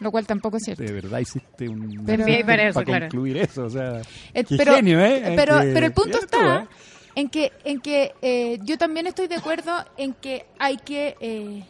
Lo 0.00 0.10
cual 0.10 0.26
tampoco 0.26 0.56
es 0.56 0.64
cierto. 0.64 0.82
De 0.82 0.90
verdad 0.92 1.20
hiciste 1.20 1.68
un... 1.68 2.02
Pero- 2.04 2.24
para 2.44 2.68
eso, 2.68 2.82
claro. 2.82 3.06
concluir 3.06 3.36
eso, 3.36 3.66
o 3.66 3.70
sea... 3.70 4.00
Eh, 4.32 4.42
qué 4.42 4.56
pero, 4.56 4.74
genio, 4.74 5.00
¿eh? 5.00 5.34
Pero, 5.36 5.60
Que- 5.60 5.70
pero 5.72 5.86
el 5.86 5.92
punto 5.92 6.18
¿cierto, 6.18 6.36
está 6.36 6.62
eh? 6.62 6.66
En 7.14 7.28
que, 7.28 7.52
en 7.64 7.80
que 7.80 8.12
eh, 8.22 8.58
yo 8.62 8.76
también 8.78 9.06
estoy 9.06 9.26
de 9.28 9.36
acuerdo 9.36 9.72
en 9.96 10.14
que 10.14 10.46
hay 10.58 10.76
que 10.78 11.16
eh, 11.20 11.64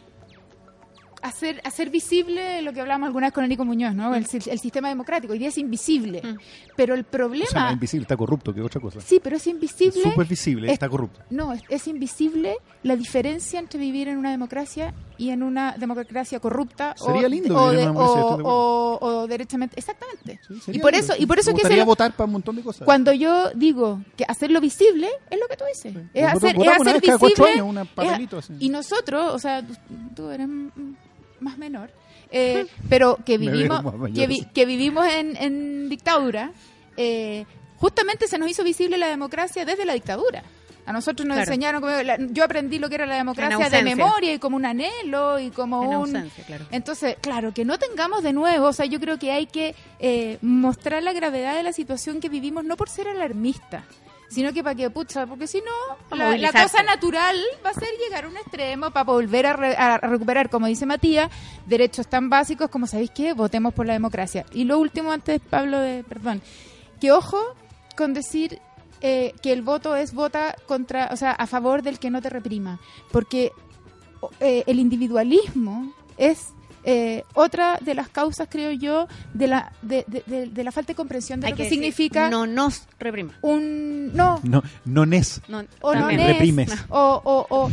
hacer, 1.21 1.59
hacer 1.63 1.89
visible 1.89 2.61
lo 2.61 2.71
que 2.73 2.81
hablábamos 2.81 3.07
alguna 3.07 3.27
vez 3.27 3.33
con 3.33 3.43
Enrico 3.43 3.65
Muñoz, 3.65 3.95
¿no? 3.95 4.13
El, 4.13 4.25
si- 4.27 4.47
el 4.49 4.59
sistema 4.59 4.89
democrático. 4.89 5.33
Hoy 5.33 5.39
día 5.39 5.47
es 5.49 5.57
invisible. 5.57 6.21
Mm. 6.23 6.37
Pero 6.75 6.93
el 6.93 7.01
O 7.01 7.03
sea, 7.03 7.09
no 7.09 7.11
problema... 7.29 7.67
es 7.69 7.73
invisible, 7.73 8.03
está 8.03 8.17
corrupto, 8.17 8.53
que 8.53 8.59
es 8.59 8.65
otra 8.65 8.79
cosa. 8.81 9.01
sí, 9.01 9.19
pero 9.23 9.37
es 9.37 9.47
invisible... 9.47 10.01
Súper 10.03 10.27
visible, 10.27 10.67
es- 10.67 10.73
está 10.73 10.87
corrupto. 10.89 11.21
No, 11.31 11.53
es, 11.53 11.63
es 11.69 11.87
invisible 11.87 12.57
la 12.83 12.95
diferencia 12.95 13.59
entre 13.59 13.79
vivir 13.79 14.07
en 14.07 14.17
una 14.17 14.29
democracia 14.31 14.93
y 15.17 15.29
en 15.29 15.43
una 15.43 15.73
democracia 15.77 16.39
corrupta 16.39 16.95
Sería 16.97 17.25
o, 17.27 17.29
lindo 17.29 17.55
o, 17.55 17.71
de- 17.71 17.87
o- 17.87 18.97
o- 19.01 19.27
derechamente. 19.27 19.77
Exactamente. 19.79 20.39
Sí, 20.47 20.53
y 20.55 20.59
sería 20.61 20.81
por 20.81 20.91
lindo. 20.93 21.13
eso 21.13 21.21
y 21.21 21.25
por 21.25 21.39
eso 21.39 21.51
Me 21.51 21.55
que 21.55 21.61
se 21.61 21.63
gustaría 21.67 21.83
lo- 21.83 21.85
votar 21.87 22.11
para 22.13 22.25
un 22.25 22.31
montón 22.33 22.55
de 22.55 22.63
cosas. 22.63 22.85
cuando 22.85 23.11
yo 23.13 23.51
digo 23.55 24.01
que 24.17 24.25
hacerlo 24.27 24.61
visible 24.61 25.09
es 25.29 25.39
lo 25.39 25.47
que 25.47 25.57
tú 25.57 25.63
dices. 25.67 25.93
Es 26.13 26.25
hacer, 26.25 26.55
es 26.59 26.67
hacer 26.67 27.01
visible 27.01 27.49
años, 27.51 27.67
un 27.67 27.77
es- 27.79 27.87
papelito 27.89 28.37
así. 28.37 28.53
y 28.59 28.69
nosotros 28.69 29.33
o 29.33 29.39
sea 29.39 29.61
tú, 29.65 29.73
tú 30.15 30.29
eres 30.29 30.47
más 31.39 31.57
menor 31.57 31.89
eh, 32.31 32.65
pero 32.89 33.17
que 33.25 33.37
vivimos 33.37 33.83
que, 34.13 34.27
vi- 34.27 34.45
que 34.53 34.65
vivimos 34.65 35.05
en, 35.07 35.35
en 35.37 35.89
dictadura 35.89 36.51
eh, 36.97 37.45
justamente 37.77 38.27
se 38.27 38.37
nos 38.37 38.49
hizo 38.49 38.63
visible 38.63 38.97
la 38.97 39.07
democracia 39.07 39.65
desde 39.65 39.85
la 39.85 39.93
dictadura 39.93 40.43
a 40.85 40.93
nosotros 40.93 41.27
nos 41.27 41.35
Claro. 41.35 41.51
enseñaron, 41.51 41.81
como 41.81 41.93
la- 42.03 42.17
yo 42.19 42.43
aprendí 42.43 42.77
lo 42.79 42.89
que 42.89 42.95
era 42.95 43.05
la 43.05 43.15
democracia 43.15 43.69
de 43.69 43.81
memoria 43.83 44.33
y 44.33 44.39
como 44.39 44.55
un 44.55 44.65
anhelo 44.65 45.39
y 45.39 45.49
como 45.51 45.83
En 45.83 45.89
un... 45.89 45.95
ausencia, 46.15 46.43
claro. 46.45 46.65
Entonces, 46.71 47.17
claro, 47.21 47.53
que 47.53 47.65
no 47.65 47.77
tengamos 47.79 48.21
de 48.23 48.33
nuevo, 48.33 48.67
o 48.67 48.73
sea, 48.73 48.85
yo 48.85 48.99
creo 48.99 49.17
que 49.17 49.31
hay 49.31 49.47
que 49.47 49.75
eh, 49.99 50.37
mostrar 50.41 51.01
la 51.03 51.13
gravedad 51.13 51.55
de 51.55 51.63
la 51.63 51.73
situación 51.73 52.19
que 52.19 52.29
vivimos, 52.29 52.63
no 52.65 52.77
por 52.77 52.89
ser 52.89 53.07
alarmista, 53.07 53.83
sino 54.29 54.51
que 54.53 54.63
para 54.63 54.75
que, 54.75 54.89
pucha, 54.89 55.25
porque 55.27 55.47
si 55.47 55.61
no, 55.61 56.15
la, 56.17 56.51
cosa 56.51 56.83
natural 56.83 57.37
va 57.65 57.69
a 57.69 57.73
ser 57.73 57.87
llegar 58.03 58.25
a 58.25 58.27
un 58.27 58.35
extremo 58.37 58.91
para 58.91 59.03
volver 59.05 59.45
a, 59.45 59.53
re- 59.53 59.75
a 59.77 59.97
recuperar, 59.99 60.49
como 60.49 60.67
dice 60.67 60.85
Matías, 60.85 61.29
derechos 61.65 62.07
tan 62.07 62.29
básicos 62.29 62.69
como, 62.69 62.85
¿sabéis 62.87 63.11
qué? 63.11 63.33
Votemos 63.33 63.73
por 63.73 63.85
la 63.85 63.93
democracia. 63.93 64.45
Y 64.51 64.65
lo 64.65 64.77
último, 64.79 65.11
antes, 65.11 65.39
Pablo, 65.49 65.79
de, 65.79 66.03
perdón, 66.03 66.41
que 66.99 67.11
ojo 67.11 67.37
con 67.95 68.13
decir 68.13 68.59
eh, 69.07 69.33
que 69.43 69.51
el 69.53 69.61
voto 69.61 69.95
es 69.95 70.13
vota 70.13 70.55
contra, 70.67 71.09
o 71.11 71.17
sea, 71.17 71.31
a 71.31 71.45
favor 71.45 71.81
del 71.83 71.99
que 71.99 72.09
no 72.09 72.21
te 72.21 72.29
reprima, 72.29 72.79
porque 73.11 73.51
eh, 74.39 74.63
el 74.65 74.79
individualismo 74.79 75.93
es 76.17 76.37
eh, 76.87 77.23
otra 77.33 77.77
de 77.81 77.93
las 77.95 78.09
causas, 78.09 78.47
creo 78.49 78.71
yo, 78.71 79.07
de 79.33 79.47
la 79.47 79.71
de, 79.81 80.05
de- 80.07 80.23
de- 80.25 80.47
de 80.47 80.63
la 80.63 80.71
falta 80.71 80.93
de 80.93 80.95
comprensión 80.95 81.39
de 81.39 81.47
Hay 81.47 81.53
lo 81.53 81.57
que, 81.57 81.69
significa 81.69 82.29
No 82.29 82.45
nos 82.47 82.83
reprima. 82.99 83.33
un 83.41 84.13
no 84.13 84.39
No, 84.43 84.61
no 84.85 85.03
es. 85.15 85.41
No, 85.47 85.63
o 85.81 85.93
no 85.95 86.07
reprimes. 86.09 86.71
o, 86.89 87.21
o- 87.23 87.45
o 87.49 87.71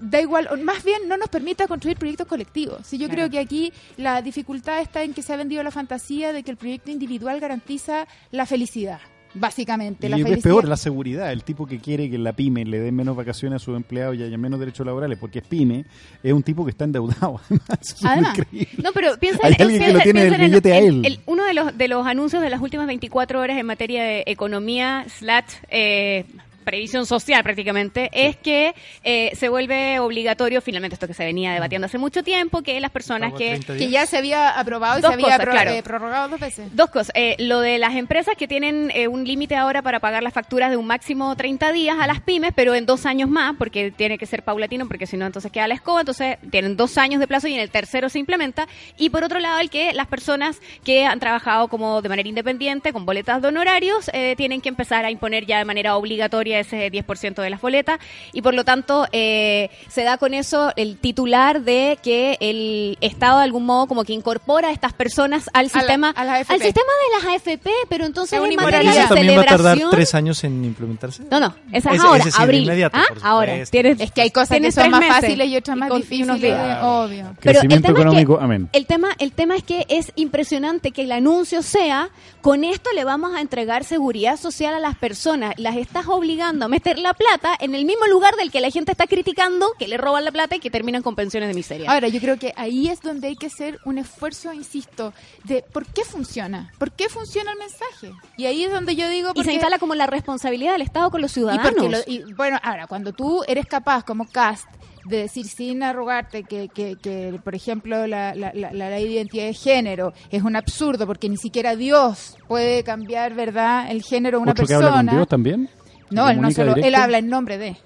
da 0.00 0.20
igual, 0.20 0.48
o 0.52 0.56
más 0.58 0.84
bien 0.84 1.08
no 1.08 1.16
nos 1.16 1.28
permita 1.30 1.66
construir 1.66 1.96
proyectos 1.96 2.26
colectivos. 2.26 2.86
Sí, 2.86 2.98
yo 2.98 3.06
Claro. 3.06 3.14
creo 3.16 3.30
que 3.30 3.38
aquí 3.38 3.72
la 3.96 4.20
dificultad 4.20 4.80
está 4.80 5.02
en 5.02 5.14
que 5.14 5.22
se 5.22 5.32
ha 5.32 5.36
vendido 5.36 5.62
la 5.62 5.70
fantasía 5.70 6.32
de 6.34 6.42
que 6.42 6.50
el 6.50 6.58
proyecto 6.58 6.90
individual 6.90 7.40
garantiza 7.40 8.06
la 8.30 8.44
felicidad, 8.44 9.00
básicamente. 9.34 10.08
la 10.08 10.16
Y 10.16 10.20
es 10.20 10.26
felicidad. 10.28 10.42
peor 10.50 10.68
la 10.68 10.76
seguridad. 10.76 11.32
El 11.32 11.44
tipo 11.44 11.66
que 11.66 11.78
quiere 11.78 12.08
que 12.10 12.18
la 12.18 12.32
pyme 12.32 12.64
le 12.64 12.80
den 12.80 12.94
menos 12.94 13.16
vacaciones 13.16 13.60
a 13.60 13.64
sus 13.64 13.76
empleados 13.76 14.16
y 14.16 14.22
haya 14.22 14.38
menos 14.38 14.60
derechos 14.60 14.86
laborales 14.86 15.18
porque 15.18 15.40
es 15.40 15.46
pyme, 15.46 15.84
es 16.22 16.32
un 16.32 16.42
tipo 16.42 16.64
que 16.64 16.70
está 16.70 16.84
endeudado. 16.84 17.40
Además, 17.48 17.78
es 17.80 18.04
Además. 18.04 18.38
No, 18.82 18.92
pero 18.92 19.18
piensa 19.18 19.40
Hay 19.42 19.54
en- 19.58 19.62
alguien 19.62 19.80
que 19.80 19.86
piensa- 19.86 19.92
lo 19.98 20.02
tiene 20.02 20.20
del 20.20 20.28
piensa 20.30 20.44
en- 20.44 20.50
billete 20.50 20.72
a 20.72 20.78
en- 20.78 20.84
él. 20.86 21.06
el- 21.06 21.20
uno 21.26 21.44
de 21.44 21.54
los, 21.54 21.76
de 21.76 21.88
los 21.88 22.06
anuncios 22.06 22.42
de 22.42 22.50
las 22.50 22.60
últimas 22.60 22.86
24 22.86 23.40
horas 23.40 23.58
en 23.58 23.66
materia 23.66 24.02
de 24.04 24.24
economía 24.26 25.04
slash 25.08 25.44
eh, 25.68 26.24
previsión 26.64 27.06
social 27.06 27.42
prácticamente 27.42 28.10
es 28.12 28.36
que 28.36 28.74
eh, 29.04 29.30
se 29.36 29.48
vuelve 29.48 29.98
obligatorio 30.00 30.60
finalmente 30.60 30.94
esto 30.94 31.06
que 31.06 31.14
se 31.14 31.24
venía 31.24 31.52
debatiendo 31.52 31.86
hace 31.86 31.98
mucho 31.98 32.22
tiempo 32.22 32.62
que 32.62 32.80
las 32.80 32.90
personas 32.90 33.32
que 33.34 33.50
30 33.50 33.66
que 33.74 33.78
días. 33.78 33.90
ya 33.90 34.06
se 34.06 34.16
había 34.18 34.50
aprobado 34.58 34.98
y 34.98 35.02
Dos 35.02 35.10
se 35.10 35.14
había 35.14 35.26
cosas, 35.26 35.40
pro- 35.40 35.52
claro. 35.52 35.70
eh, 35.70 35.82
prorrogado 35.82 36.28
dos 36.28 36.40
veces. 36.40 36.68
Dos 36.74 36.90
cosas. 36.90 37.12
Eh, 37.14 37.36
lo 37.38 37.60
de 37.60 37.78
las 37.78 37.94
empresas 37.94 38.34
que 38.36 38.48
tienen 38.48 38.90
eh, 38.94 39.08
un 39.08 39.24
límite 39.24 39.54
ahora 39.56 39.82
para 39.82 40.00
pagar 40.00 40.22
las 40.22 40.32
facturas 40.32 40.70
de 40.70 40.76
un 40.76 40.86
máximo 40.86 41.36
30 41.36 41.72
días 41.72 41.96
a 42.00 42.06
las 42.06 42.20
pymes, 42.20 42.52
pero 42.54 42.74
en 42.74 42.86
dos 42.86 43.06
años 43.06 43.28
más, 43.28 43.54
porque 43.58 43.90
tiene 43.90 44.18
que 44.18 44.26
ser 44.26 44.42
paulatino, 44.42 44.86
porque 44.88 45.06
si 45.06 45.16
no, 45.16 45.26
entonces 45.26 45.52
queda 45.52 45.68
la 45.68 45.74
escoba. 45.74 46.00
Entonces, 46.00 46.38
tienen 46.50 46.76
dos 46.76 46.96
años 46.98 47.20
de 47.20 47.26
plazo 47.26 47.48
y 47.48 47.54
en 47.54 47.60
el 47.60 47.70
tercero 47.70 48.08
se 48.08 48.18
implementa. 48.18 48.66
Y 48.96 49.10
por 49.10 49.24
otro 49.24 49.38
lado, 49.40 49.60
el 49.60 49.70
que 49.70 49.92
las 49.92 50.06
personas 50.06 50.60
que 50.84 51.04
han 51.04 51.20
trabajado 51.20 51.68
como 51.68 52.00
de 52.02 52.08
manera 52.08 52.28
independiente, 52.28 52.92
con 52.92 53.04
boletas 53.06 53.42
de 53.42 53.48
honorarios, 53.48 54.10
eh, 54.12 54.34
tienen 54.36 54.60
que 54.60 54.68
empezar 54.68 55.04
a 55.04 55.10
imponer 55.10 55.46
ya 55.46 55.58
de 55.58 55.64
manera 55.64 55.96
obligatoria 55.96 56.53
ese 56.60 56.90
10% 56.90 57.42
de 57.42 57.50
las 57.50 57.60
boletas. 57.60 57.98
Y 58.32 58.42
por 58.42 58.54
lo 58.54 58.64
tanto, 58.64 59.06
eh, 59.12 59.70
se 59.88 60.02
da 60.04 60.16
con 60.18 60.34
eso 60.34 60.72
el 60.76 60.96
titular 60.98 61.62
de 61.62 61.98
que 62.02 62.36
el 62.40 62.98
Estado 63.00 63.38
de 63.38 63.44
algún 63.44 63.64
modo 63.66 63.86
como 63.86 64.04
que 64.04 64.12
incorpora 64.12 64.68
a 64.68 64.72
estas 64.72 64.92
personas 64.92 65.48
al 65.52 65.66
A 65.66 65.68
la- 65.68 65.68
sistema 65.68 66.14
a 66.16 66.20
al 66.22 66.44
sistema 66.44 66.72
de 66.72 67.26
las 67.26 67.34
AFP, 67.36 67.70
pero 67.88 68.06
entonces 68.06 68.34
Es 68.34 68.38
una 68.38 68.48
en 68.48 68.52
¿Y 68.52 68.56
materia 68.56 68.92
de 68.92 69.06
también 69.08 69.38
va 69.38 69.42
a 69.42 69.44
tardar 69.44 69.74
celebración. 69.76 69.90
tres 69.90 70.14
años 70.14 70.44
en 70.44 70.64
implementarse? 70.64 71.22
No, 71.30 71.40
no, 71.40 71.54
esa 71.72 71.90
es 71.90 71.96
Ese- 71.98 72.06
ahora, 72.06 72.20
ese 72.22 72.30
sí, 72.30 72.42
abril. 72.42 72.62
inmediato, 72.64 72.98
¿Ah? 72.98 73.04
Ahora, 73.22 73.54
tienes, 73.70 74.00
Es 74.00 74.12
que 74.12 74.22
hay 74.22 74.30
cosas 74.30 74.58
que 74.60 74.72
son 74.72 74.90
más 74.90 75.00
meses 75.00 75.14
fáciles 75.16 75.48
y 75.48 75.56
otras 75.56 75.76
más 75.76 75.90
y 75.92 75.96
difíciles, 75.96 76.40
días. 76.40 76.78
obvio. 76.82 77.24
Pero 77.24 77.30
el 77.32 77.36
Crecimiento 77.36 77.86
tema 77.88 77.88
es 77.88 77.94
que- 77.94 78.00
económico, 78.20 78.38
amén. 78.40 78.68
El 78.72 78.86
tema, 78.86 79.08
el 79.18 79.32
tema 79.32 79.56
es 79.56 79.62
que 79.62 79.86
es 79.88 80.12
impresionante 80.16 80.90
que 80.92 81.02
el 81.02 81.12
anuncio 81.12 81.62
sea, 81.62 82.08
con 82.40 82.64
esto 82.64 82.90
le 82.94 83.04
vamos 83.04 83.34
a 83.34 83.40
entregar 83.40 83.84
seguridad 83.84 84.36
social 84.38 84.74
a 84.74 84.78
las 84.80 84.96
personas. 84.96 85.54
Las 85.56 85.76
estás 85.76 86.06
obligando 86.06 86.43
a 86.44 86.68
meter 86.68 86.98
la 86.98 87.14
plata 87.14 87.54
en 87.58 87.74
el 87.74 87.84
mismo 87.84 88.06
lugar 88.06 88.34
del 88.36 88.50
que 88.50 88.60
la 88.60 88.70
gente 88.70 88.92
está 88.92 89.06
criticando, 89.06 89.68
que 89.78 89.88
le 89.88 89.96
roban 89.96 90.24
la 90.24 90.32
plata 90.32 90.56
y 90.56 90.60
que 90.60 90.70
terminan 90.70 91.02
con 91.02 91.14
pensiones 91.16 91.48
de 91.48 91.54
miseria. 91.54 91.90
Ahora, 91.90 92.08
yo 92.08 92.20
creo 92.20 92.38
que 92.38 92.52
ahí 92.56 92.88
es 92.88 93.00
donde 93.00 93.28
hay 93.28 93.36
que 93.36 93.46
hacer 93.46 93.78
un 93.84 93.98
esfuerzo, 93.98 94.52
insisto, 94.52 95.12
de 95.44 95.62
por 95.72 95.86
qué 95.86 96.04
funciona, 96.04 96.70
por 96.78 96.92
qué 96.92 97.08
funciona 97.08 97.52
el 97.52 97.58
mensaje. 97.58 98.12
Y 98.36 98.46
ahí 98.46 98.64
es 98.64 98.72
donde 98.72 98.94
yo 98.96 99.08
digo... 99.08 99.30
y 99.34 99.44
se 99.44 99.52
instala 99.52 99.78
como 99.78 99.94
la 99.94 100.06
responsabilidad 100.06 100.72
del 100.72 100.82
Estado 100.82 101.10
con 101.10 101.20
los 101.20 101.32
ciudadanos. 101.32 101.90
lo- 101.90 101.98
y, 102.06 102.32
bueno, 102.34 102.58
ahora, 102.62 102.86
cuando 102.86 103.12
tú 103.12 103.42
eres 103.48 103.66
capaz 103.66 104.04
como 104.04 104.26
cast 104.28 104.66
de 105.06 105.18
decir 105.18 105.46
sin 105.46 105.82
arrogarte 105.82 106.44
que, 106.44 106.68
que, 106.68 106.96
que, 106.96 107.38
por 107.44 107.54
ejemplo, 107.54 108.06
la, 108.06 108.34
la, 108.34 108.52
la- 108.54 108.72
la 108.72 108.88
ley 108.90 109.04
de 109.04 109.10
identidad 109.14 109.44
de 109.44 109.52
género 109.52 110.14
es 110.30 110.42
un 110.42 110.56
absurdo 110.56 111.06
porque 111.06 111.28
ni 111.28 111.36
siquiera 111.36 111.76
Dios 111.76 112.36
puede 112.48 112.82
cambiar, 112.84 113.34
¿verdad?, 113.34 113.90
el 113.90 114.02
género 114.02 114.38
de 114.38 114.42
una 114.44 114.52
¿Otro 114.52 114.64
que 114.66 114.68
persona. 114.74 114.98
habla 114.98 115.10
con 115.10 115.16
Dios 115.18 115.28
también? 115.28 115.68
No, 116.10 116.26
¿Que 116.26 116.32
él 116.32 116.40
no 116.40 116.50
solo, 116.50 116.74
él 116.76 116.94
habla 116.94 117.18
en 117.18 117.28
nombre 117.28 117.58
de. 117.58 117.76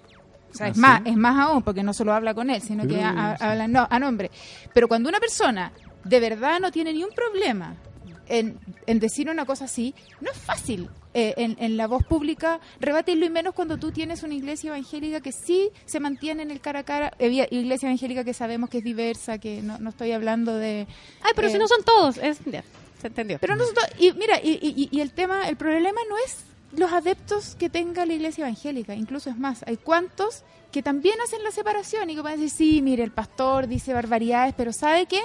O 0.50 0.54
sea, 0.54 0.66
¿Ah, 0.66 0.70
es 0.70 0.74
sí? 0.76 0.80
más, 0.80 1.02
es 1.04 1.16
más 1.16 1.36
aún, 1.46 1.62
porque 1.62 1.82
no 1.82 1.92
solo 1.92 2.12
habla 2.14 2.34
con 2.34 2.50
él, 2.50 2.60
sino 2.62 2.84
que 2.86 2.94
Sí, 2.94 3.00
ha- 3.00 3.36
sí. 3.38 3.44
habla 3.44 3.68
no- 3.68 3.86
a 3.90 3.98
nombre. 3.98 4.30
Pero 4.72 4.88
cuando 4.88 5.08
una 5.08 5.20
persona 5.20 5.72
de 6.04 6.20
verdad 6.20 6.58
no 6.60 6.70
tiene 6.72 6.92
ni 6.92 7.04
un 7.04 7.10
problema 7.10 7.74
en, 8.28 8.58
en 8.86 8.98
decir 8.98 9.28
una 9.30 9.44
cosa 9.44 9.66
así, 9.66 9.94
no 10.20 10.30
es 10.30 10.36
fácil 10.38 10.88
eh, 11.14 11.34
en, 11.38 11.56
en 11.60 11.76
la 11.76 11.86
voz 11.86 12.02
pública 12.04 12.60
rebatirlo 12.80 13.24
y 13.26 13.30
menos 13.30 13.54
cuando 13.54 13.76
tú 13.78 13.90
tienes 13.92 14.22
una 14.22 14.34
iglesia 14.34 14.68
evangélica 14.68 15.20
que 15.20 15.32
sí 15.32 15.70
se 15.86 16.00
mantiene 16.00 16.42
en 16.42 16.50
el 16.50 16.60
cara 16.60 16.80
a 16.80 16.84
cara, 16.84 17.12
eh, 17.18 17.46
iglesia 17.50 17.88
evangélica 17.88 18.24
que 18.24 18.34
sabemos 18.34 18.68
que 18.70 18.78
es 18.78 18.84
diversa, 18.84 19.38
que 19.38 19.62
no, 19.62 19.78
no 19.78 19.90
estoy 19.90 20.12
hablando 20.12 20.54
de... 20.56 20.86
Ay, 21.22 21.32
pero 21.36 21.48
eh, 21.48 21.52
si 21.52 21.58
no 21.58 21.66
son 21.68 21.82
todos, 21.84 22.18
es, 22.18 22.38
ya, 22.46 22.62
se 23.00 23.06
entendió. 23.08 23.38
pero 23.40 23.56
nosotros, 23.56 23.86
y 23.98 24.12
mira, 24.12 24.38
y, 24.42 24.58
y- 24.62 24.88
y 24.90 25.00
el 25.00 25.12
tema, 25.12 25.48
el 25.48 25.56
problema 25.56 26.00
no 26.08 26.16
es 26.18 26.44
los 26.72 26.92
adeptos 26.92 27.54
que 27.56 27.68
tenga 27.70 28.04
la 28.04 28.12
iglesia 28.14 28.44
evangélica, 28.46 28.94
incluso 28.94 29.30
es 29.30 29.38
más, 29.38 29.62
hay 29.66 29.76
cuantos 29.78 30.44
que 30.70 30.82
también 30.82 31.14
hacen 31.24 31.42
la 31.42 31.50
separación 31.50 32.10
y 32.10 32.14
que 32.14 32.20
pueden 32.20 32.40
decir, 32.40 32.56
sí, 32.56 32.82
mire, 32.82 33.02
el 33.02 33.10
pastor 33.10 33.66
dice 33.66 33.94
barbaridades, 33.94 34.54
pero 34.56 34.72
¿sabe 34.72 35.06
qué? 35.06 35.22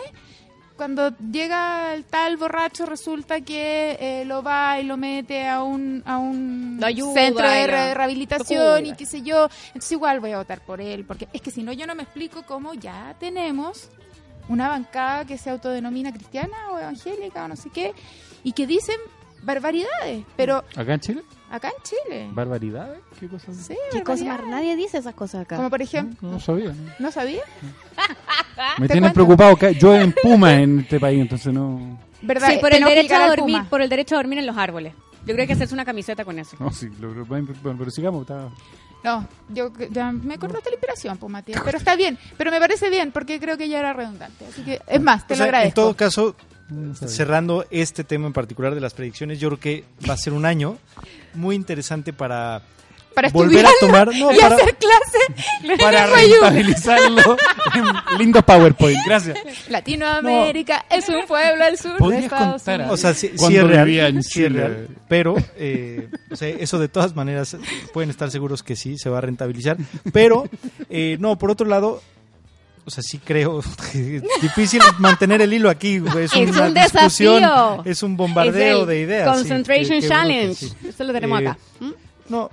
Cuando 0.77 1.15
llega 1.17 1.93
el 1.93 2.03
tal 2.06 2.38
borracho 2.38 2.86
resulta 2.88 3.41
que 3.41 3.95
eh, 3.99 4.25
lo 4.25 4.41
va 4.41 4.79
y 4.79 4.86
lo 4.86 4.97
mete 4.97 5.47
a 5.47 5.62
un, 5.62 6.01
a 6.06 6.17
un 6.17 6.79
ayuda 6.84 7.13
centro 7.13 7.47
de 7.47 7.67
re- 7.67 7.93
rehabilitación 7.93 8.86
y 8.88 8.93
qué 8.95 9.06
sé 9.06 9.21
yo. 9.21 9.49
Entonces 9.67 9.91
igual 9.91 10.19
voy 10.19 10.32
a 10.32 10.39
votar 10.39 10.62
por 10.62 10.82
él, 10.82 11.06
porque 11.06 11.27
es 11.32 11.41
que 11.41 11.51
si 11.51 11.62
no 11.62 11.73
yo 11.73 11.86
no 11.86 11.93
me 11.93 12.03
explico 12.03 12.43
cómo 12.47 12.73
ya 12.73 13.15
tenemos 13.19 13.89
una 14.49 14.67
bancada 14.69 15.25
que 15.25 15.38
se 15.38 15.51
autodenomina 15.51 16.12
cristiana 16.12 16.71
o 16.71 16.79
evangélica 16.79 17.45
o 17.45 17.47
no 17.49 17.56
sé 17.56 17.69
qué, 17.69 17.93
y 18.43 18.53
que 18.53 18.65
dicen 18.65 18.97
barbaridades, 19.43 20.25
pero 20.36 20.63
¿Acá 20.75 20.93
en 20.95 20.99
Chile? 20.99 21.23
acá 21.51 21.69
en 21.69 21.84
Chile. 21.84 22.29
¿Barbaridades? 22.32 22.99
¿Qué 23.19 23.27
cosas? 23.27 23.56
Sí, 23.56 23.75
¿Qué 23.91 24.01
cosa 24.03 24.23
más? 24.23 24.34
barbaridades. 24.38 24.49
Nadie 24.65 24.75
dice 24.75 24.97
esas 24.97 25.13
cosas 25.15 25.41
acá. 25.41 25.56
Como 25.58 25.69
por 25.69 25.82
ejemplo, 25.82 26.29
No 26.32 26.39
sabía. 26.39 26.69
¿no? 26.71 26.91
¿no 26.99 27.12
sabía? 27.12 27.41
Me 28.79 28.88
cuento. 28.88 29.13
preocupado. 29.13 29.56
que 29.56 29.75
Yo 29.75 29.95
en 29.95 30.13
Puma 30.13 30.53
en 30.53 30.79
este 30.82 30.99
país, 30.99 31.21
entonces 31.21 31.53
no... 31.53 31.99
¿Verdad? 32.21 32.49
Sí, 32.51 32.58
por 32.58 32.69
el, 32.69 32.75
Tenemos 32.75 32.89
que 32.91 32.95
derecho 32.95 33.15
a 33.15 33.27
dormir, 33.27 33.58
Puma. 33.58 33.69
por 33.69 33.82
el 33.82 33.89
derecho 33.89 34.15
a 34.15 34.17
dormir 34.19 34.39
en 34.39 34.45
los 34.45 34.58
árboles. 34.58 34.93
Yo 35.25 35.25
creo 35.34 35.36
que 35.38 35.41
hay 35.43 35.47
que 35.47 35.53
hacerse 35.53 35.73
una 35.73 35.86
camiseta 35.86 36.23
con 36.25 36.39
eso. 36.39 36.56
No, 36.60 36.71
sí, 36.71 36.89
lo, 36.99 37.13
lo- 37.13 37.25
bueno, 37.25 37.47
pero 37.62 37.91
sigamos. 37.91 38.21
Está... 38.21 38.49
No, 39.03 39.27
yo 39.49 39.71
ya 39.91 40.12
me 40.13 40.38
cortaste 40.38 40.69
la 40.69 40.75
inspiración, 40.75 41.17
pues 41.17 41.29
Matías. 41.32 41.62
Pero 41.65 41.77
está 41.77 41.95
bien, 41.97 42.17
pero 42.38 42.51
me 42.51 42.60
parece 42.60 42.89
bien 42.89 43.12
porque 43.12 43.39
creo 43.39 43.58
que 43.58 43.67
ya 43.67 43.79
era 43.79 43.91
redundante. 43.91 44.45
Así 44.45 44.63
que, 44.63 44.82
es 44.88 45.01
más, 45.01 45.27
te 45.27 45.34
O 45.34 45.36
lo 45.36 45.38
sea, 45.38 45.45
en 45.45 45.49
agradezco. 45.56 45.82
todo 45.82 45.95
caso. 45.95 46.36
Cerrando 47.07 47.65
este 47.71 48.03
tema 48.03 48.27
en 48.27 48.33
particular 48.33 48.75
de 48.75 48.81
las 48.81 48.93
predicciones, 48.93 49.39
yo 49.39 49.49
creo 49.49 49.59
que 49.59 49.83
va 50.09 50.13
a 50.13 50.17
ser 50.17 50.33
un 50.33 50.45
año 50.45 50.77
muy 51.33 51.55
interesante 51.55 52.13
para 52.13 52.62
Para 53.15 53.29
volver 53.29 53.65
a 53.65 53.69
tomar 53.79 54.07
no, 54.15 54.31
y 54.31 54.38
para, 54.39 54.55
hacer 54.55 54.75
clase 54.75 55.77
Para 55.79 56.07
rentabilizarlo 56.15 57.38
en 57.75 58.17
lindos 58.19 58.43
PowerPoint. 58.43 58.97
Gracias. 59.05 59.38
Latinoamérica 59.69 60.86
es 60.89 61.07
un 61.09 61.25
pueblo 61.27 61.63
al 61.63 61.77
sur 61.77 61.93
de 61.93 61.97
¿Podrías 61.99 62.23
Estados 62.23 62.62
contar 62.63 62.79
Unidos. 62.81 62.93
o 62.93 62.97
sea, 63.01 63.13
sí, 63.13 63.27
sí 63.29 63.38
Cuando 63.38 63.59
es 63.62 63.67
real, 63.67 63.86
vivía 63.86 64.07
en 64.07 64.23
sí 64.23 64.27
es 64.43 64.47
Chile. 64.49 64.59
real, 64.59 64.88
pero 65.07 65.36
eh, 65.57 66.09
o 66.31 66.36
sea, 66.36 66.49
eso 66.49 66.79
de 66.79 66.88
todas 66.88 67.15
maneras 67.15 67.55
pueden 67.93 68.09
estar 68.09 68.29
seguros 68.31 68.63
que 68.63 68.75
sí 68.75 68.97
se 68.97 69.09
va 69.09 69.19
a 69.19 69.21
rentabilizar, 69.21 69.77
pero 70.12 70.49
eh, 70.89 71.17
no, 71.19 71.38
por 71.38 71.51
otro 71.51 71.67
lado, 71.67 72.01
o 72.86 72.89
sea, 72.89 73.04
sí 73.04 73.19
creo 73.19 73.62
que 73.91 74.17
es 74.17 74.24
difícil 74.41 74.82
mantener 75.00 75.41
el 75.41 75.54
hilo 75.54 75.69
aquí, 75.69 76.02
es, 76.19 76.32
Es 76.34 76.50
una 76.52 76.67
un 76.67 76.74
discusión, 76.74 77.41
desafío. 77.41 77.84
es 77.86 78.04
un 78.04 78.17
bombardeo 78.17 78.76
Es 78.78 78.82
el 78.82 78.88
de 78.88 79.00
ideas. 79.02 79.36
Concentration 79.38 79.89
que- 79.89 79.96
que 79.96 80.02
que 80.02 80.08
Challenge. 80.10 80.56
sí. 80.56 80.74
Eso 80.88 81.04
lo 81.04 81.13
tenemos 81.13 81.41
Eh, 81.41 81.48
acá. 81.48 81.58
¿Mm? 81.80 81.91
No, 82.30 82.50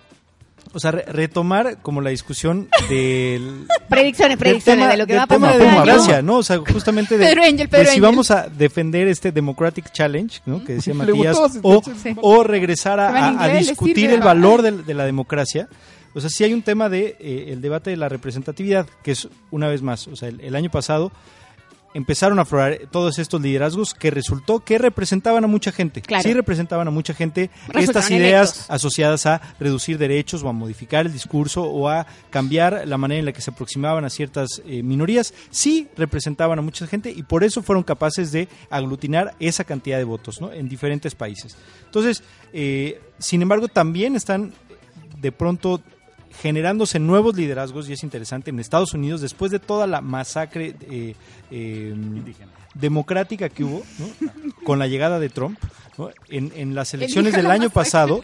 o 0.73 0.79
sea, 0.79 0.93
re- 0.93 1.05
retomar 1.09 1.79
como 1.83 2.01
la 2.01 2.11
discusión 2.11 2.69
del 2.89 3.67
Predicciones, 3.89 4.37
predicciones 4.37 4.83
tema- 4.85 4.93
de 4.93 4.97
lo 4.99 5.07
que 5.07 5.17
va 5.17 5.23
a 5.25 5.27
tema 5.27 5.47
pasar. 5.49 5.59
de 5.59 5.65
Puma, 5.65 5.81
democracia. 5.85 6.23
¿no? 6.23 6.37
O 6.37 6.43
sea, 6.45 6.59
justamente 6.59 7.19
de, 7.19 7.27
Pedro 7.27 7.43
Angel, 7.43 7.57
de 7.59 7.69
Pedro 7.69 7.85
si 7.85 7.89
Angel. 7.91 8.03
vamos 8.03 8.31
a 8.31 8.49
defender 8.49 9.09
este 9.09 9.33
Democratic 9.33 9.91
Challenge, 9.91 10.41
¿no? 10.47 10.63
Que 10.65 10.75
decía 10.75 10.95
Matías, 10.95 11.37
gustó, 11.37 11.59
o, 11.65 11.83
sí. 11.83 12.15
o 12.23 12.45
regresar 12.45 13.01
a, 13.01 13.49
discutir 13.49 14.11
el 14.11 14.21
va. 14.21 14.27
valor 14.27 14.63
de, 14.63 14.95
la 14.95 15.05
democracia. 15.07 15.69
O 16.15 16.21
sea, 16.21 16.31
sí 16.31 16.45
hay 16.45 16.53
un 16.53 16.63
tema 16.63 16.89
de 16.89 17.17
eh, 17.21 17.47
el 17.49 17.61
debate 17.61 17.91
de 17.91 17.97
la 17.97 18.09
representatividad, 18.09 18.89
que 19.03 19.13
es 19.13 19.29
una 19.51 19.69
vez 19.69 19.83
más, 19.83 20.09
o 20.09 20.17
sea, 20.17 20.29
el, 20.29 20.41
el 20.41 20.57
año 20.57 20.71
pasado 20.71 21.13
empezaron 21.95 22.39
a 22.39 22.43
aflorar 22.43 22.79
todos 22.91 23.19
estos 23.19 23.41
liderazgos 23.41 23.95
que 23.95 24.11
resultó 24.11 24.61
que 24.61 24.79
representaban 24.79 25.45
a 25.45 25.47
mucha 25.47 25.73
gente. 25.73 26.03
Claro. 26.03 26.23
Sí 26.23 26.33
representaban 26.33 26.87
a 26.87 26.91
mucha 26.91 27.15
gente 27.15 27.51
Resultaron 27.69 27.83
estas 27.83 28.11
ideas 28.11 28.51
electos. 28.51 28.71
asociadas 28.71 29.27
a 29.27 29.41
reducir 29.59 29.99
derechos 29.99 30.43
o 30.43 30.49
a 30.49 30.53
modificar 30.53 31.07
el 31.07 31.13
discurso 31.13 31.63
o 31.63 31.89
a 31.89 32.07
cambiar 32.31 32.87
la 32.87 32.97
manera 32.99 33.19
en 33.19 33.25
la 33.27 33.33
que 33.33 33.41
se 33.43 33.51
aproximaban 33.51 34.05
a 34.05 34.11
ciertas 34.11 34.63
eh, 34.67 34.83
minorías. 34.83 35.35
Sí 35.51 35.89
representaban 35.97 36.59
a 36.59 36.63
mucha 36.63 36.87
gente 36.87 37.11
y 37.11 37.23
por 37.23 37.45
eso 37.45 37.63
fueron 37.63 37.83
capaces 37.83 38.31
de 38.33 38.49
aglutinar 38.71 39.35
esa 39.41 39.65
cantidad 39.65 39.99
de 39.99 40.05
votos 40.05 40.41
¿no? 40.41 40.53
en 40.53 40.69
diferentes 40.69 41.15
países. 41.15 41.57
Entonces, 41.87 42.23
eh, 42.53 43.01
sin 43.19 43.43
embargo, 43.43 43.69
también 43.69 44.15
están 44.17 44.53
de 45.21 45.33
pronto 45.33 45.83
generándose 46.39 46.99
nuevos 46.99 47.37
liderazgos 47.37 47.89
y 47.89 47.93
es 47.93 48.03
interesante 48.03 48.51
en 48.51 48.61
Estados 48.61 48.95
Unidos 48.95 49.21
después 49.21 49.51
de 49.51 49.59
toda 49.59 49.87
la 49.87 50.01
masacre 50.01 50.75
eh, 50.83 51.15
eh, 51.51 51.95
democrática 52.75 53.49
que 53.49 53.65
hubo 53.65 53.83
¿no? 53.99 54.33
con 54.65 54.79
la 54.79 54.87
llegada 54.87 55.19
de 55.19 55.29
Trump 55.29 55.59
¿no? 55.99 56.11
en, 56.29 56.53
en 56.57 56.75
las 56.75 56.95
elecciones 56.95 57.35
del 57.35 57.51
año 57.51 57.71
pasado 57.71 58.21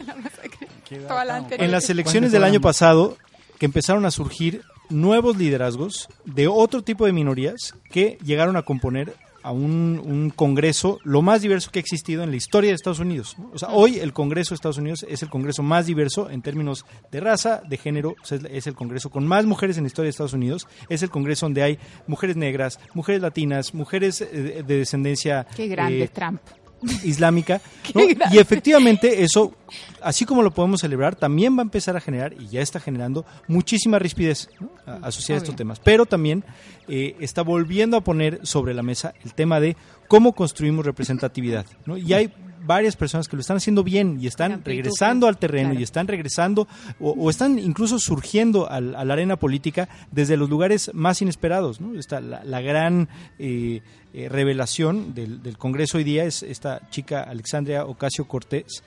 Toda 1.07 1.25
la 1.25 1.35
anterior. 1.37 1.65
en 1.65 1.71
las 1.71 1.89
elecciones 1.89 2.31
del 2.31 2.45
año 2.45 2.61
pasado 2.61 3.17
que 3.59 3.65
empezaron 3.65 4.05
a 4.05 4.11
surgir 4.11 4.63
nuevos 4.89 5.37
liderazgos 5.37 6.07
de 6.23 6.47
otro 6.47 6.81
tipo 6.81 7.05
de 7.05 7.11
minorías 7.11 7.75
que 7.91 8.17
llegaron 8.23 8.55
a 8.55 8.61
componer 8.61 9.13
a 9.47 9.51
un, 9.51 10.01
un 10.05 10.29
Congreso 10.29 10.99
lo 11.03 11.21
más 11.21 11.41
diverso 11.41 11.71
que 11.71 11.79
ha 11.79 11.81
existido 11.81 12.23
en 12.23 12.29
la 12.31 12.35
historia 12.35 12.69
de 12.71 12.75
Estados 12.75 12.99
Unidos. 12.99 13.35
¿no? 13.39 13.51
O 13.53 13.57
sea, 13.57 13.69
hoy 13.69 13.99
el 13.99 14.13
Congreso 14.13 14.49
de 14.51 14.55
Estados 14.55 14.77
Unidos 14.77 15.05
es 15.09 15.23
el 15.23 15.29
Congreso 15.29 15.63
más 15.63 15.85
diverso 15.85 16.29
en 16.29 16.41
términos 16.41 16.85
de 17.11 17.19
raza, 17.19 17.61
de 17.67 17.77
género, 17.77 18.15
o 18.21 18.25
sea, 18.25 18.39
es- 18.51 18.67
el 18.67 18.75
Congreso 18.75 19.09
con 19.09 19.25
más 19.25 19.45
mujeres 19.45 19.77
en 19.77 19.83
la 19.83 19.87
historia 19.87 20.07
de 20.07 20.11
Estados 20.11 20.33
Unidos, 20.33 20.67
es 20.89 21.01
el 21.03 21.09
Congreso 21.09 21.45
donde 21.45 21.63
hay 21.63 21.79
mujeres 22.07 22.35
negras, 22.35 22.79
mujeres 22.93 23.21
latinas, 23.21 23.73
mujeres 23.73 24.21
eh, 24.21 24.63
de 24.67 24.77
descendencia 24.77 25.47
Qué 25.55 25.67
grande 25.67 26.03
eh, 26.03 26.07
Trump. 26.09 26.41
Islámica. 27.03 27.61
¿no? 27.93 28.01
Y 28.31 28.37
efectivamente 28.37 29.23
eso, 29.23 29.53
así 30.01 30.25
como 30.25 30.43
lo 30.43 30.51
podemos 30.51 30.81
celebrar, 30.81 31.15
también 31.15 31.55
va 31.55 31.59
a 31.61 31.63
empezar 31.63 31.95
a 31.97 32.01
generar, 32.01 32.33
y 32.39 32.47
ya 32.47 32.61
está 32.61 32.79
generando, 32.79 33.25
muchísima 33.47 33.99
rispidez 33.99 34.49
asociada 35.01 35.39
a 35.39 35.43
estos 35.43 35.55
temas. 35.55 35.79
Pero 35.79 36.05
también 36.05 36.43
eh, 36.87 37.15
está 37.19 37.41
volviendo 37.41 37.97
a 37.97 38.01
poner 38.01 38.39
sobre 38.43 38.73
la 38.73 38.83
mesa 38.83 39.13
el 39.23 39.33
tema 39.33 39.59
de 39.59 39.75
cómo 40.07 40.33
construimos 40.33 40.85
representatividad. 40.85 41.65
¿no? 41.85 41.97
Y 41.97 42.13
hay 42.13 42.31
varias 42.65 42.97
personas 42.97 43.27
que 43.29 43.35
lo 43.37 43.41
están 43.41 43.57
haciendo 43.57 43.81
bien 43.83 44.17
y 44.19 44.27
están 44.27 44.61
regresando 44.65 45.27
al 45.27 45.37
terreno 45.37 45.69
claro. 45.69 45.79
y 45.79 45.83
están 45.83 46.07
regresando 46.07 46.67
o, 46.99 47.11
o 47.11 47.29
están 47.29 47.59
incluso 47.59 47.97
surgiendo 47.97 48.69
al- 48.69 48.93
a 48.95 49.05
la 49.05 49.13
arena 49.13 49.37
política 49.37 49.87
desde 50.11 50.35
los 50.35 50.49
lugares 50.49 50.91
más 50.93 51.21
inesperados. 51.21 51.79
¿no? 51.79 51.97
Esta, 51.97 52.19
la, 52.19 52.43
la 52.43 52.59
gran 52.59 53.07
eh, 53.39 53.81
eh, 54.17 54.29
revelación 54.29 55.13
del, 55.13 55.57
Congreso 55.57 55.97
hoy 55.99 56.03
día 56.03 56.23
es 56.23 56.41
esta 56.43 56.81
chica 56.89 57.21
Alexandria 57.21 57.85
Ocasio 57.85 58.27
Cortés, 58.27 58.83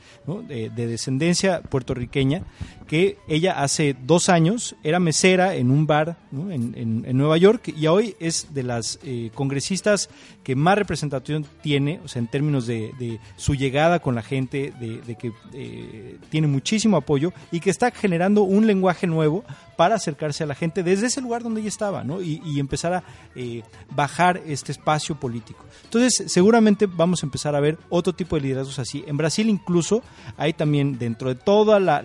de, 0.49 0.71
de 0.71 0.87
descendencia 0.89 1.63
puertorriqueña, 1.63 2.43
que 2.89 3.17
ella 3.29 3.63
hace 3.63 3.95
dos 4.07 4.29
años 4.29 4.75
era 4.83 4.99
mesera 4.99 5.55
en 5.55 5.71
un 5.71 5.87
bar 5.87 6.17
en, 6.33 6.75
en- 7.07 7.17
Nueva 7.17 7.37
York 7.37 7.73
y 7.77 7.87
hoy 7.87 8.17
es 8.19 8.49
de 8.55 8.63
las 8.65 8.99
eh, 9.05 9.31
congresistas 9.35 10.09
que 10.43 10.57
más 10.57 10.77
representación 10.77 11.47
tiene, 11.63 12.01
o 12.05 12.09
sea, 12.09 12.19
en 12.21 12.27
términos 12.29 12.67
de, 12.67 12.93
de 12.99 13.21
su 13.37 13.55
llegada 13.55 14.01
con 14.01 14.15
la 14.17 14.23
gente, 14.23 14.73
de, 14.81 15.01
de 15.03 15.15
que 15.17 15.33
eh, 15.53 16.17
tiene 16.31 16.47
muchísimo 16.49 16.97
apoyo 16.97 17.33
y 17.53 17.61
que 17.61 17.71
está 17.71 17.91
generando 17.93 18.43
un 18.43 18.67
lenguaje 18.67 19.07
nuevo 19.07 19.45
para 19.81 19.95
acercarse 19.95 20.45
a 20.45 20.47
la 20.47 20.55
gente 20.55 20.83
desde 20.83 21.07
ese 21.07 21.23
lugar 21.23 21.43
donde 21.43 21.63
ella 21.63 21.71
estaba, 21.71 22.05
¿no? 22.05 22.21
Y, 22.21 22.61
empezar 22.61 22.93
a 22.93 23.03
eh, 23.35 23.63
bajar 23.97 24.43
este 24.45 24.73
espacio 24.73 25.15
político. 25.15 25.65
Entonces, 25.85 26.31
seguramente 26.31 26.85
vamos 26.85 27.23
a 27.23 27.27
empezar 27.27 27.55
a 27.55 27.61
ver 27.61 27.79
otro 27.89 28.13
tipo 28.13 28.37
de 28.37 28.43
liderazgos 28.43 28.79
así. 28.79 29.03
En 29.07 29.17
Brasil 29.17 29.49
incluso 29.49 30.03
hay 30.37 30.53
también, 30.53 30.99
dentro 30.99 31.31
de 31.31 31.35
toda 31.35 31.81
la, 31.81 32.03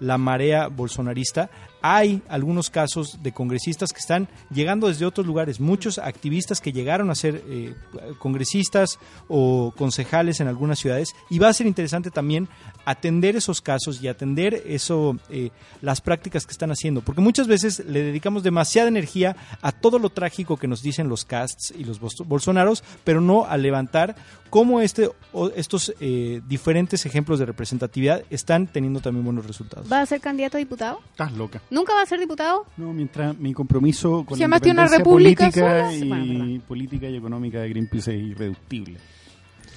la 0.00 0.18
marea 0.18 0.68
bolsonarista, 0.68 1.48
hay 1.82 2.22
algunos 2.28 2.70
casos 2.70 3.22
de 3.22 3.32
congresistas 3.32 3.92
que 3.92 3.98
están 3.98 4.28
llegando 4.50 4.88
desde 4.88 5.04
otros 5.04 5.26
lugares, 5.26 5.60
muchos 5.60 5.98
activistas 5.98 6.60
que 6.60 6.72
llegaron 6.72 7.10
a 7.10 7.14
ser 7.14 7.42
eh, 7.48 7.74
congresistas 8.18 8.98
o 9.28 9.74
concejales 9.76 10.40
en 10.40 10.48
algunas 10.48 10.78
ciudades 10.78 11.14
y 11.28 11.38
va 11.38 11.48
a 11.48 11.52
ser 11.52 11.66
interesante 11.66 12.10
también 12.10 12.48
atender 12.84 13.36
esos 13.36 13.60
casos 13.60 14.02
y 14.02 14.08
atender 14.08 14.62
eso 14.66 15.18
eh, 15.28 15.50
las 15.80 16.00
prácticas 16.00 16.46
que 16.46 16.52
están 16.52 16.70
haciendo 16.70 17.00
porque 17.02 17.20
muchas 17.20 17.46
veces 17.48 17.84
le 17.86 18.02
dedicamos 18.02 18.42
demasiada 18.42 18.88
energía 18.88 19.36
a 19.60 19.72
todo 19.72 19.98
lo 19.98 20.10
trágico 20.10 20.56
que 20.56 20.68
nos 20.68 20.82
dicen 20.82 21.08
los 21.08 21.24
casts 21.24 21.72
y 21.76 21.84
los 21.84 22.00
bolsonaros 22.00 22.84
pero 23.04 23.20
no 23.20 23.44
a 23.44 23.56
levantar 23.56 24.14
cómo 24.50 24.80
este 24.80 25.10
o 25.32 25.48
estos 25.48 25.94
eh, 26.00 26.40
diferentes 26.46 27.06
ejemplos 27.06 27.38
de 27.38 27.46
representatividad 27.46 28.22
están 28.30 28.66
teniendo 28.66 29.00
también 29.00 29.24
buenos 29.24 29.46
resultados 29.46 29.90
¿Va 29.90 30.00
a 30.00 30.06
ser 30.06 30.20
candidato 30.20 30.56
a 30.56 30.60
diputado? 30.60 31.00
Estás 31.10 31.32
loca. 31.32 31.62
¿Nunca 31.72 31.94
va 31.94 32.02
a 32.02 32.06
ser 32.06 32.20
diputado? 32.20 32.66
No, 32.76 32.92
mientras 32.92 33.36
mi 33.38 33.52
compromiso 33.52 34.24
con 34.26 34.36
Si 34.38 34.46
la 34.46 34.60
tiene 34.60 34.80
una 34.82 34.88
república 34.90 35.44
política 35.46 35.68
sola. 35.88 35.92
y 35.94 36.08
Bueno, 36.08 36.62
política 36.68 37.08
y 37.08 37.16
económica 37.16 37.60
de 37.60 37.68
Greenpeace 37.70 38.14
es 38.14 38.22
irreductible. 38.22 38.98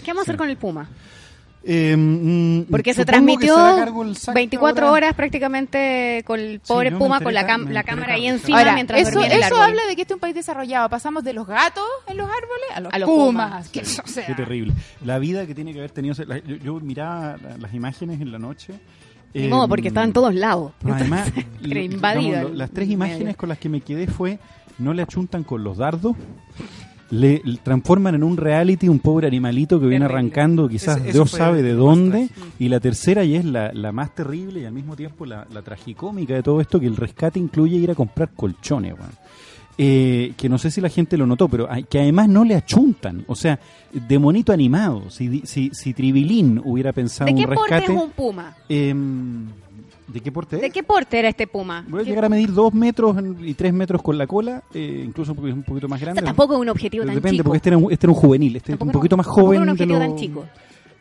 ¿Qué 0.03 0.11
vamos 0.11 0.21
a 0.21 0.23
hacer 0.23 0.37
con 0.37 0.49
el 0.49 0.57
Puma? 0.57 0.89
Eh, 1.67 1.95
mm, 1.97 2.65
Porque 2.69 2.93
se 2.93 3.05
transmitió 3.05 3.55
se 3.55 3.59
hará 3.61 3.75
cargo 3.77 4.03
el 4.03 4.15
SAC 4.15 4.35
24 4.35 4.85
ahora. 4.85 4.91
horas 5.07 5.15
prácticamente 5.15 6.23
con 6.27 6.39
el 6.39 6.59
pobre 6.59 6.91
Puma 6.91 7.19
con 7.21 7.33
la, 7.33 7.47
cam- 7.47 7.83
cámara 7.83 8.13
ahí 8.13 8.27
encima 8.27 8.59
Ahora, 8.59 8.73
mientras 8.75 9.01
eso, 9.07 9.19
en 9.23 9.31
el 9.31 9.39
eso 9.39 9.45
árbol. 9.55 9.61
habla 9.69 9.85
de 9.87 9.95
que 9.95 10.03
este 10.03 10.13
es 10.13 10.15
un 10.15 10.19
país 10.21 10.35
desarrollado. 10.35 10.89
Pasamos 10.89 11.23
de 11.23 11.33
los 11.33 11.47
gatos 11.47 11.83
en 12.07 12.17
los 12.17 12.27
árboles 12.29 12.65
a 12.75 12.79
los, 12.81 12.93
A 12.93 12.99
los 12.99 13.09
pumas. 13.09 13.49
pumas. 13.49 13.69
que, 13.71 13.79
o 14.03 14.07
sea, 14.07 14.25
Qué 14.27 14.35
terrible. 14.35 14.73
La 15.03 15.17
vida 15.17 15.47
que 15.47 15.55
tiene 15.55 15.73
que 15.73 15.79
haber 15.79 15.89
tenido. 15.91 16.13
yo, 16.45 16.55
yo 16.57 16.79
miraba 16.81 17.37
la- 17.41 17.57
las 17.57 17.73
imágenes 17.73 18.21
en 18.21 18.31
la 18.31 18.37
noche. 18.37 18.73
Ni 19.36 19.43
eh, 19.45 19.49
modo, 19.49 19.67
porque 19.67 19.89
estaba 19.89 20.05
en 20.05 20.13
todos 20.13 20.33
lados. 20.33 20.71
pero 20.81 20.95
además, 20.95 21.31
digamos, 21.61 22.55
las 22.55 22.71
tres 22.71 22.88
medio. 22.88 22.93
imágenes 22.93 23.36
con 23.38 23.49
las 23.49 23.57
que 23.59 23.69
me 23.69 23.81
quedé 23.81 24.07
fue: 24.07 24.39
no 24.79 24.93
le 24.93 25.01
achuntan 25.03 25.43
con 25.43 25.63
los 25.63 25.77
dardos. 25.77 26.15
Le, 27.11 27.39
le 27.45 27.57
transforman 27.57 28.15
en 28.15 28.23
un 28.23 28.36
reality 28.36 28.89
un 28.89 28.97
pobre 28.97 29.27
animalito 29.27 29.79
que 29.79 29.86
viene 29.86 30.05
Terrible. 30.07 30.19
arrancando, 30.31 30.67
quizás 30.67 31.03
Dios 31.03 31.29
sabe 31.29 31.61
de 31.61 31.73
dónde. 31.73 32.27
trágico. 32.29 32.47
Y 32.57 32.67
la 32.69 32.79
tercera, 32.79 33.23
y 33.23 33.36
es 33.36 33.45
la, 33.45 33.71
la 33.73 33.91
más 33.91 34.15
terrible 34.15 34.61
y 34.61 34.65
al 34.65 34.73
mismo 34.73 34.95
tiempo 34.95 35.23
la, 35.25 35.45
la 35.53 35.61
tragicómica 35.61 36.33
de 36.33 36.41
todo 36.41 36.59
esto, 36.61 36.79
que 36.79 36.88
el 36.88 36.95
rescate 36.95 37.38
incluye 37.38 37.77
ir 37.77 37.91
a 37.91 37.95
comprar 37.95 38.29
colchones, 38.36 38.93
weón. 38.93 39.11
Eh, 39.78 40.34
que 40.38 40.47
no 40.47 40.57
sé 40.57 40.71
si 40.71 40.80
la 40.80 40.88
gente 40.88 41.17
lo 41.17 41.28
notó, 41.28 41.49
pero 41.49 41.67
que 41.89 41.99
además 41.99 42.30
no 42.30 42.45
le 42.45 42.55
achuntan. 42.55 43.26
O 43.28 43.36
sea, 43.36 43.59
de 43.91 44.19
monito 44.19 44.53
animado. 44.53 45.09
Si, 45.09 45.41
si, 45.45 45.69
si 45.73 45.93
Tribilín 45.93 46.61
hubiera 46.63 46.93
pensado 46.93 47.26
¿De 47.30 47.36
qué 47.36 47.45
un 47.47 47.53
porte 47.55 47.78
es 47.78 47.89
un 47.89 48.09
Puma? 48.11 48.55
em, 48.69 49.45
¿De 50.07 50.21
qué 50.21 50.32
porte 50.32 50.57
¿De 50.57 50.69
qué 50.69 50.82
porte 50.84 51.19
era 51.19 51.28
este 51.28 51.45
Puma? 51.47 51.84
Voy 51.89 51.99
a 52.01 52.03
¿Qué- 52.03 52.09
llegar 52.11 52.23
a 52.26 52.30
medir 52.30 52.53
dos 52.53 52.73
metros 52.73 53.17
y 53.41 53.53
tres 53.55 53.73
metros 53.73 54.01
con 54.01 54.17
la 54.17 54.28
cola, 54.28 54.63
eh, 54.73 55.03
incluso 55.05 55.36
porque 55.36 55.49
es 55.49 55.55
un 55.57 55.63
poquito 55.63 55.89
más 55.89 55.97
O 55.97 55.99
sea, 55.99 56.13
grande. 56.13 56.21
tampoco 56.26 56.53
es 56.53 56.59
un 56.61 56.69
objetivo 56.69 57.05
tan 57.05 57.15
depende, 57.15 57.38
chico. 57.38 57.43
porque 57.43 57.57
este 57.57 57.69
era, 57.69 57.78
un, 57.78 57.91
este 57.91 58.05
era 58.05 58.11
un 58.13 58.19
juvenil, 58.19 58.55
este 58.55 58.73
es 58.73 58.80
un 58.80 58.91
poquito 58.91 59.17
más 59.17 59.26
joven. 59.26 59.61
era 59.61 59.71
un 59.71 59.78
de 59.78 59.84
objetivo 59.84 59.99
lo- 59.99 60.05
tan 60.07 60.15
chico. 60.15 60.45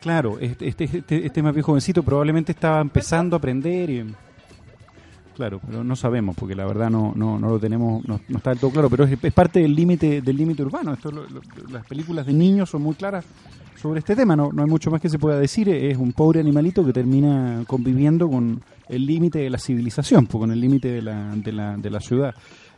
Claro, 0.01 0.37
este, 0.39 0.67
este, 0.67 0.83
este, 0.83 1.25
este 1.25 1.41
más 1.41 1.53
viejo 1.53 1.67
jovencito 1.67 2.03
probablemente 2.03 2.51
estaba 2.51 2.81
empezando 2.81 3.35
a 3.35 3.37
aprender 3.37 3.89
y... 3.89 4.05
Claro, 5.35 5.59
pero 5.65 5.83
no 5.83 5.95
sabemos 5.97 6.35
porque 6.35 6.55
la 6.55 6.65
verdad 6.65 6.89
no, 6.89 7.11
no, 7.15 7.37
no 7.37 7.49
lo 7.49 7.59
tenemos, 7.59 8.07
no, 8.07 8.21
no 8.27 8.37
está 8.37 8.51
del 8.51 8.59
todo 8.59 8.71
claro, 8.71 8.89
pero 8.89 9.03
es, 9.03 9.17
parte 9.33 9.59
del 9.59 9.75
límite 9.75 10.21
del 10.21 10.37
límite 10.37 10.63
urbano. 10.63 10.93
Esto, 10.93 11.11
lo- 11.11 11.25
las 11.71 11.85
películas 11.85 12.25
de 12.25 12.31
niños 12.33 12.69
son 12.69 12.81
muy 12.83 12.95
claras 12.95 13.25
sobre 13.75 13.99
este 13.99 14.15
tema, 14.15 14.35
no, 14.37 14.51
no 14.53 14.63
hay 14.63 14.69
mucho 14.69 14.89
más 14.89 15.01
que 15.01 15.09
se 15.09 15.19
pueda 15.19 15.37
decir, 15.37 15.67
es 15.69 15.97
un 15.97 16.13
pobre 16.13 16.39
animalito 16.39 16.85
que 16.85 16.93
termina 16.93 17.63
conviviendo 17.67 18.29
con 18.29 18.61
el 18.87 19.05
límite 19.05 19.39
de 19.39 19.49
la 19.49 19.57
civilización, 19.59 20.25
pues, 20.25 20.39
con 20.39 20.51
el 20.51 20.59
límite 20.61 20.87
de 20.89 21.01
la, 21.01 21.35
de, 21.35 21.51
la, 21.51 21.75
de 21.75 21.89
la 21.89 21.99
ciudad. 21.99 22.33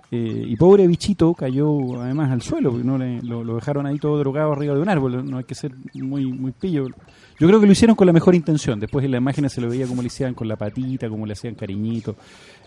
Eh, 0.09 0.43
y 0.47 0.55
pobre 0.55 0.87
bichito 0.87 1.33
cayó 1.33 2.01
además 2.01 2.31
al 2.31 2.41
suelo, 2.41 2.71
no 2.71 2.97
lo, 2.97 3.43
lo 3.43 3.55
dejaron 3.55 3.85
ahí 3.85 3.99
todo 3.99 4.17
drogado 4.17 4.53
arriba 4.53 4.73
de 4.73 4.81
un 4.81 4.89
árbol, 4.89 5.29
no 5.29 5.37
hay 5.37 5.43
que 5.43 5.53
ser 5.53 5.73
muy, 5.93 6.25
muy 6.25 6.51
pillo. 6.53 6.87
Yo 7.39 7.47
creo 7.47 7.59
que 7.59 7.67
lo 7.67 7.71
hicieron 7.71 7.95
con 7.95 8.07
la 8.07 8.13
mejor 8.13 8.33
intención, 8.33 8.79
después 8.79 9.05
en 9.05 9.11
la 9.11 9.17
imagen 9.17 9.47
se 9.49 9.61
lo 9.61 9.69
veía 9.69 9.85
como 9.85 10.01
le 10.01 10.07
hacían 10.07 10.33
con 10.33 10.47
la 10.47 10.55
patita, 10.55 11.07
como 11.07 11.25
le 11.25 11.33
hacían 11.33 11.53
cariñito, 11.53 12.15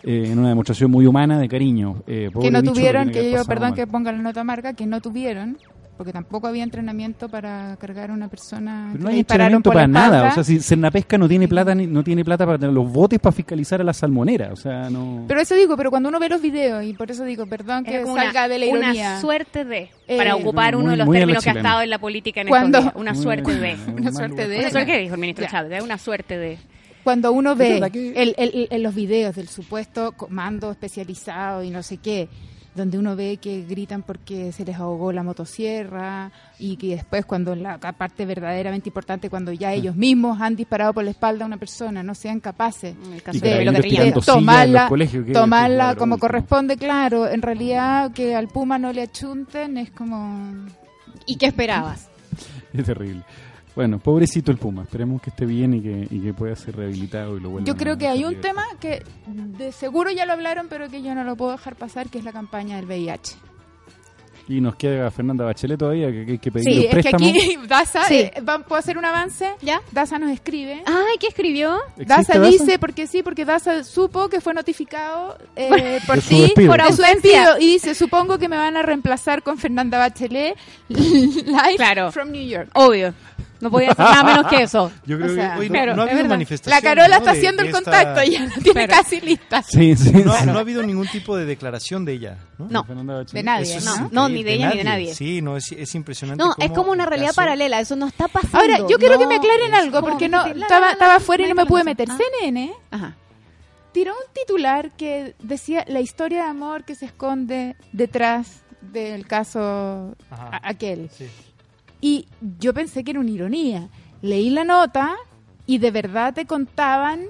eh, 0.01 0.29
en 0.31 0.39
una 0.39 0.49
demostración 0.49 0.89
muy 0.89 1.05
humana 1.05 1.39
de 1.39 1.49
cariño. 1.49 2.03
Eh, 2.07 2.31
que 2.39 2.51
no 2.51 2.63
tuvieron, 2.63 3.09
que 3.09 3.31
yo, 3.31 3.43
perdón 3.43 3.69
mal. 3.69 3.75
que 3.75 3.85
ponga 3.85 4.13
la 4.13 4.19
nota 4.19 4.45
marca, 4.45 4.73
que 4.73 4.85
no 4.85 5.01
tuvieron, 5.01 5.57
porque 6.01 6.13
tampoco 6.13 6.47
había 6.47 6.63
entrenamiento 6.63 7.29
para 7.29 7.77
cargar 7.79 8.09
a 8.09 8.13
una 8.13 8.27
persona. 8.27 8.89
Pero 8.93 9.03
no 9.03 9.09
hay 9.11 9.19
entrenamiento 9.19 9.71
para 9.71 9.85
nada. 9.87 10.29
O 10.29 10.31
sea, 10.31 10.43
si 10.43 10.59
Cernapesca 10.59 11.15
no 11.19 11.29
tiene 11.29 11.47
plata, 11.47 11.75
ni- 11.75 11.85
no 11.85 12.03
tiene 12.03 12.25
plata 12.25 12.43
para 12.43 12.57
tener 12.57 12.73
los 12.73 12.91
botes 12.91 13.19
para 13.19 13.31
fiscalizar 13.31 13.79
a 13.81 13.83
la 13.83 13.93
salmonera. 13.93 14.49
O 14.51 14.55
sea, 14.55 14.89
no. 14.89 15.25
Pero 15.27 15.39
eso 15.41 15.53
digo, 15.53 15.77
pero 15.77 15.91
cuando 15.91 16.09
uno 16.09 16.19
ve 16.19 16.27
los 16.27 16.41
videos, 16.41 16.83
y 16.83 16.93
por 16.93 17.11
eso 17.11 17.23
digo, 17.23 17.45
perdón 17.45 17.83
que 17.83 18.01
como 18.01 18.15
salga 18.15 18.31
una, 18.31 18.47
de 18.47 18.57
la 18.57 18.65
ironía. 18.65 19.09
una 19.11 19.21
suerte 19.21 19.63
de, 19.63 19.91
Eh, 20.07 20.17
para 20.17 20.35
ocupar 20.35 20.73
muy- 20.73 20.81
uno 20.81 20.91
de 20.91 20.97
los 20.97 21.11
términos 21.11 21.43
que 21.43 21.49
ha 21.51 21.53
estado 21.53 21.81
en 21.83 21.89
la 21.91 21.99
política 21.99 22.41
en 22.41 22.47
Cuando- 22.47 22.79
estos 22.79 22.93
días. 22.95 23.01
Una 23.01 23.13
suerte 23.13 23.53
de. 23.53 23.77
Una 23.95 24.11
suerte 24.11 24.47
de- 24.47 24.57
Una 24.59 24.69
suerte 24.71 24.91
que 24.91 24.97
dijo 24.97 25.13
el 25.13 25.21
ministro. 25.21 25.45
Chávez, 25.51 25.83
una 25.83 25.99
suerte 25.99 26.35
de. 26.39 26.57
Cuando 27.03 27.31
uno 27.31 27.55
ve 27.55 27.77
el- 28.15 28.67
el- 28.71 28.81
los 28.81 28.95
videos 28.95 29.35
del 29.35 29.49
supuesto 29.49 30.13
comando 30.13 30.71
especializado 30.71 31.63
y 31.63 31.69
no 31.69 31.83
sé 31.83 31.97
qué, 31.97 32.27
donde 32.73 32.97
uno 32.97 33.15
ve 33.15 33.37
que 33.37 33.63
gritan 33.65 34.01
porque 34.01 34.51
se 34.51 34.63
les 34.63 34.77
ahogó 34.77 35.11
la 35.11 35.23
motosierra 35.23 36.31
y 36.57 36.77
que 36.77 36.95
después 36.95 37.25
cuando 37.25 37.53
la 37.55 37.77
parte 37.79 38.25
verdaderamente 38.25 38.87
importante, 38.89 39.29
cuando 39.29 39.51
ya 39.51 39.73
ellos 39.73 39.95
mismos 39.95 40.39
han 40.39 40.55
disparado 40.55 40.93
por 40.93 41.03
la 41.03 41.11
espalda 41.11 41.43
a 41.43 41.47
una 41.47 41.57
persona, 41.57 42.01
no 42.03 42.15
sean 42.15 42.39
capaces 42.39 42.95
de 43.39 44.13
tomarla, 44.25 44.87
colegios, 44.87 45.25
que- 45.25 45.33
tomarla 45.33 45.95
como 45.95 46.17
corresponde, 46.17 46.77
claro. 46.77 47.27
En 47.27 47.41
realidad 47.41 48.11
que 48.13 48.35
al 48.35 48.47
Puma 48.47 48.77
no 48.79 48.93
le 48.93 49.03
achunten 49.03 49.77
es 49.77 49.91
como... 49.91 50.65
¿Y 51.25 51.35
qué 51.37 51.47
esperabas? 51.47 52.09
Es 52.73 52.85
terrible. 52.85 53.21
Bueno, 53.75 53.99
pobrecito 53.99 54.51
el 54.51 54.57
Puma. 54.57 54.83
Esperemos 54.83 55.21
que 55.21 55.29
esté 55.29 55.45
bien 55.45 55.73
y 55.73 55.81
que, 55.81 56.07
y 56.09 56.19
que 56.19 56.33
pueda 56.33 56.55
ser 56.55 56.75
rehabilitado 56.75 57.37
y 57.37 57.39
lo 57.39 57.59
Yo 57.61 57.75
creo 57.77 57.93
a 57.93 57.97
que 57.97 58.07
hay 58.07 58.25
un 58.25 58.41
tema 58.41 58.63
que 58.81 59.01
de 59.27 59.71
seguro 59.71 60.11
ya 60.11 60.25
lo 60.25 60.33
hablaron, 60.33 60.67
pero 60.69 60.89
que 60.89 61.01
yo 61.01 61.15
no 61.15 61.23
lo 61.23 61.35
puedo 61.37 61.51
dejar 61.53 61.75
pasar, 61.77 62.09
que 62.09 62.17
es 62.19 62.25
la 62.25 62.33
campaña 62.33 62.75
del 62.75 62.85
VIH. 62.85 63.35
Y 64.49 64.59
nos 64.59 64.75
queda 64.75 65.09
Fernanda 65.11 65.45
Bachelet 65.45 65.79
todavía, 65.79 66.11
que, 66.11 66.25
que 66.25 66.31
hay 66.33 66.37
que 66.39 66.51
pedir 66.51 66.65
Sí, 66.65 66.75
los 66.87 66.93
es 66.95 67.05
que 67.05 67.15
aquí 67.15 67.57
Daza, 67.69 68.03
Sí. 68.05 68.15
eh, 68.15 68.33
va- 68.41 68.59
¿puedo 68.59 68.77
hacer 68.79 68.97
un 68.97 69.05
avance? 69.05 69.49
¿Ya? 69.61 69.81
Daza 69.93 70.19
nos 70.19 70.31
escribe. 70.31 70.83
Ay, 70.85 71.15
¿qué 71.21 71.27
escribió? 71.27 71.77
¿Existe 71.91 72.05
Daza 72.05 72.39
Daza? 72.39 72.49
dice, 72.51 72.77
porque 72.79 73.07
sí, 73.07 73.23
porque 73.23 73.45
Daza 73.45 73.85
supo 73.85 74.27
que 74.27 74.41
fue 74.41 74.53
notificado 74.53 75.37
eh, 75.55 75.99
por 76.05 76.15
De 76.17 76.21
su 76.21 76.29
ti, 76.29 76.41
despido. 76.41 76.69
por 76.75 76.83
su 76.93 77.01
despido, 77.03 77.57
y 77.59 77.67
dice, 77.67 77.95
supongo 77.95 78.37
que 78.37 78.49
me 78.49 78.57
van 78.57 78.75
a 78.75 78.81
reemplazar 78.81 79.41
con 79.43 79.57
Fernanda 79.57 79.97
Bachelet, 79.99 80.57
live 80.89 81.75
Claro. 81.77 82.11
from 82.11 82.31
New 82.31 82.45
York. 82.45 82.69
Obvio. 82.73 83.13
No 83.61 83.71
podía 83.71 83.91
hacer 83.91 84.05
nada 84.05 84.23
menos 84.23 84.47
que 84.47 84.63
eso. 84.63 84.91
Yo 85.05 85.17
creo 85.17 85.31
O 85.31 85.35
sea, 85.35 85.55
que 85.55 85.67
no- 85.67 85.71
pero, 85.73 85.95
no, 85.95 86.01
ha 86.01 86.05
habido 86.05 86.25
manifestación. 86.25 86.75
La 86.75 86.81
Carola 86.81 87.07
¿no? 87.07 87.15
está 87.17 87.31
haciendo 87.31 87.63
de 87.63 87.69
el 87.69 87.75
esta- 87.75 87.83
contacto, 87.91 88.23
ya 88.23 88.39
la 88.41 88.49
tiene 88.55 88.73
Pero- 88.73 88.93
casi 88.93 89.21
lista. 89.21 89.61
Sí, 89.67 89.95
sí. 89.95 90.11
No, 90.23 90.33
sí. 90.35 90.45
no 90.45 90.57
ha 90.57 90.59
habido 90.61 90.83
ningún 90.83 91.07
tipo 91.07 91.35
de 91.37 91.45
declaración 91.45 92.03
de 92.05 92.13
ella. 92.13 92.37
¿no? 92.57 92.83
De 93.31 93.43
nadie, 93.43 93.79
¿no? 93.81 94.09
No, 94.11 94.29
ni 94.29 94.43
de 94.43 94.53
ella 94.53 94.69
ni 94.71 94.77
de 94.77 94.83
nadie. 94.83 95.13
Sí, 95.15 95.41
no, 95.41 95.57
es, 95.57 95.71
es 95.71 95.95
impresionante. 95.95 96.43
No, 96.43 96.53
es 96.59 96.71
como 96.71 96.91
una 96.91 97.05
realidad 97.05 97.29
caso- 97.29 97.37
paralela, 97.41 97.79
eso 97.79 97.95
no 97.95 98.07
está 98.07 98.27
pasando. 98.27 98.57
Ahora, 98.59 98.77
yo 98.89 98.97
quiero 98.97 99.17
que 99.17 99.27
me 99.27 99.35
aclaren 99.35 99.73
algo, 99.73 100.01
porque 100.01 100.25
que 100.25 100.29
no 100.29 100.45
estaba, 100.45 100.91
estaba 100.91 101.15
afuera 101.15 101.45
y 101.45 101.49
no 101.49 101.55
me 101.55 101.65
pude 101.65 101.83
meter. 101.83 102.07
ah. 102.11 102.17
CNN 102.17 102.73
Ajá. 102.91 103.15
tiró 103.93 104.13
un 104.13 104.33
titular 104.33 104.91
que 104.91 105.35
decía 105.39 105.83
la 105.87 105.99
historia 106.01 106.43
de 106.43 106.49
amor 106.49 106.83
que 106.85 106.95
se 106.95 107.05
esconde 107.05 107.75
detrás 107.91 108.61
del 108.81 109.27
caso 109.27 110.15
aquel. 110.63 111.09
Sí. 111.11 111.27
Y 112.01 112.27
yo 112.59 112.73
pensé 112.73 113.03
que 113.03 113.11
era 113.11 113.19
una 113.19 113.29
ironía. 113.31 113.87
Leí 114.21 114.49
la 114.49 114.63
nota 114.63 115.15
y 115.67 115.77
de 115.77 115.91
verdad 115.91 116.33
te 116.33 116.45
contaban 116.45 117.25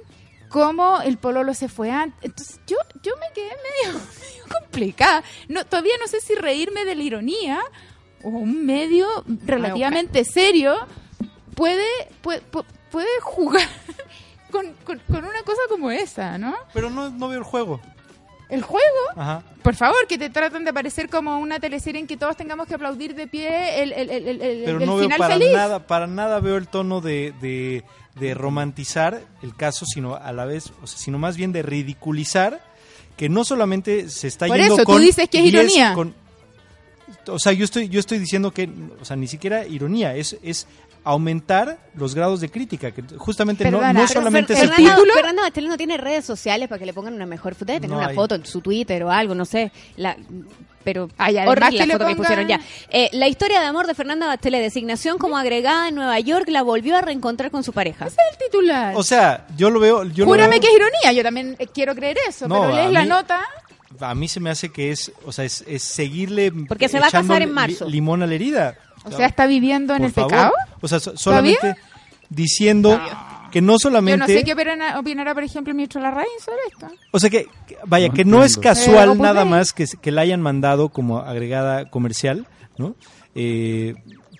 cómo 0.49 1.01
el 1.01 1.17
pololo 1.17 1.53
se 1.53 1.67
fue 1.69 1.91
antes. 1.91 2.17
Entonces 2.23 2.59
yo, 2.67 2.77
yo 3.03 3.13
me 3.19 3.27
quedé 3.33 3.49
medio, 3.49 3.99
medio 4.19 4.43
complicada. 4.59 5.23
No, 5.49 5.65
todavía 5.65 5.93
no 5.99 6.07
sé 6.07 6.19
si 6.21 6.35
reírme 6.35 6.85
de 6.85 6.95
la 6.95 7.03
ironía 7.03 7.59
o 8.23 8.29
un 8.29 8.65
medio 8.65 9.07
relativamente 9.45 10.23
serio 10.25 10.75
puede, 11.55 11.85
puede, 12.21 12.41
pu- 12.51 12.65
puede 12.91 13.07
jugar 13.21 13.67
con, 14.51 14.73
con- 14.85 14.99
con 14.99 15.17
una 15.25 15.41
cosa 15.43 15.61
como 15.69 15.91
esa, 15.91 16.37
¿no? 16.37 16.55
Pero 16.73 16.89
no, 16.89 17.09
no 17.09 17.27
veo 17.29 17.39
el 17.39 17.43
juego. 17.45 17.79
El 18.51 18.61
juego, 18.61 18.85
Ajá. 19.15 19.41
por 19.63 19.75
favor, 19.75 20.05
que 20.07 20.17
te 20.17 20.29
tratan 20.29 20.63
de 20.65 20.73
parecer 20.73 21.09
como 21.09 21.39
una 21.39 21.59
teleserie 21.59 21.99
en 22.01 22.05
que 22.05 22.17
todos 22.17 22.35
tengamos 22.37 22.67
que 22.67 22.75
aplaudir 22.75 23.15
de 23.15 23.25
pie 23.25 23.81
el, 23.81 23.93
el, 23.93 24.09
el, 24.11 24.27
el- 24.41 24.61
Pero 24.65 24.79
no 24.81 24.95
veo 24.97 25.05
final 25.05 25.17
para 25.17 25.33
feliz. 25.35 25.53
nada, 25.53 25.87
para 25.87 26.05
nada 26.05 26.39
veo 26.41 26.57
el 26.57 26.67
tono 26.67 26.99
de, 27.01 27.33
de, 27.41 27.83
de 28.19 28.33
romantizar 28.33 29.21
el 29.41 29.55
caso, 29.55 29.85
sino 29.85 30.15
a 30.15 30.31
la 30.33 30.45
vez, 30.45 30.71
o 30.83 30.87
sea, 30.87 30.99
sino 30.99 31.17
más 31.17 31.37
bien 31.37 31.51
de 31.53 31.61
ridiculizar 31.63 32.61
que 33.17 33.29
no 33.29 33.43
solamente 33.45 34.09
se 34.09 34.27
está 34.27 34.47
Por 34.47 34.57
yendo 34.57 34.73
eso, 34.75 34.83
tú 34.83 34.91
con 34.91 35.01
dices 35.01 35.29
que 35.29 35.37
es 35.37 35.43
10 35.43 35.53
ironía. 35.53 35.93
con- 35.93 36.13
o 37.27 37.39
sea, 37.39 37.51
yo 37.53 37.65
estoy, 37.65 37.87
yo 37.89 37.99
estoy 37.99 38.19
diciendo 38.19 38.51
que, 38.51 38.69
o 38.99 39.05
sea, 39.05 39.15
ni 39.15 39.27
siquiera 39.27 39.65
ironía, 39.65 40.15
es, 40.15 40.37
es 40.43 40.67
aumentar 41.03 41.79
los 41.95 42.13
grados 42.15 42.41
de 42.41 42.49
crítica, 42.49 42.91
que 42.91 43.03
justamente 43.17 43.63
no, 43.65 43.79
Perdona, 43.79 43.93
no 44.01 44.07
solamente 44.07 44.53
Fer- 44.53 44.57
es 44.57 44.63
el 44.63 44.69
Fernanda, 44.69 44.95
título? 44.95 45.13
Fernanda 45.13 45.41
Bachelet 45.43 45.69
no 45.69 45.77
tiene 45.77 45.97
redes 45.97 46.25
sociales 46.25 46.67
para 46.69 46.79
que 46.79 46.85
le 46.85 46.93
pongan 46.93 47.13
una 47.15 47.25
mejor 47.25 47.55
foto. 47.55 47.65
Debe 47.65 47.79
tener 47.81 47.91
No 47.91 47.97
una 47.99 48.09
hay. 48.09 48.15
foto 48.15 48.35
en 48.35 48.45
su 48.45 48.61
Twitter 48.61 49.03
o 49.03 49.11
algo, 49.11 49.33
no 49.33 49.45
sé. 49.45 49.71
La, 49.97 50.15
pero 50.83 51.09
Ay, 51.17 51.37
además 51.37 51.69
que 51.71 51.85
la 51.85 51.93
foto 51.93 51.97
que 52.07 52.13
pongan- 52.13 52.17
pusieron 52.17 52.47
ya. 52.47 52.59
Eh, 52.89 53.09
la 53.13 53.27
historia 53.27 53.59
de 53.61 53.67
amor 53.67 53.87
de 53.87 53.95
Fernanda 53.95 54.27
Bachelet, 54.27 54.61
designación 54.61 55.17
como 55.17 55.37
agregada 55.37 55.87
en 55.89 55.95
Nueva 55.95 56.19
York, 56.19 56.47
la 56.49 56.61
volvió 56.63 56.97
a 56.97 57.01
reencontrar 57.01 57.51
con 57.51 57.63
su 57.63 57.73
pareja. 57.73 58.05
el 58.05 58.37
titular. 58.37 58.93
O 58.95 59.03
sea, 59.03 59.47
yo 59.57 59.69
lo 59.69 59.79
veo. 59.79 60.03
Yo 60.05 60.25
lo 60.25 60.31
Júrame 60.31 60.51
veo- 60.51 60.61
que 60.61 60.67
es 60.67 60.73
ironía, 60.73 61.13
yo 61.13 61.23
también 61.23 61.55
eh, 61.59 61.67
quiero 61.67 61.95
creer 61.95 62.17
eso, 62.27 62.47
No, 62.47 62.61
pero 62.61 62.75
lees 62.75 62.91
la 62.91 63.05
nota. 63.05 63.41
A 63.99 64.15
mí 64.15 64.27
se 64.27 64.39
me 64.39 64.49
hace 64.49 64.69
que 64.69 64.89
es, 64.91 65.11
o 65.25 65.31
sea, 65.33 65.43
es, 65.45 65.63
es 65.67 65.83
seguirle. 65.83 66.51
Porque 66.67 66.87
se 66.89 66.99
va 66.99 67.07
a 67.07 67.11
casar 67.11 67.41
en 67.41 67.49
li- 67.49 67.53
marzo. 67.55 67.85
limón 67.87 68.23
a 68.23 68.27
la 68.27 68.33
herida. 68.35 68.75
O 69.05 69.11
sea, 69.11 69.25
está 69.25 69.47
viviendo 69.47 69.95
en 69.95 70.03
el 70.05 70.11
favor. 70.11 70.31
pecado. 70.31 70.53
O 70.81 70.87
sea, 70.87 70.99
so- 70.99 71.17
solamente 71.17 71.75
diciendo 72.29 72.99
que 73.51 73.61
no 73.61 73.73
Yo 73.73 73.79
solamente. 73.79 74.17
no 74.19 74.27
sé 74.27 74.43
qué 74.43 74.53
opinará, 74.53 74.99
opinará, 74.99 75.33
por 75.33 75.43
ejemplo, 75.43 75.71
el 75.71 75.75
ministro 75.75 76.01
Larraín 76.01 76.29
sobre 76.43 76.59
esto. 76.71 76.87
O 77.11 77.19
sea 77.19 77.29
que, 77.29 77.47
que- 77.67 77.77
vaya, 77.85 78.07
No 78.07 78.13
que 78.13 78.25
no 78.25 78.43
es 78.43 78.57
casual 78.57 79.11
Eh, 79.11 79.15
nada 79.15 79.43
más 79.45 79.73
que, 79.73 79.85
que 80.01 80.11
la 80.11 80.21
hayan 80.21 80.41
mandado 80.41 80.89
como 80.89 81.19
agregada 81.19 81.89
comercial, 81.89 82.47
¿no? 82.77 82.95
Eh, 83.35 83.95